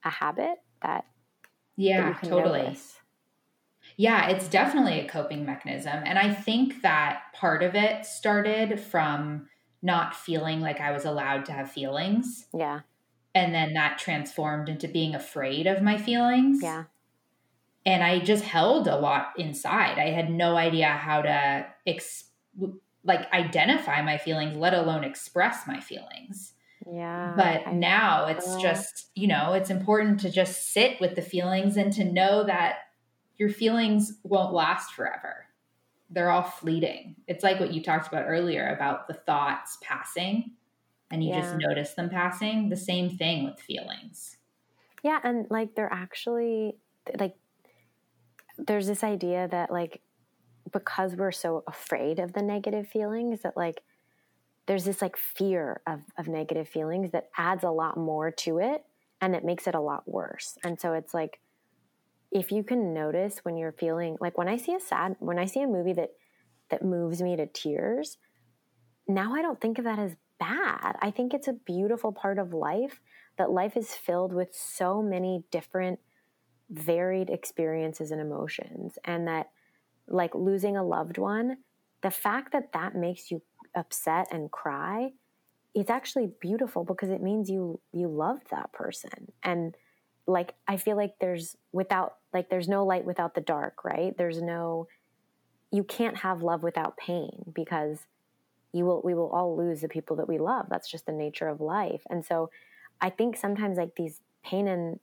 a 0.04 0.10
habit 0.10 0.60
that 0.82 1.04
yeah 1.76 2.12
that 2.12 2.28
totally 2.28 2.62
notice. 2.62 2.98
yeah 3.96 4.28
it's 4.28 4.48
definitely 4.48 5.00
a 5.00 5.08
coping 5.08 5.44
mechanism 5.44 6.02
and 6.04 6.18
i 6.18 6.32
think 6.32 6.82
that 6.82 7.22
part 7.32 7.62
of 7.62 7.74
it 7.74 8.04
started 8.04 8.78
from 8.78 9.48
not 9.84 10.16
feeling 10.16 10.60
like 10.60 10.80
i 10.80 10.90
was 10.90 11.04
allowed 11.04 11.44
to 11.44 11.52
have 11.52 11.70
feelings 11.70 12.46
yeah 12.52 12.80
and 13.34 13.54
then 13.54 13.74
that 13.74 13.98
transformed 13.98 14.68
into 14.68 14.88
being 14.88 15.14
afraid 15.14 15.66
of 15.66 15.82
my 15.82 15.96
feelings 15.96 16.60
yeah 16.62 16.84
and 17.86 18.02
i 18.02 18.18
just 18.18 18.44
held 18.44 18.88
a 18.88 18.96
lot 18.96 19.32
inside 19.38 19.98
i 19.98 20.10
had 20.10 20.30
no 20.30 20.56
idea 20.56 20.88
how 20.88 21.22
to 21.22 21.66
ex- 21.86 22.24
like 23.04 23.30
identify 23.32 24.02
my 24.02 24.18
feelings, 24.18 24.56
let 24.56 24.74
alone 24.74 25.04
express 25.04 25.66
my 25.66 25.80
feelings. 25.80 26.54
Yeah. 26.90 27.34
But 27.36 27.66
I 27.66 27.72
now 27.72 28.26
it's 28.26 28.56
just, 28.56 29.10
you 29.14 29.26
know, 29.26 29.52
it's 29.52 29.70
important 29.70 30.20
to 30.20 30.30
just 30.30 30.72
sit 30.72 31.00
with 31.00 31.14
the 31.14 31.22
feelings 31.22 31.76
and 31.76 31.92
to 31.94 32.04
know 32.04 32.44
that 32.44 32.76
your 33.38 33.50
feelings 33.50 34.18
won't 34.22 34.54
last 34.54 34.92
forever. 34.92 35.43
They're 36.14 36.30
all 36.30 36.42
fleeting. 36.42 37.16
It's 37.26 37.42
like 37.42 37.58
what 37.60 37.72
you 37.72 37.82
talked 37.82 38.08
about 38.08 38.24
earlier 38.26 38.68
about 38.68 39.08
the 39.08 39.14
thoughts 39.14 39.78
passing 39.82 40.52
and 41.10 41.22
you 41.22 41.30
yeah. 41.30 41.40
just 41.40 41.56
notice 41.58 41.94
them 41.94 42.08
passing. 42.08 42.68
The 42.68 42.76
same 42.76 43.10
thing 43.10 43.44
with 43.44 43.60
feelings. 43.60 44.36
Yeah. 45.02 45.18
And 45.22 45.46
like 45.50 45.74
they're 45.74 45.92
actually 45.92 46.76
like, 47.18 47.34
there's 48.56 48.86
this 48.86 49.02
idea 49.02 49.48
that 49.48 49.70
like 49.70 50.00
because 50.72 51.16
we're 51.16 51.32
so 51.32 51.64
afraid 51.66 52.18
of 52.18 52.32
the 52.32 52.42
negative 52.42 52.88
feelings 52.88 53.40
that 53.42 53.56
like 53.56 53.82
there's 54.66 54.84
this 54.84 55.02
like 55.02 55.16
fear 55.16 55.80
of, 55.86 56.00
of 56.16 56.28
negative 56.28 56.68
feelings 56.68 57.10
that 57.10 57.28
adds 57.36 57.64
a 57.64 57.70
lot 57.70 57.96
more 57.96 58.30
to 58.30 58.58
it 58.58 58.84
and 59.20 59.34
it 59.34 59.44
makes 59.44 59.66
it 59.66 59.74
a 59.74 59.80
lot 59.80 60.06
worse 60.08 60.56
and 60.64 60.80
so 60.80 60.92
it's 60.94 61.12
like 61.12 61.40
if 62.34 62.50
you 62.50 62.64
can 62.64 62.92
notice 62.92 63.38
when 63.44 63.56
you're 63.56 63.72
feeling 63.72 64.18
like 64.20 64.36
when 64.36 64.48
I 64.48 64.56
see 64.56 64.74
a 64.74 64.80
sad 64.80 65.16
when 65.20 65.38
I 65.38 65.46
see 65.46 65.62
a 65.62 65.68
movie 65.68 65.94
that 65.94 66.10
that 66.70 66.84
moves 66.84 67.22
me 67.22 67.36
to 67.36 67.46
tears, 67.46 68.18
now 69.06 69.34
I 69.34 69.40
don't 69.40 69.60
think 69.60 69.78
of 69.78 69.84
that 69.84 69.98
as 69.98 70.16
bad. 70.40 70.96
I 71.00 71.10
think 71.10 71.32
it's 71.32 71.48
a 71.48 71.52
beautiful 71.52 72.12
part 72.12 72.38
of 72.38 72.52
life 72.52 73.00
that 73.38 73.50
life 73.50 73.76
is 73.76 73.94
filled 73.94 74.32
with 74.32 74.48
so 74.52 75.00
many 75.00 75.44
different 75.50 76.00
varied 76.70 77.30
experiences 77.30 78.10
and 78.10 78.20
emotions 78.20 78.98
and 79.04 79.28
that 79.28 79.50
like 80.08 80.34
losing 80.34 80.76
a 80.76 80.84
loved 80.84 81.18
one, 81.18 81.58
the 82.02 82.10
fact 82.10 82.52
that 82.52 82.72
that 82.72 82.96
makes 82.96 83.30
you 83.30 83.42
upset 83.76 84.26
and 84.32 84.50
cry, 84.50 85.10
it's 85.74 85.90
actually 85.90 86.30
beautiful 86.40 86.84
because 86.84 87.10
it 87.10 87.22
means 87.22 87.48
you 87.48 87.80
you 87.92 88.08
loved 88.08 88.50
that 88.50 88.72
person. 88.72 89.32
And 89.44 89.76
like 90.26 90.54
I 90.66 90.76
feel 90.76 90.96
like 90.96 91.14
there's 91.20 91.56
without 91.72 92.16
like 92.32 92.48
there's 92.50 92.68
no 92.68 92.84
light 92.84 93.04
without 93.04 93.34
the 93.34 93.40
dark, 93.40 93.84
right? 93.84 94.16
There's 94.16 94.40
no 94.40 94.88
you 95.70 95.84
can't 95.84 96.18
have 96.18 96.42
love 96.42 96.62
without 96.62 96.96
pain 96.96 97.44
because 97.52 97.98
you 98.72 98.84
will 98.84 99.02
we 99.04 99.14
will 99.14 99.30
all 99.30 99.56
lose 99.56 99.80
the 99.80 99.88
people 99.88 100.16
that 100.16 100.28
we 100.28 100.38
love. 100.38 100.66
That's 100.70 100.90
just 100.90 101.06
the 101.06 101.12
nature 101.12 101.48
of 101.48 101.60
life. 101.60 102.02
And 102.08 102.24
so 102.24 102.50
I 103.00 103.10
think 103.10 103.36
sometimes 103.36 103.76
like 103.76 103.96
these 103.96 104.20
pain 104.44 104.66
and 104.66 104.98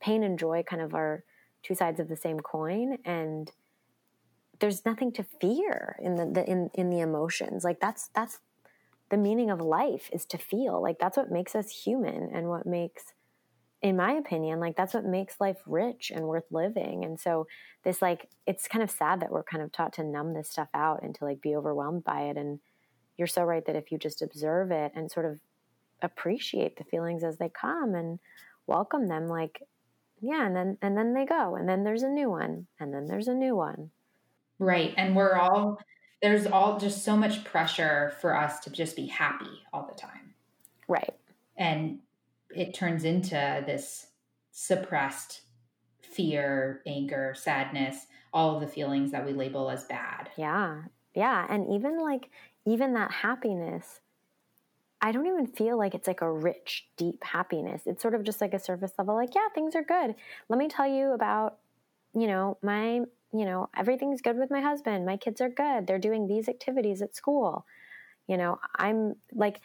pain 0.00 0.22
and 0.22 0.38
joy 0.38 0.62
kind 0.62 0.82
of 0.82 0.94
are 0.94 1.24
two 1.62 1.74
sides 1.74 2.00
of 2.00 2.08
the 2.08 2.16
same 2.16 2.40
coin 2.40 2.98
and 3.04 3.50
there's 4.60 4.84
nothing 4.84 5.12
to 5.12 5.22
fear 5.22 5.96
in 6.00 6.16
the, 6.16 6.26
the 6.26 6.48
in 6.48 6.70
in 6.74 6.90
the 6.90 7.00
emotions. 7.00 7.64
Like 7.64 7.80
that's 7.80 8.08
that's 8.14 8.40
the 9.10 9.16
meaning 9.16 9.50
of 9.50 9.60
life 9.60 10.10
is 10.12 10.24
to 10.26 10.38
feel. 10.38 10.82
Like 10.82 10.98
that's 10.98 11.16
what 11.16 11.30
makes 11.30 11.54
us 11.54 11.70
human 11.84 12.30
and 12.32 12.48
what 12.48 12.66
makes 12.66 13.12
in 13.80 13.96
my 13.96 14.12
opinion, 14.12 14.58
like 14.60 14.76
that's 14.76 14.94
what 14.94 15.04
makes 15.04 15.40
life 15.40 15.58
rich 15.66 16.10
and 16.14 16.26
worth 16.26 16.50
living. 16.50 17.04
And 17.04 17.18
so 17.18 17.46
this 17.84 18.02
like 18.02 18.28
it's 18.46 18.66
kind 18.66 18.82
of 18.82 18.90
sad 18.90 19.20
that 19.20 19.30
we're 19.30 19.44
kind 19.44 19.62
of 19.62 19.70
taught 19.70 19.92
to 19.94 20.04
numb 20.04 20.34
this 20.34 20.50
stuff 20.50 20.68
out 20.74 21.02
and 21.02 21.14
to 21.16 21.24
like 21.24 21.40
be 21.40 21.54
overwhelmed 21.54 22.04
by 22.04 22.22
it. 22.22 22.36
And 22.36 22.58
you're 23.16 23.28
so 23.28 23.42
right 23.44 23.64
that 23.66 23.76
if 23.76 23.92
you 23.92 23.98
just 23.98 24.22
observe 24.22 24.70
it 24.70 24.92
and 24.94 25.10
sort 25.10 25.26
of 25.26 25.38
appreciate 26.02 26.76
the 26.76 26.84
feelings 26.84 27.22
as 27.22 27.38
they 27.38 27.48
come 27.48 27.94
and 27.94 28.18
welcome 28.66 29.08
them, 29.08 29.28
like 29.28 29.62
yeah, 30.20 30.44
and 30.46 30.56
then 30.56 30.78
and 30.82 30.96
then 30.96 31.14
they 31.14 31.24
go, 31.24 31.54
and 31.54 31.68
then 31.68 31.84
there's 31.84 32.02
a 32.02 32.08
new 32.08 32.30
one, 32.30 32.66
and 32.80 32.92
then 32.92 33.06
there's 33.06 33.28
a 33.28 33.34
new 33.34 33.54
one. 33.54 33.90
Right. 34.58 34.92
And 34.96 35.14
we're 35.14 35.36
all 35.36 35.78
there's 36.20 36.46
all 36.46 36.80
just 36.80 37.04
so 37.04 37.16
much 37.16 37.44
pressure 37.44 38.14
for 38.20 38.36
us 38.36 38.58
to 38.60 38.70
just 38.70 38.96
be 38.96 39.06
happy 39.06 39.62
all 39.72 39.86
the 39.86 39.94
time. 39.94 40.34
Right. 40.88 41.14
And 41.56 42.00
it 42.54 42.74
turns 42.74 43.04
into 43.04 43.62
this 43.66 44.06
suppressed 44.50 45.42
fear, 46.00 46.82
anger, 46.86 47.34
sadness, 47.36 48.06
all 48.32 48.54
of 48.54 48.60
the 48.60 48.66
feelings 48.66 49.12
that 49.12 49.24
we 49.24 49.32
label 49.32 49.70
as 49.70 49.84
bad. 49.84 50.30
Yeah. 50.36 50.82
Yeah. 51.14 51.46
And 51.48 51.72
even 51.72 51.98
like, 51.98 52.30
even 52.66 52.94
that 52.94 53.10
happiness, 53.10 54.00
I 55.00 55.12
don't 55.12 55.26
even 55.26 55.46
feel 55.46 55.78
like 55.78 55.94
it's 55.94 56.08
like 56.08 56.22
a 56.22 56.32
rich, 56.32 56.88
deep 56.96 57.22
happiness. 57.22 57.82
It's 57.86 58.02
sort 58.02 58.14
of 58.14 58.24
just 58.24 58.40
like 58.40 58.52
a 58.52 58.58
surface 58.58 58.92
level, 58.98 59.14
like, 59.14 59.34
yeah, 59.34 59.48
things 59.54 59.76
are 59.76 59.84
good. 59.84 60.14
Let 60.48 60.58
me 60.58 60.68
tell 60.68 60.88
you 60.88 61.12
about, 61.12 61.58
you 62.14 62.26
know, 62.26 62.58
my, 62.62 63.02
you 63.32 63.44
know, 63.44 63.68
everything's 63.76 64.22
good 64.22 64.36
with 64.36 64.50
my 64.50 64.60
husband. 64.60 65.06
My 65.06 65.16
kids 65.16 65.40
are 65.40 65.48
good. 65.48 65.86
They're 65.86 65.98
doing 65.98 66.26
these 66.26 66.48
activities 66.48 67.00
at 67.00 67.14
school. 67.14 67.64
You 68.26 68.36
know, 68.36 68.58
I'm 68.76 69.14
like, 69.32 69.60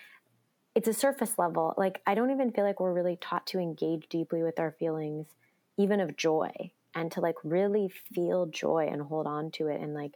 it's 0.75 0.87
a 0.87 0.93
surface 0.93 1.37
level. 1.37 1.73
Like, 1.77 2.01
I 2.05 2.15
don't 2.15 2.31
even 2.31 2.51
feel 2.51 2.63
like 2.63 2.79
we're 2.79 2.93
really 2.93 3.17
taught 3.17 3.45
to 3.47 3.59
engage 3.59 4.09
deeply 4.09 4.41
with 4.41 4.59
our 4.59 4.71
feelings, 4.71 5.27
even 5.77 5.99
of 5.99 6.17
joy, 6.17 6.71
and 6.95 7.11
to 7.11 7.21
like 7.21 7.35
really 7.43 7.91
feel 8.13 8.47
joy 8.47 8.87
and 8.91 9.01
hold 9.01 9.27
on 9.27 9.51
to 9.51 9.67
it 9.67 9.81
and 9.81 9.93
like 9.93 10.13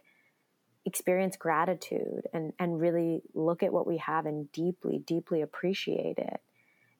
experience 0.84 1.36
gratitude 1.36 2.26
and, 2.32 2.52
and 2.58 2.80
really 2.80 3.22
look 3.34 3.62
at 3.62 3.72
what 3.72 3.86
we 3.86 3.98
have 3.98 4.26
and 4.26 4.50
deeply, 4.52 4.98
deeply 4.98 5.42
appreciate 5.42 6.18
it. 6.18 6.40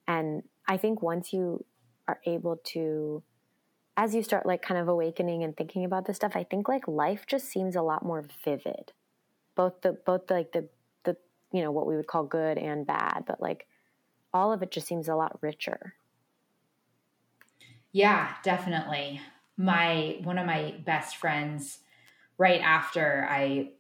And 0.06 0.42
I 0.66 0.76
think 0.76 1.02
once 1.02 1.32
you 1.32 1.64
are 2.06 2.20
able 2.26 2.60
to, 2.72 3.22
as 3.96 4.14
you 4.14 4.22
start 4.22 4.46
like 4.46 4.62
kind 4.62 4.80
of 4.80 4.88
awakening 4.88 5.42
and 5.42 5.56
thinking 5.56 5.84
about 5.84 6.06
this 6.06 6.16
stuff, 6.16 6.32
I 6.36 6.44
think 6.44 6.68
like 6.68 6.86
life 6.86 7.26
just 7.26 7.46
seems 7.46 7.74
a 7.74 7.82
lot 7.82 8.04
more 8.04 8.24
vivid. 8.44 8.92
Both 9.56 9.80
the, 9.82 9.92
both 9.92 10.28
the, 10.28 10.34
like 10.34 10.52
the 10.52 10.68
you 11.52 11.62
know, 11.62 11.72
what 11.72 11.86
we 11.86 11.96
would 11.96 12.06
call 12.06 12.24
good 12.24 12.58
and 12.58 12.86
bad, 12.86 13.24
but 13.26 13.40
like 13.40 13.66
all 14.34 14.52
of 14.52 14.62
it 14.62 14.70
just 14.72 14.86
seems 14.86 15.08
a 15.08 15.16
lot 15.16 15.42
richer. 15.42 15.94
Yeah, 17.92 18.36
definitely. 18.42 19.20
My 19.56 20.20
one 20.22 20.38
of 20.38 20.46
my 20.46 20.72
best 20.84 21.16
friends 21.16 21.80
right 22.38 22.60
after 22.60 23.26
I 23.28 23.72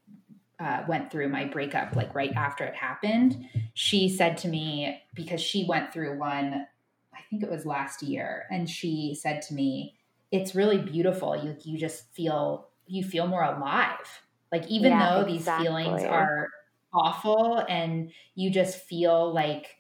uh, 0.60 0.84
went 0.88 1.10
through 1.12 1.28
my 1.28 1.46
breakup, 1.46 1.96
like 1.96 2.14
right 2.14 2.32
after 2.34 2.64
it 2.64 2.74
happened, 2.74 3.48
she 3.74 4.08
said 4.08 4.38
to 4.38 4.48
me 4.48 5.02
because 5.14 5.40
she 5.40 5.66
went 5.66 5.92
through 5.92 6.18
one, 6.18 6.66
I 7.14 7.22
think 7.30 7.42
it 7.42 7.50
was 7.50 7.66
last 7.66 8.02
year, 8.02 8.46
and 8.50 8.70
she 8.70 9.14
said 9.14 9.42
to 9.42 9.54
me, 9.54 9.98
"It's 10.32 10.54
really 10.54 10.78
beautiful. 10.78 11.36
You 11.36 11.56
you 11.64 11.78
just 11.78 12.12
feel 12.14 12.70
you 12.86 13.04
feel 13.04 13.26
more 13.28 13.44
alive. 13.44 14.22
Like 14.52 14.66
even 14.68 14.92
yeah, 14.92 14.98
though 14.98 15.24
exactly. 15.24 15.32
these 15.32 15.50
feelings 15.50 16.04
are 16.04 16.48
awful 16.92 17.64
and 17.68 18.10
you 18.34 18.50
just 18.50 18.78
feel 18.84 19.32
like 19.32 19.76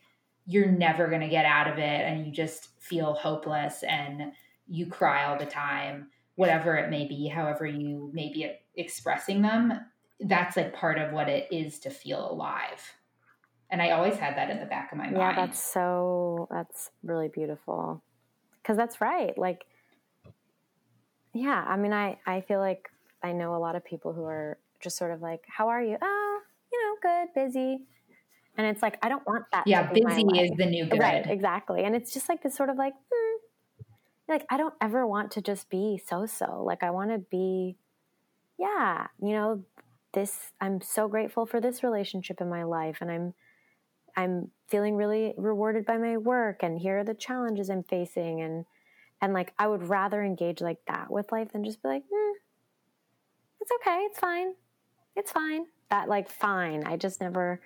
you're 0.46 0.70
never 0.70 1.08
going 1.08 1.20
to 1.20 1.28
get 1.28 1.44
out 1.44 1.68
of 1.68 1.78
it 1.78 1.82
and 1.82 2.26
you 2.26 2.32
just 2.32 2.68
feel 2.80 3.14
hopeless 3.14 3.82
and 3.82 4.32
you 4.66 4.86
cry 4.86 5.24
all 5.24 5.38
the 5.38 5.46
time 5.46 6.08
whatever 6.36 6.76
it 6.76 6.90
may 6.90 7.06
be 7.06 7.26
however 7.26 7.66
you 7.66 8.10
may 8.12 8.32
be 8.32 8.50
expressing 8.76 9.42
them 9.42 9.72
that's 10.20 10.56
like 10.56 10.74
part 10.74 10.98
of 10.98 11.12
what 11.12 11.28
it 11.28 11.48
is 11.52 11.78
to 11.80 11.90
feel 11.90 12.30
alive. 12.30 12.94
And 13.70 13.82
i 13.82 13.90
always 13.90 14.16
had 14.16 14.36
that 14.36 14.50
in 14.50 14.60
the 14.60 14.66
back 14.66 14.92
of 14.92 14.98
my 14.98 15.04
mind. 15.04 15.16
yeah 15.16 15.34
that's 15.34 15.58
so 15.58 16.48
that's 16.50 16.90
really 17.02 17.28
beautiful. 17.28 18.02
Because 18.62 18.76
that's 18.76 19.00
right 19.00 19.36
like 19.38 19.64
yeah 21.34 21.64
i 21.66 21.76
mean 21.76 21.92
i 21.92 22.18
i 22.26 22.40
feel 22.40 22.58
like 22.58 22.90
i 23.22 23.32
know 23.32 23.54
a 23.54 23.58
lot 23.58 23.76
of 23.76 23.84
people 23.84 24.12
who 24.12 24.24
are 24.24 24.58
just 24.80 24.96
sort 24.96 25.10
of 25.10 25.22
like 25.22 25.44
how 25.48 25.68
are 25.68 25.82
you? 25.82 25.96
oh 26.00 26.17
good, 27.02 27.28
busy. 27.34 27.80
And 28.56 28.66
it's 28.66 28.82
like, 28.82 28.98
I 29.02 29.08
don't 29.08 29.24
want 29.24 29.44
that. 29.52 29.66
Yeah, 29.66 29.90
busy 29.92 30.22
is 30.40 30.50
the 30.56 30.66
new 30.66 30.86
good. 30.86 30.98
Right, 30.98 31.24
exactly. 31.24 31.84
And 31.84 31.94
it's 31.94 32.12
just 32.12 32.28
like 32.28 32.42
this 32.42 32.56
sort 32.56 32.70
of 32.70 32.76
like, 32.76 32.94
hmm, 33.12 33.82
like, 34.28 34.44
I 34.50 34.56
don't 34.56 34.74
ever 34.80 35.06
want 35.06 35.30
to 35.32 35.40
just 35.40 35.70
be 35.70 36.02
so 36.04 36.26
so. 36.26 36.64
Like, 36.64 36.82
I 36.82 36.90
want 36.90 37.10
to 37.10 37.18
be, 37.18 37.76
yeah, 38.58 39.06
you 39.22 39.30
know, 39.30 39.62
this, 40.12 40.52
I'm 40.60 40.80
so 40.80 41.06
grateful 41.06 41.46
for 41.46 41.60
this 41.60 41.84
relationship 41.84 42.40
in 42.40 42.48
my 42.48 42.64
life. 42.64 42.98
And 43.00 43.10
I'm, 43.12 43.34
I'm 44.16 44.50
feeling 44.66 44.96
really 44.96 45.34
rewarded 45.36 45.86
by 45.86 45.96
my 45.96 46.16
work. 46.16 46.64
And 46.64 46.80
here 46.80 46.98
are 46.98 47.04
the 47.04 47.14
challenges 47.14 47.70
I'm 47.70 47.84
facing. 47.84 48.40
And, 48.40 48.64
and 49.22 49.32
like, 49.32 49.54
I 49.56 49.68
would 49.68 49.88
rather 49.88 50.20
engage 50.20 50.60
like 50.60 50.78
that 50.88 51.12
with 51.12 51.30
life 51.30 51.52
than 51.52 51.62
just 51.62 51.80
be 51.80 51.88
like, 51.90 52.02
hmm, 52.12 52.36
it's 53.60 53.70
okay. 53.80 54.00
It's 54.10 54.18
fine. 54.18 54.54
It's 55.14 55.30
fine 55.30 55.66
that 55.90 56.08
like 56.08 56.28
fine. 56.28 56.84
I 56.84 56.96
just 56.96 57.20
never 57.20 57.60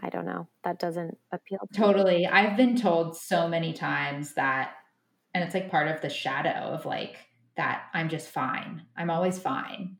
I 0.00 0.10
don't 0.10 0.26
know. 0.26 0.48
That 0.64 0.78
doesn't 0.78 1.18
appeal 1.32 1.60
to 1.72 1.78
Totally. 1.78 2.18
Me. 2.18 2.26
I've 2.26 2.56
been 2.56 2.76
told 2.76 3.16
so 3.16 3.48
many 3.48 3.72
times 3.72 4.34
that 4.34 4.72
and 5.32 5.42
it's 5.42 5.54
like 5.54 5.70
part 5.70 5.88
of 5.88 6.00
the 6.00 6.08
shadow 6.08 6.72
of 6.72 6.84
like 6.84 7.16
that 7.56 7.84
I'm 7.92 8.08
just 8.08 8.28
fine. 8.28 8.82
I'm 8.96 9.10
always 9.10 9.38
fine. 9.38 9.96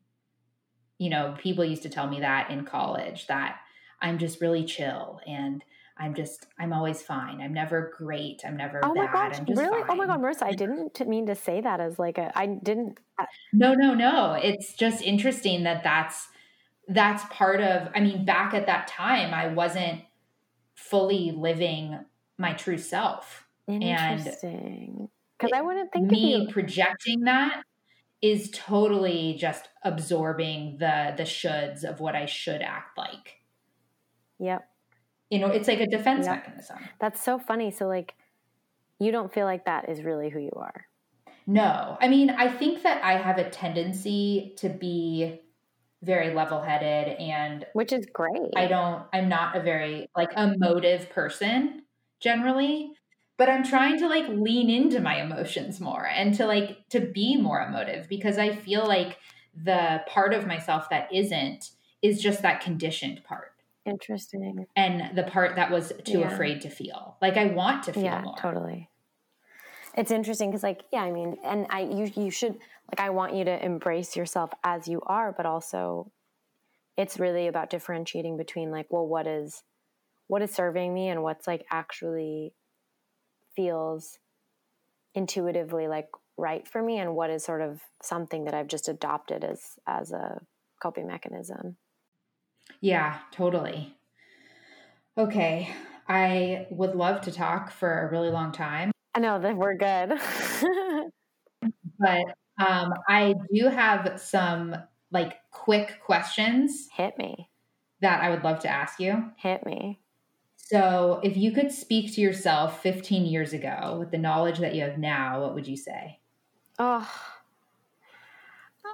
You 0.99 1.11
know, 1.11 1.34
people 1.38 1.64
used 1.64 1.82
to 1.82 1.88
tell 1.88 2.09
me 2.09 2.20
that 2.20 2.51
in 2.51 2.64
college 2.64 3.26
that 3.28 3.61
I'm 4.01 4.18
just 4.18 4.40
really 4.40 4.64
chill 4.64 5.20
and 5.26 5.64
I'm 5.97 6.14
just 6.14 6.47
I'm 6.59 6.72
always 6.72 7.03
fine. 7.03 7.40
I'm 7.40 7.55
never 7.55 7.92
great. 7.97 8.42
I'm 8.45 8.57
never 8.57 8.80
oh 8.82 8.95
my 8.95 9.07
bad. 9.07 9.47
Gosh, 9.47 9.57
really? 9.57 9.80
Fine. 9.82 9.90
Oh 9.90 9.95
my 9.95 10.07
god, 10.07 10.20
Marissa, 10.20 10.42
I 10.42 10.53
didn't 10.53 11.01
mean 11.07 11.26
to 11.26 11.36
say 11.36 11.61
that 11.61 11.80
as 11.80 11.99
like 11.99 12.18
a 12.18 12.36
I 12.36 12.47
didn't 12.47 12.99
uh 13.18 13.26
No, 13.53 13.74
no, 13.74 13.95
no. 13.95 14.32
It's 14.32 14.74
just 14.74 15.03
interesting 15.03 15.62
that 15.64 15.84
that's 15.84 16.28
that's 16.89 17.24
part 17.30 17.61
of 17.61 17.89
i 17.95 18.01
mean 18.01 18.24
back 18.24 18.55
at 18.55 18.66
that 18.66 18.87
time 18.87 19.32
i 19.32 19.47
wasn't 19.47 20.01
fully 20.74 21.30
living 21.30 21.99
my 22.39 22.53
true 22.53 22.78
self. 22.78 23.47
Interesting. 23.66 25.09
Because 25.39 25.53
i 25.55 25.62
wouldn't 25.62 25.93
think 25.93 26.11
me 26.11 26.49
projecting 26.51 27.20
that 27.20 27.62
is 28.20 28.51
totally 28.53 29.37
just 29.39 29.68
absorbing 29.82 30.76
the 30.78 31.14
the 31.16 31.24
shoulds 31.24 31.85
of 31.85 32.01
what 32.01 32.14
i 32.14 32.26
should 32.26 32.62
act 32.62 32.99
like. 32.99 33.41
Yep. 34.39 34.68
You 35.30 35.39
know 35.39 35.49
it's 35.49 35.68
like 35.68 35.80
a 35.80 35.87
defense 35.87 36.26
yep. 36.26 36.37
mechanism. 36.37 36.78
That's 37.01 37.22
so 37.22 37.39
funny. 37.39 37.70
So 37.70 37.87
like 37.87 38.14
you 38.99 39.11
don't 39.11 39.32
feel 39.32 39.47
like 39.47 39.64
that 39.64 39.89
is 39.89 40.03
really 40.03 40.28
who 40.30 40.39
you 40.39 40.53
are. 40.57 40.87
No. 41.47 41.97
I 42.01 42.09
mean 42.09 42.30
i 42.30 42.49
think 42.49 42.82
that 42.82 43.03
i 43.03 43.16
have 43.16 43.39
a 43.39 43.49
tendency 43.49 44.55
to 44.59 44.68
be 44.68 45.41
very 46.05 46.34
level 46.34 46.61
headed 46.61 47.16
and 47.18 47.66
which 47.72 47.92
is 47.92 48.07
great. 48.12 48.52
I 48.57 48.66
don't 48.66 49.02
I'm 49.12 49.28
not 49.28 49.57
a 49.57 49.61
very 49.61 50.09
like 50.16 50.30
emotive 50.36 51.11
person 51.11 51.82
generally. 52.20 52.92
but 53.36 53.48
I'm 53.48 53.64
trying 53.64 53.98
to 53.98 54.09
like 54.09 54.28
lean 54.28 54.70
into 54.70 55.00
my 55.00 55.20
emotions 55.20 55.80
more 55.80 56.07
and 56.07 56.34
to 56.34 56.46
like 56.46 56.88
to 56.90 57.00
be 57.00 57.36
more 57.36 57.61
emotive 57.61 58.09
because 58.09 58.38
I 58.38 58.55
feel 58.55 58.86
like 58.86 59.18
the 59.55 60.02
part 60.07 60.32
of 60.34 60.46
myself 60.46 60.88
that 60.90 61.12
isn't 61.12 61.70
is 62.02 62.20
just 62.20 62.42
that 62.42 62.61
conditioned 62.61 63.24
part. 63.24 63.52
Interesting. 63.86 64.66
And 64.76 65.16
the 65.16 65.24
part 65.24 65.57
that 65.57 65.70
was 65.70 65.92
too 66.05 66.20
yeah. 66.20 66.32
afraid 66.32 66.61
to 66.62 66.70
feel. 66.70 67.16
Like 67.20 67.36
I 67.36 67.46
want 67.46 67.82
to 67.84 67.92
feel 67.92 68.05
yeah, 68.05 68.22
more. 68.22 68.36
Totally. 68.38 68.88
It's 69.96 70.11
interesting 70.11 70.50
because 70.50 70.62
like, 70.62 70.84
yeah, 70.92 71.02
I 71.02 71.11
mean, 71.11 71.36
and 71.44 71.66
I 71.70 71.82
you 71.82 72.11
you 72.16 72.30
should 72.30 72.59
like 72.89 73.01
I 73.01 73.11
want 73.11 73.35
you 73.35 73.45
to 73.45 73.64
embrace 73.64 74.16
yourself 74.16 74.51
as 74.62 74.89
you 74.89 75.01
are, 75.07 75.32
but 75.32 75.47
also 75.47 76.11
it's 76.97 77.18
really 77.18 77.47
about 77.49 77.70
differentiating 77.70 78.37
between 78.37 78.70
like, 78.70 78.87
well, 78.91 79.07
what 79.07 79.26
is 79.26 79.62
what 80.26 80.43
is 80.43 80.53
serving 80.53 80.93
me 80.95 81.09
and 81.09 81.22
what's 81.22 81.47
like 81.47 81.64
actually 81.70 82.55
feels 83.55 84.18
intuitively 85.14 85.87
like 85.87 86.09
right 86.37 86.66
for 86.66 86.82
me 86.82 86.99
and 86.99 87.14
what 87.14 87.30
is 87.30 87.45
sort 87.45 87.61
of 87.61 87.80
something 88.03 88.45
that 88.45 88.55
I've 88.55 88.68
just 88.68 88.89
adopted 88.89 89.45
as 89.45 89.61
as 89.87 90.12
a 90.12 90.41
coping 90.82 91.07
mechanism. 91.07 91.76
Yeah, 92.80 93.18
totally. 93.30 93.97
Okay. 95.16 95.74
I 96.09 96.66
would 96.70 96.95
love 96.95 97.22
to 97.22 97.32
talk 97.32 97.70
for 97.70 98.07
a 98.07 98.11
really 98.11 98.30
long 98.30 98.53
time. 98.53 98.91
I 99.14 99.20
know 99.20 99.41
that 99.41 99.57
we're 99.57 99.76
good. 99.76 100.18
but 101.99 102.24
um, 102.59 102.94
I 103.09 103.34
do 103.52 103.68
have 103.68 104.20
some 104.20 104.76
like 105.11 105.34
quick 105.50 106.00
questions. 106.05 106.88
Hit 106.92 107.16
me. 107.18 107.48
That 108.00 108.22
I 108.22 108.30
would 108.30 108.44
love 108.44 108.61
to 108.61 108.68
ask 108.68 109.00
you. 109.00 109.30
Hit 109.36 109.64
me. 109.64 110.00
So, 110.57 111.20
if 111.22 111.36
you 111.36 111.52
could 111.52 111.70
speak 111.70 112.14
to 112.14 112.20
yourself 112.20 112.82
15 112.82 113.26
years 113.26 113.52
ago 113.52 113.96
with 113.98 114.11
the 114.11 114.18
knowledge 114.18 114.59
that 114.59 114.74
you 114.74 114.82
have 114.82 114.98
now, 114.98 115.42
what 115.42 115.55
would 115.55 115.66
you 115.66 115.76
say? 115.76 116.20
Oh, 116.78 117.09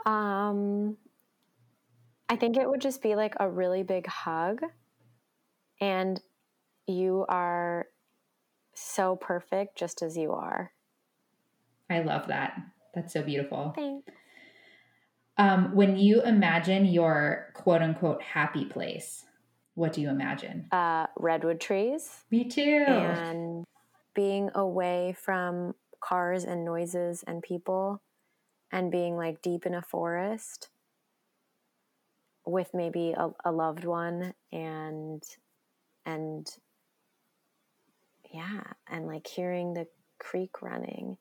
um, 0.05 0.97
I 2.29 2.37
think 2.37 2.57
it 2.57 2.69
would 2.69 2.81
just 2.81 3.03
be 3.03 3.15
like 3.15 3.35
a 3.39 3.49
really 3.49 3.83
big 3.83 4.07
hug. 4.07 4.63
And 5.81 6.21
you 6.87 7.25
are 7.29 7.87
so 8.75 9.17
perfect 9.17 9.77
just 9.77 10.03
as 10.03 10.17
you 10.17 10.33
are. 10.33 10.73
I 11.89 12.01
love 12.01 12.29
that. 12.29 12.61
That's 12.95 13.13
so 13.13 13.23
beautiful. 13.23 13.73
Thanks. 13.75 14.11
Um, 15.39 15.75
when 15.75 15.97
you 15.97 16.23
imagine 16.23 16.85
your 16.85 17.51
quote 17.55 17.83
unquote 17.83 18.23
happy 18.23 18.65
place, 18.65 19.25
what 19.75 19.93
do 19.93 20.01
you 20.01 20.11
imagine? 20.11 20.67
Uh, 20.71 21.07
redwood 21.17 21.61
trees. 21.61 22.25
Me 22.31 22.45
too. 22.45 22.63
And 22.63 23.65
being 24.15 24.51
away 24.55 25.15
from 25.19 25.75
cars 26.01 26.45
and 26.45 26.65
noises 26.65 27.25
and 27.27 27.43
people 27.43 28.03
and 28.73 28.91
being 28.91 29.17
like 29.17 29.43
deep 29.43 29.67
in 29.67 29.75
a 29.75 29.83
forest 29.83 30.69
with 32.47 32.71
maybe 32.75 33.13
a, 33.13 33.31
a 33.45 33.53
loved 33.53 33.85
one 33.85 34.35
and 34.53 35.23
and 36.07 36.49
yeah 38.33 38.63
and 38.89 39.07
like 39.07 39.27
hearing 39.27 39.75
the 39.75 39.87
creek 40.19 40.63
running 40.63 41.17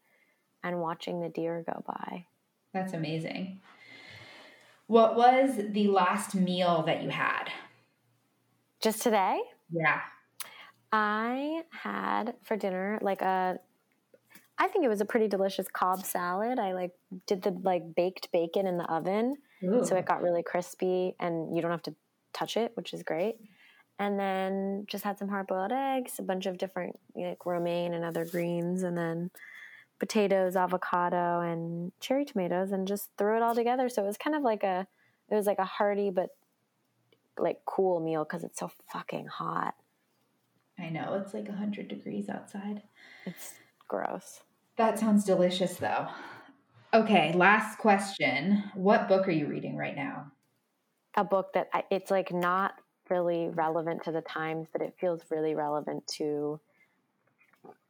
and 0.63 0.79
watching 0.79 1.21
the 1.21 1.29
deer 1.29 1.63
go 1.65 1.83
by 1.85 2.25
that's 2.73 2.93
amazing 2.93 3.59
what 4.87 5.15
was 5.15 5.59
the 5.69 5.87
last 5.87 6.35
meal 6.35 6.83
that 6.85 7.03
you 7.03 7.09
had 7.09 7.45
just 8.81 9.01
today 9.01 9.39
yeah 9.71 10.01
i 10.91 11.61
had 11.71 12.35
for 12.43 12.57
dinner 12.57 12.97
like 13.01 13.21
a 13.21 13.59
I 14.59 14.67
think 14.67 14.83
it 14.83 14.89
was 14.89 14.99
a 14.99 15.05
pretty 15.05 15.29
delicious 15.29 15.67
Cobb 15.71 16.03
salad. 16.03 16.59
I 16.59 16.73
like 16.73 16.91
did 17.27 17.41
the 17.41 17.51
like 17.63 17.95
baked 17.95 18.29
bacon 18.33 18.67
in 18.67 18.77
the 18.77 18.83
oven, 18.91 19.37
Ooh. 19.63 19.85
so 19.85 19.95
it 19.95 20.05
got 20.05 20.21
really 20.21 20.43
crispy, 20.43 21.15
and 21.19 21.55
you 21.55 21.61
don't 21.61 21.71
have 21.71 21.83
to 21.83 21.95
touch 22.33 22.57
it, 22.57 22.73
which 22.75 22.93
is 22.93 23.01
great. 23.01 23.37
And 23.99 24.19
then 24.19 24.85
just 24.87 25.03
had 25.03 25.17
some 25.17 25.29
hard 25.29 25.47
boiled 25.47 25.71
eggs, 25.71 26.19
a 26.19 26.23
bunch 26.23 26.45
of 26.45 26.57
different 26.57 26.99
like 27.15 27.45
romaine 27.45 27.93
and 27.93 28.03
other 28.03 28.25
greens, 28.25 28.83
and 28.83 28.97
then 28.97 29.31
potatoes, 29.99 30.55
avocado, 30.55 31.41
and 31.41 31.91
cherry 31.99 32.25
tomatoes, 32.25 32.71
and 32.71 32.87
just 32.87 33.09
threw 33.17 33.35
it 33.35 33.43
all 33.43 33.55
together. 33.55 33.89
So 33.89 34.03
it 34.03 34.07
was 34.07 34.17
kind 34.17 34.35
of 34.35 34.43
like 34.43 34.63
a 34.63 34.87
it 35.29 35.35
was 35.35 35.45
like 35.45 35.59
a 35.59 35.65
hearty 35.65 36.09
but 36.09 36.29
like 37.37 37.59
cool 37.65 37.99
meal 37.99 38.23
because 38.23 38.43
it's 38.43 38.59
so 38.59 38.71
fucking 38.91 39.27
hot. 39.27 39.75
I 40.77 40.89
know 40.89 41.15
it's 41.15 41.33
like 41.33 41.47
a 41.47 41.51
100 41.51 41.87
degrees 41.87 42.29
outside. 42.29 42.81
It's 43.25 43.53
gross. 43.87 44.41
That 44.77 44.97
sounds 44.97 45.25
delicious, 45.25 45.75
though. 45.75 46.07
Okay, 46.93 47.33
last 47.33 47.77
question. 47.77 48.63
What 48.73 49.07
book 49.07 49.27
are 49.27 49.31
you 49.31 49.47
reading 49.47 49.75
right 49.75 49.95
now? 49.95 50.31
A 51.15 51.23
book 51.23 51.53
that 51.53 51.69
I, 51.73 51.83
it's 51.91 52.09
like 52.09 52.31
not 52.31 52.75
really 53.09 53.49
relevant 53.49 54.03
to 54.05 54.11
the 54.11 54.21
times, 54.21 54.67
but 54.71 54.81
it 54.81 54.95
feels 54.99 55.23
really 55.29 55.53
relevant 55.53 56.07
to 56.15 56.59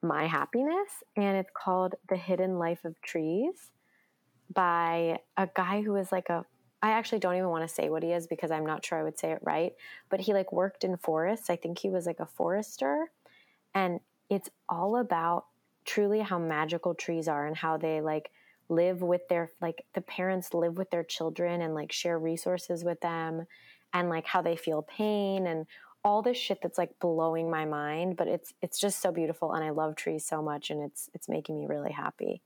my 0.01 0.27
happiness. 0.27 0.89
And 1.15 1.37
it's 1.37 1.51
called 1.53 1.95
The 2.07 2.17
Hidden 2.17 2.57
Life 2.57 2.85
of 2.85 2.99
Trees 3.01 3.71
by 4.53 5.19
a 5.37 5.47
guy 5.53 5.81
who 5.81 5.95
is 5.95 6.11
like 6.11 6.29
a 6.29 6.45
I 6.81 6.91
actually 6.91 7.19
don't 7.19 7.35
even 7.35 7.49
want 7.49 7.67
to 7.67 7.73
say 7.73 7.89
what 7.89 8.03
he 8.03 8.13
is 8.13 8.25
because 8.25 8.51
I'm 8.51 8.65
not 8.65 8.85
sure 8.85 8.97
I 8.97 9.03
would 9.03 9.19
say 9.19 9.31
it 9.31 9.39
right. 9.41 9.73
But 10.09 10.21
he 10.21 10.33
like 10.33 10.53
worked 10.53 10.85
in 10.85 10.95
forests. 10.95 11.49
I 11.49 11.57
think 11.57 11.77
he 11.77 11.89
was 11.89 12.05
like 12.05 12.21
a 12.21 12.25
forester. 12.25 13.11
And 13.75 13.99
it's 14.29 14.49
all 14.69 14.97
about 14.97 15.45
truly 15.85 16.21
how 16.21 16.39
magical 16.39 16.93
trees 16.93 17.27
are 17.27 17.45
and 17.47 17.55
how 17.57 17.77
they 17.77 17.99
like 17.99 18.31
live 18.69 19.01
with 19.01 19.27
their 19.27 19.51
like 19.61 19.83
the 19.93 20.01
parents 20.01 20.53
live 20.53 20.77
with 20.77 20.89
their 20.91 21.03
children 21.03 21.61
and 21.61 21.73
like 21.73 21.91
share 21.91 22.19
resources 22.19 22.83
with 22.83 23.01
them 23.01 23.45
and 23.93 24.09
like 24.09 24.27
how 24.27 24.41
they 24.41 24.55
feel 24.55 24.83
pain 24.83 25.47
and 25.47 25.65
all 26.03 26.21
this 26.21 26.37
shit 26.37 26.59
that's 26.61 26.77
like 26.77 26.97
blowing 26.99 27.49
my 27.49 27.65
mind 27.65 28.15
but 28.15 28.27
it's 28.27 28.53
it's 28.61 28.79
just 28.79 29.01
so 29.01 29.11
beautiful 29.11 29.53
and 29.53 29.63
I 29.63 29.71
love 29.71 29.95
trees 29.95 30.25
so 30.25 30.41
much 30.41 30.69
and 30.69 30.81
it's 30.81 31.09
it's 31.13 31.27
making 31.27 31.59
me 31.59 31.67
really 31.67 31.91
happy. 31.91 32.41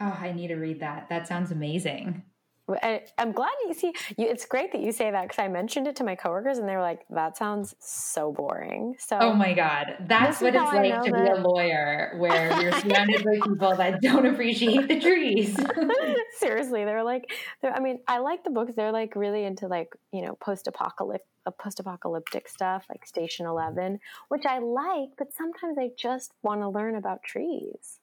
Oh, 0.00 0.16
I 0.20 0.32
need 0.32 0.48
to 0.48 0.56
read 0.56 0.80
that. 0.80 1.08
That 1.08 1.26
sounds 1.26 1.50
amazing. 1.50 2.22
I, 2.68 3.02
am 3.16 3.32
glad 3.32 3.50
you 3.66 3.74
see. 3.74 3.92
You, 4.16 4.28
it's 4.28 4.44
great 4.44 4.72
that 4.72 4.82
you 4.82 4.92
say 4.92 5.10
that 5.10 5.22
because 5.22 5.38
I 5.38 5.48
mentioned 5.48 5.86
it 5.86 5.96
to 5.96 6.04
my 6.04 6.14
coworkers 6.14 6.58
and 6.58 6.68
they 6.68 6.74
were 6.74 6.82
like, 6.82 7.06
"That 7.10 7.36
sounds 7.36 7.74
so 7.78 8.32
boring." 8.32 8.96
So, 8.98 9.18
oh 9.18 9.32
my 9.32 9.54
god, 9.54 9.96
that's 10.06 10.40
what 10.40 10.54
it's 10.54 10.64
like 10.64 11.04
to 11.04 11.10
that... 11.10 11.24
be 11.24 11.30
a 11.30 11.42
lawyer, 11.42 12.14
where 12.18 12.60
you're 12.60 12.72
surrounded 12.72 13.24
by 13.24 13.34
people 13.34 13.74
that 13.76 14.00
don't 14.02 14.26
appreciate 14.26 14.88
the 14.88 15.00
trees. 15.00 15.58
Seriously, 16.38 16.84
they're 16.84 17.04
like, 17.04 17.30
they're, 17.62 17.72
I 17.72 17.80
mean, 17.80 18.00
I 18.06 18.18
like 18.18 18.44
the 18.44 18.50
books. 18.50 18.72
They're 18.76 18.92
like 18.92 19.16
really 19.16 19.44
into 19.44 19.66
like 19.66 19.94
you 20.12 20.22
know 20.22 20.36
post-apocalyptic, 20.40 21.26
uh, 21.46 21.50
post-apocalyptic 21.52 22.48
stuff, 22.48 22.84
like 22.90 23.06
Station 23.06 23.46
Eleven, 23.46 23.98
which 24.28 24.44
I 24.46 24.58
like, 24.58 25.10
but 25.16 25.32
sometimes 25.32 25.78
I 25.78 25.90
just 25.98 26.32
want 26.42 26.60
to 26.60 26.68
learn 26.68 26.96
about 26.96 27.22
trees. 27.22 28.00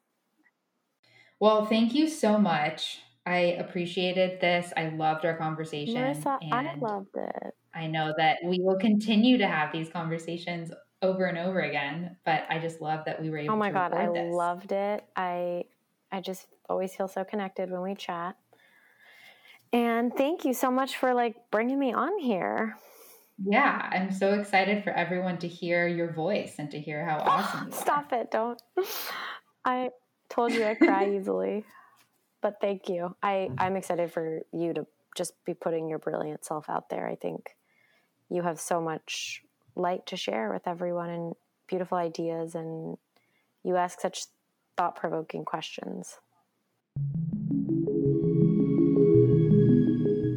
Well, 1.40 1.66
thank 1.66 1.94
you 1.94 2.08
so 2.08 2.38
much 2.38 3.02
I 3.26 3.38
appreciated 3.60 4.40
this. 4.40 4.72
I 4.78 4.90
loved 4.90 5.26
our 5.26 5.36
conversation. 5.36 5.96
Marissa, 5.96 6.38
I 6.52 6.76
loved 6.80 7.16
it. 7.16 7.54
I 7.74 7.88
know 7.88 8.14
that 8.18 8.38
we 8.46 8.60
will 8.62 8.78
continue 8.78 9.38
to 9.40 9.48
have 9.48 9.72
these 9.72 9.90
conversations 9.90 10.72
over 11.02 11.26
and 11.26 11.38
over 11.38 11.60
again, 11.60 12.18
but 12.24 12.44
I 12.50 12.60
just 12.60 12.82
love 12.82 13.06
that 13.06 13.22
we 13.22 13.30
were 13.30 13.40
oh 13.40 13.42
able 13.42 13.58
to 13.58 13.72
chat. 13.72 13.76
Oh 13.76 13.90
my 13.90 13.90
god, 13.90 13.94
I 13.94 14.12
this. 14.12 14.34
loved 14.34 14.72
it. 14.72 15.04
I 15.16 15.66
I 16.12 16.22
just 16.22 16.48
always 16.70 16.96
feel 16.96 17.08
so 17.08 17.24
connected 17.24 17.72
when 17.72 17.82
we 17.82 17.96
chat. 17.96 18.38
And 19.74 20.14
thank 20.16 20.46
you 20.46 20.54
so 20.54 20.72
much 20.72 20.96
for 20.96 21.14
like 21.14 21.36
bringing 21.52 21.80
me 21.80 21.94
on 21.94 22.20
here. 22.20 22.78
Yeah, 23.44 23.90
I'm 23.92 24.12
so 24.12 24.40
excited 24.40 24.84
for 24.84 24.92
everyone 24.92 25.40
to 25.40 25.48
hear 25.48 25.88
your 25.88 26.14
voice 26.14 26.56
and 26.60 26.72
to 26.72 26.80
hear 26.80 27.04
how 27.04 27.18
awesome 27.26 27.72
Stop 27.72 28.14
it, 28.14 28.32
don't. 28.32 28.62
I 29.66 29.90
told 30.30 30.54
you 30.54 30.64
I 30.64 30.76
cry 30.76 31.10
easily 31.18 31.66
but 32.46 32.62
thank 32.62 32.88
you. 32.88 33.16
I, 33.24 33.48
mm-hmm. 33.50 33.56
I'm 33.58 33.76
excited 33.76 34.12
for 34.12 34.42
you 34.54 34.72
to 34.76 34.86
just 35.18 35.34
be 35.46 35.56
putting 35.56 35.90
your 35.90 35.98
brilliant 35.98 36.46
self 36.46 36.70
out 36.70 36.90
there. 36.90 37.08
I 37.08 37.16
think 37.16 37.56
you 38.30 38.44
have 38.44 38.60
so 38.60 38.80
much 38.80 39.42
light 39.76 40.06
to 40.06 40.16
share 40.16 40.54
with 40.54 40.68
everyone 40.68 41.10
and 41.10 41.34
beautiful 41.68 41.98
ideas, 41.98 42.54
and 42.54 43.00
you 43.64 43.78
ask 43.78 44.00
such 44.00 44.26
thought 44.78 44.96
provoking 44.96 45.44
questions. 45.44 46.20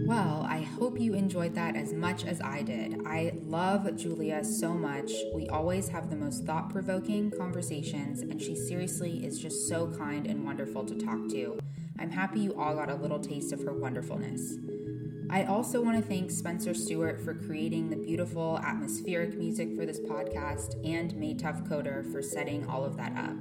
Well, 0.06 0.46
I 0.48 0.66
hope 0.78 0.98
you 0.98 1.12
enjoyed 1.12 1.54
that 1.56 1.76
as 1.76 1.92
much 1.92 2.24
as 2.24 2.40
I 2.40 2.62
did. 2.62 3.02
I 3.06 3.34
love 3.44 3.94
Julia 3.96 4.42
so 4.42 4.72
much. 4.72 5.12
We 5.34 5.46
always 5.50 5.90
have 5.90 6.08
the 6.08 6.16
most 6.16 6.46
thought 6.46 6.70
provoking 6.70 7.30
conversations, 7.30 8.22
and 8.22 8.40
she 8.40 8.56
seriously 8.56 9.26
is 9.26 9.38
just 9.38 9.68
so 9.68 9.88
kind 9.98 10.26
and 10.26 10.46
wonderful 10.46 10.86
to 10.86 10.94
talk 10.94 11.28
to. 11.32 11.58
I'm 11.98 12.10
happy 12.10 12.40
you 12.40 12.54
all 12.54 12.74
got 12.74 12.90
a 12.90 12.94
little 12.94 13.18
taste 13.18 13.52
of 13.52 13.62
her 13.62 13.72
wonderfulness. 13.72 14.56
I 15.30 15.44
also 15.44 15.82
want 15.82 15.98
to 15.98 16.02
thank 16.02 16.30
Spencer 16.30 16.72
Stewart 16.72 17.20
for 17.20 17.34
creating 17.34 17.90
the 17.90 17.96
beautiful 17.96 18.58
atmospheric 18.60 19.36
music 19.36 19.76
for 19.76 19.84
this 19.84 20.00
podcast 20.00 20.74
and 20.88 21.14
May 21.16 21.34
Tough 21.34 21.64
Coder 21.64 22.10
for 22.10 22.22
setting 22.22 22.66
all 22.66 22.82
of 22.82 22.96
that 22.96 23.14
up. 23.14 23.36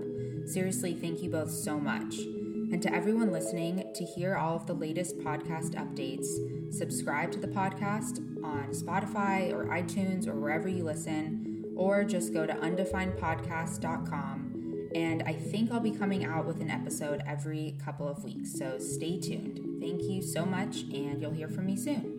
Seriously, 0.48 0.94
thank 0.94 1.24
you 1.24 1.30
both 1.30 1.52
so 1.52 1.80
much. 1.80 2.18
And 2.20 2.82
to 2.84 2.94
everyone 2.94 3.32
listening, 3.32 3.86
to 3.96 4.04
hear 4.04 4.36
all 4.36 4.58
of 4.58 4.68
the 4.68 4.74
latest 4.74 5.18
podcast 5.20 5.76
updates, 5.76 6.74
subscribe 6.74 7.32
to 7.32 7.40
the 7.40 7.48
podcast 7.48 8.18
on 8.44 8.72
Spotify 8.72 9.54
or 9.54 9.68
iTunes 9.68 10.28
or 10.28 10.36
wherever 10.36 10.68
you 10.68 10.84
listen, 10.84 11.64
or 11.78 12.04
just 12.04 12.34
go 12.34 12.46
to 12.46 12.54
undefinedpodcast.com. 12.54 14.47
And 14.96 15.24
I 15.24 15.34
think 15.34 15.72
I'll 15.72 15.80
be 15.80 15.92
coming 15.92 16.26
out 16.26 16.46
with 16.46 16.62
an 16.62 16.70
episode 16.70 17.22
every 17.28 17.78
couple 17.84 18.08
of 18.08 18.24
weeks, 18.24 18.58
so 18.58 18.78
stay 18.80 19.20
tuned. 19.20 19.82
Thank 19.82 20.04
you 20.04 20.22
so 20.22 20.46
much, 20.46 20.82
and 20.94 21.22
you'll 21.22 21.32
hear 21.32 21.48
from 21.48 21.66
me 21.66 21.76
soon. 21.76 22.17